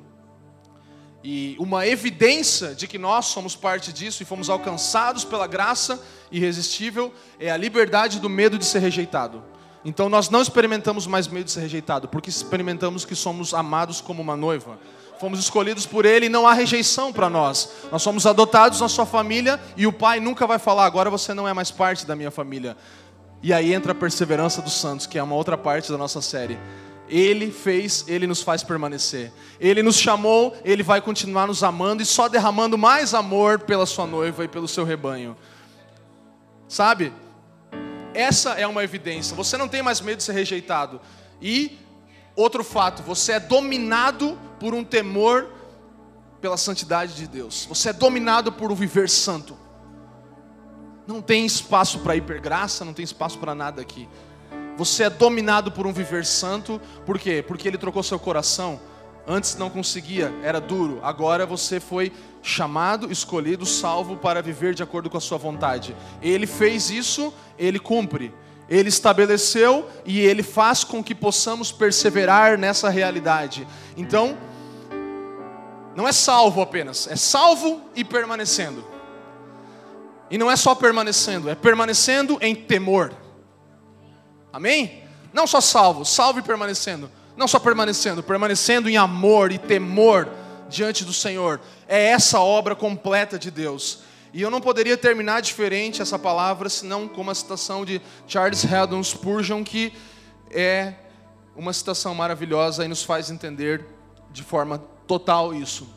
E 1.23 1.55
uma 1.57 1.87
evidência 1.87 2.75
de 2.75 2.85
que 2.85 2.97
nós 2.97 3.27
somos 3.27 3.55
parte 3.55 3.93
disso 3.93 4.21
e 4.21 4.25
fomos 4.25 4.49
alcançados 4.49 5.23
pela 5.23 5.47
graça 5.47 6.03
irresistível 6.29 7.13
é 7.39 7.49
a 7.49 7.55
liberdade 7.55 8.19
do 8.19 8.29
medo 8.29 8.57
de 8.57 8.65
ser 8.65 8.79
rejeitado. 8.79 9.50
Então 9.83 10.09
nós 10.09 10.29
não 10.29 10.41
experimentamos 10.41 11.07
mais 11.07 11.27
medo 11.27 11.45
de 11.45 11.51
ser 11.51 11.61
rejeitado, 11.61 12.07
porque 12.07 12.29
experimentamos 12.29 13.03
que 13.03 13.15
somos 13.15 13.53
amados 13.53 13.99
como 13.99 14.21
uma 14.21 14.35
noiva. 14.35 14.77
Fomos 15.19 15.39
escolhidos 15.39 15.85
por 15.85 16.05
Ele 16.05 16.27
e 16.27 16.29
não 16.29 16.47
há 16.47 16.53
rejeição 16.53 17.13
para 17.13 17.29
nós. 17.29 17.71
Nós 17.91 18.01
somos 18.01 18.25
adotados 18.25 18.81
na 18.81 18.89
sua 18.89 19.05
família 19.05 19.59
e 19.77 19.85
o 19.85 19.93
Pai 19.93 20.19
nunca 20.19 20.47
vai 20.47 20.57
falar, 20.57 20.85
agora 20.85 21.09
você 21.09 21.33
não 21.33 21.47
é 21.47 21.53
mais 21.53 21.71
parte 21.71 22.05
da 22.05 22.15
minha 22.15 22.31
família. 22.31 22.75
E 23.43 23.51
aí 23.53 23.73
entra 23.73 23.91
a 23.91 23.95
perseverança 23.95 24.61
dos 24.61 24.73
santos, 24.73 25.07
que 25.07 25.17
é 25.17 25.23
uma 25.23 25.35
outra 25.35 25.57
parte 25.57 25.91
da 25.91 25.97
nossa 25.97 26.21
série. 26.21 26.57
Ele 27.09 27.51
fez, 27.51 28.05
Ele 28.07 28.25
nos 28.25 28.41
faz 28.41 28.63
permanecer. 28.63 29.31
Ele 29.59 29.83
nos 29.83 29.97
chamou, 29.97 30.55
Ele 30.63 30.81
vai 30.81 31.01
continuar 31.01 31.45
nos 31.45 31.63
amando 31.63 32.01
e 32.01 32.05
só 32.05 32.29
derramando 32.29 32.77
mais 32.77 33.13
amor 33.13 33.59
pela 33.59 33.85
sua 33.85 34.07
noiva 34.07 34.45
e 34.45 34.47
pelo 34.47 34.67
seu 34.67 34.85
rebanho. 34.85 35.35
Sabe? 36.67 37.11
Essa 38.13 38.51
é 38.51 38.67
uma 38.67 38.83
evidência. 38.83 39.35
Você 39.35 39.57
não 39.57 39.67
tem 39.67 39.81
mais 39.81 40.01
medo 40.01 40.17
de 40.17 40.23
ser 40.23 40.33
rejeitado. 40.33 40.99
E 41.41 41.79
outro 42.35 42.63
fato, 42.63 43.01
você 43.03 43.33
é 43.33 43.39
dominado 43.39 44.37
por 44.59 44.73
um 44.73 44.83
temor 44.83 45.49
pela 46.41 46.57
santidade 46.57 47.15
de 47.15 47.27
Deus. 47.27 47.65
Você 47.65 47.89
é 47.89 47.93
dominado 47.93 48.51
por 48.51 48.71
um 48.71 48.75
viver 48.75 49.09
santo. 49.09 49.57
Não 51.07 51.21
tem 51.21 51.45
espaço 51.45 51.99
para 51.99 52.15
hipergraça, 52.15 52.83
não 52.83 52.93
tem 52.93 53.03
espaço 53.03 53.37
para 53.37 53.55
nada 53.55 53.81
aqui. 53.81 54.07
Você 54.77 55.03
é 55.03 55.09
dominado 55.09 55.71
por 55.71 55.85
um 55.85 55.93
viver 55.93 56.25
santo, 56.25 56.81
por 57.05 57.19
quê? 57.19 57.43
Porque 57.45 57.67
ele 57.67 57.77
trocou 57.77 58.01
seu 58.01 58.19
coração. 58.19 58.79
Antes 59.27 59.55
não 59.55 59.69
conseguia, 59.69 60.33
era 60.43 60.59
duro. 60.59 60.99
Agora 61.03 61.45
você 61.45 61.79
foi 61.79 62.11
chamado, 62.41 63.11
escolhido, 63.11 63.65
salvo 63.65 64.17
para 64.17 64.41
viver 64.41 64.73
de 64.73 64.81
acordo 64.81 65.09
com 65.09 65.17
a 65.17 65.21
sua 65.21 65.37
vontade. 65.37 65.95
Ele 66.21 66.47
fez 66.47 66.89
isso, 66.89 67.33
ele 67.57 67.79
cumpre. 67.79 68.33
Ele 68.67 68.89
estabeleceu 68.89 69.87
e 70.05 70.19
ele 70.19 70.41
faz 70.41 70.83
com 70.83 71.03
que 71.03 71.13
possamos 71.13 71.71
perseverar 71.71 72.57
nessa 72.57 72.89
realidade. 72.89 73.67
Então, 73.97 74.37
não 75.95 76.07
é 76.07 76.11
salvo 76.11 76.61
apenas, 76.61 77.05
é 77.07 77.15
salvo 77.15 77.81
e 77.95 78.03
permanecendo. 78.03 78.83
E 80.29 80.37
não 80.37 80.49
é 80.49 80.55
só 80.55 80.73
permanecendo, 80.73 81.49
é 81.49 81.55
permanecendo 81.55 82.37
em 82.41 82.55
temor. 82.55 83.13
Amém? 84.53 85.03
Não 85.33 85.45
só 85.45 85.59
salvo, 85.59 86.05
salvo 86.05 86.39
e 86.39 86.41
permanecendo. 86.41 87.11
Não 87.41 87.47
só 87.47 87.57
permanecendo, 87.57 88.21
permanecendo 88.21 88.87
em 88.87 88.97
amor 88.97 89.51
e 89.51 89.57
temor 89.57 90.29
diante 90.69 91.03
do 91.03 91.11
Senhor. 91.11 91.59
É 91.87 92.09
essa 92.11 92.39
obra 92.39 92.75
completa 92.75 93.39
de 93.39 93.49
Deus. 93.49 94.01
E 94.31 94.43
eu 94.43 94.51
não 94.51 94.61
poderia 94.61 94.95
terminar 94.95 95.41
diferente 95.41 96.03
essa 96.03 96.19
palavra 96.19 96.69
senão 96.69 97.07
com 97.07 97.21
uma 97.21 97.33
citação 97.33 97.83
de 97.83 97.99
Charles 98.27 98.63
Haddon 98.63 99.03
Spurgeon, 99.03 99.63
que 99.63 99.91
é 100.51 100.93
uma 101.55 101.73
citação 101.73 102.13
maravilhosa 102.13 102.85
e 102.85 102.87
nos 102.87 103.01
faz 103.01 103.31
entender 103.31 103.87
de 104.31 104.43
forma 104.43 104.77
total 105.07 105.51
isso. 105.51 105.89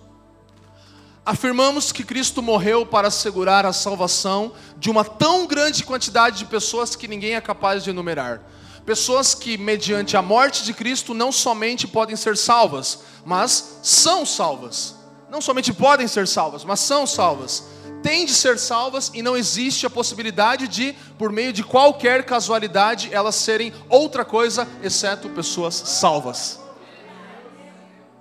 Afirmamos 1.27 1.93
que 1.93 2.05
Cristo 2.05 2.41
morreu 2.41 2.87
para 2.87 3.09
assegurar 3.09 3.67
a 3.67 3.73
salvação 3.75 4.55
de 4.79 4.89
uma 4.89 5.05
tão 5.05 5.47
grande 5.47 5.85
quantidade 5.85 6.39
de 6.39 6.47
pessoas 6.47 6.97
que 6.97 7.07
ninguém 7.07 7.35
é 7.35 7.41
capaz 7.43 7.85
de 7.85 7.91
enumerar. 7.91 8.41
Pessoas 8.85 9.35
que, 9.35 9.57
mediante 9.57 10.17
a 10.17 10.21
morte 10.21 10.63
de 10.63 10.75
Cristo, 10.75 11.15
não 11.15 11.33
somente 11.33 11.87
podem 11.89 12.17
ser 12.17 12.37
salvas, 12.37 13.01
mas 13.25 13.79
são 13.83 14.27
salvas. 14.27 14.95
Não 15.31 15.41
somente 15.41 15.73
podem 15.73 16.07
ser 16.07 16.29
salvas, 16.29 16.65
mas 16.65 16.81
são 16.81 17.07
salvas. 17.07 17.65
Têm 18.03 18.27
de 18.27 18.35
ser 18.35 18.59
salvas 18.59 19.11
e 19.15 19.23
não 19.23 19.35
existe 19.35 19.87
a 19.87 19.91
possibilidade 19.91 20.69
de, 20.69 20.95
por 21.17 21.33
meio 21.33 21.51
de 21.51 21.65
qualquer 21.65 22.25
casualidade, 22.25 23.09
elas 23.11 23.35
serem 23.35 23.73
outra 23.89 24.23
coisa, 24.23 24.69
exceto 24.83 25.31
pessoas 25.31 25.75
salvas. 25.75 26.61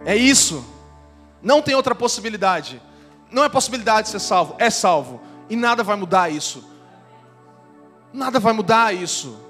É 0.05 0.15
isso. 0.15 0.65
Não 1.41 1.61
tem 1.61 1.75
outra 1.75 1.93
possibilidade. 1.93 2.81
Não 3.29 3.43
é 3.43 3.49
possibilidade 3.49 4.07
de 4.07 4.11
ser 4.11 4.19
salvo, 4.19 4.55
é 4.57 4.69
salvo. 4.69 5.19
E 5.49 5.57
nada 5.57 5.83
vai 5.83 5.97
mudar 5.97 6.31
isso. 6.31 6.63
Nada 8.13 8.39
vai 8.39 8.53
mudar 8.53 8.95
isso. 8.95 9.42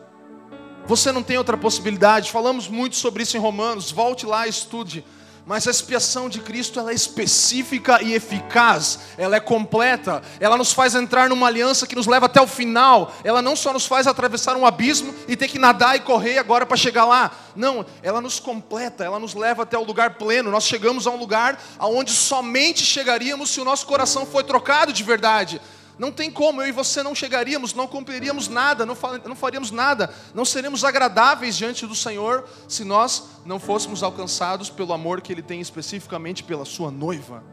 Você 0.86 1.12
não 1.12 1.24
tem 1.24 1.38
outra 1.38 1.58
possibilidade. 1.58 2.32
Falamos 2.32 2.68
muito 2.68 2.96
sobre 2.96 3.24
isso 3.24 3.38
em 3.38 3.40
Romanos. 3.40 3.92
Volte 3.92 4.26
lá 4.26 4.46
e 4.46 4.50
estude. 4.50 5.04
Mas 5.46 5.68
a 5.68 5.72
expiação 5.72 6.30
de 6.30 6.40
Cristo 6.40 6.80
ela 6.80 6.92
é 6.92 6.94
específica 6.94 8.02
e 8.02 8.14
eficaz, 8.14 9.00
ela 9.18 9.36
é 9.36 9.42
completa, 9.42 10.22
ela 10.40 10.56
nos 10.56 10.72
faz 10.72 10.96
entrar 10.96 11.28
numa 11.28 11.48
aliança 11.48 11.86
que 11.86 11.98
nos 11.98 12.08
leva 12.08 12.28
até 12.28 12.42
o 12.42 12.48
final. 12.48 13.14
Ela 13.26 13.42
não 13.42 13.54
só 13.54 13.74
nos 13.74 13.86
faz 13.86 14.08
atravessar 14.08 14.56
um 14.56 14.66
abismo 14.66 15.14
e 15.28 15.36
ter 15.36 15.50
que 15.50 15.60
nadar 15.60 15.98
e 15.98 16.00
correr 16.00 16.38
agora 16.38 16.66
para 16.66 16.78
chegar 16.78 17.04
lá. 17.04 17.30
Não, 17.58 17.86
ela 18.02 18.22
nos 18.22 18.40
completa, 18.40 19.04
ela 19.04 19.20
nos 19.20 19.34
leva 19.34 19.64
até 19.64 19.78
o 19.78 19.84
lugar 19.84 20.12
pleno. 20.12 20.50
Nós 20.50 20.64
chegamos 20.64 21.06
a 21.08 21.12
um 21.12 21.18
lugar 21.18 21.62
aonde 21.78 22.12
somente 22.12 22.86
chegaríamos 22.86 23.50
se 23.50 23.60
o 23.60 23.66
nosso 23.66 23.86
coração 23.86 24.26
foi 24.26 24.46
trocado 24.46 24.94
de 24.94 25.04
verdade. 25.04 25.60
Não 25.98 26.12
tem 26.12 26.32
como, 26.32 26.62
eu 26.62 26.68
e 26.68 26.72
você 26.72 27.04
não 27.04 27.14
chegaríamos, 27.14 27.74
não 27.74 27.88
cumpriríamos 27.88 28.48
nada, 28.48 28.86
não 28.86 28.96
faríamos 29.36 29.70
nada, 29.70 30.14
não 30.34 30.44
seremos 30.44 30.84
agradáveis 30.84 31.56
diante 31.56 31.86
do 31.86 31.94
Senhor 31.94 32.48
se 32.68 32.84
nós 32.84 33.30
não 33.46 33.60
fôssemos 33.60 34.02
alcançados 34.02 34.70
pelo 34.70 34.94
amor 34.94 35.22
que 35.22 35.32
Ele 35.32 35.44
tem 35.44 35.62
especificamente 35.62 36.44
pela 36.44 36.66
Sua 36.66 36.90
noiva, 36.90 37.44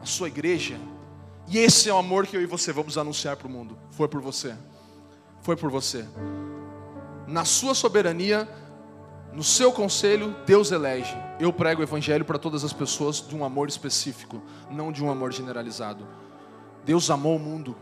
a 0.00 0.06
Sua 0.06 0.28
igreja. 0.28 0.78
E 1.46 1.58
esse 1.58 1.88
é 1.88 1.92
o 1.92 1.98
amor 1.98 2.26
que 2.26 2.36
eu 2.36 2.42
e 2.42 2.46
você 2.46 2.72
vamos 2.72 2.96
anunciar 2.96 3.36
para 3.36 3.48
o 3.48 3.50
mundo. 3.50 3.78
Foi 3.90 4.08
por 4.08 4.20
você, 4.20 4.54
foi 5.42 5.56
por 5.56 5.70
você. 5.70 6.06
Na 7.26 7.44
Sua 7.44 7.74
soberania, 7.74 8.48
no 9.32 9.44
seu 9.44 9.70
conselho, 9.70 10.34
Deus 10.46 10.72
elege. 10.72 11.14
Eu 11.38 11.52
prego 11.52 11.80
o 11.80 11.84
Evangelho 11.84 12.24
para 12.24 12.38
todas 12.38 12.64
as 12.64 12.72
pessoas 12.72 13.20
de 13.20 13.36
um 13.36 13.44
amor 13.44 13.68
específico, 13.68 14.42
não 14.70 14.90
de 14.90 15.04
um 15.04 15.10
amor 15.10 15.32
generalizado. 15.32 16.06
Deus 16.88 17.08
amou 17.10 17.36
o 17.36 17.38
mundo. 17.38 17.76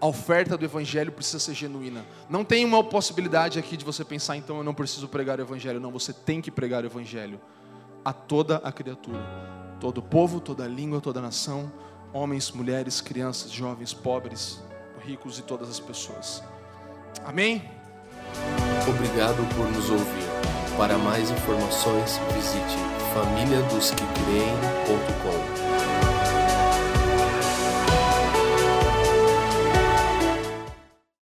A 0.00 0.06
oferta 0.06 0.56
do 0.56 0.64
Evangelho 0.64 1.10
precisa 1.10 1.40
ser 1.40 1.54
genuína. 1.54 2.06
Não 2.30 2.44
tem 2.44 2.64
uma 2.64 2.84
possibilidade 2.84 3.58
aqui 3.58 3.76
de 3.76 3.84
você 3.84 4.04
pensar, 4.04 4.36
então 4.36 4.58
eu 4.58 4.62
não 4.62 4.72
preciso 4.72 5.08
pregar 5.08 5.40
o 5.40 5.42
Evangelho. 5.42 5.80
Não, 5.80 5.90
você 5.90 6.12
tem 6.12 6.40
que 6.40 6.52
pregar 6.52 6.84
o 6.84 6.86
Evangelho 6.86 7.40
a 8.04 8.12
toda 8.12 8.58
a 8.58 8.70
criatura, 8.70 9.18
todo 9.80 10.00
povo, 10.00 10.38
toda 10.38 10.68
língua, 10.68 11.00
toda 11.00 11.20
nação, 11.20 11.72
homens, 12.12 12.52
mulheres, 12.52 13.00
crianças, 13.00 13.50
jovens, 13.50 13.92
pobres, 13.92 14.62
ricos 15.04 15.40
e 15.40 15.42
todas 15.42 15.68
as 15.68 15.80
pessoas. 15.80 16.44
Amém? 17.24 17.60
Obrigado 18.88 19.44
por 19.56 19.68
nos 19.72 19.90
ouvir. 19.90 20.28
Para 20.76 20.96
mais 20.96 21.28
informações, 21.28 22.20
visite 22.36 22.76
famíliadosquecreem.com. 23.12 25.63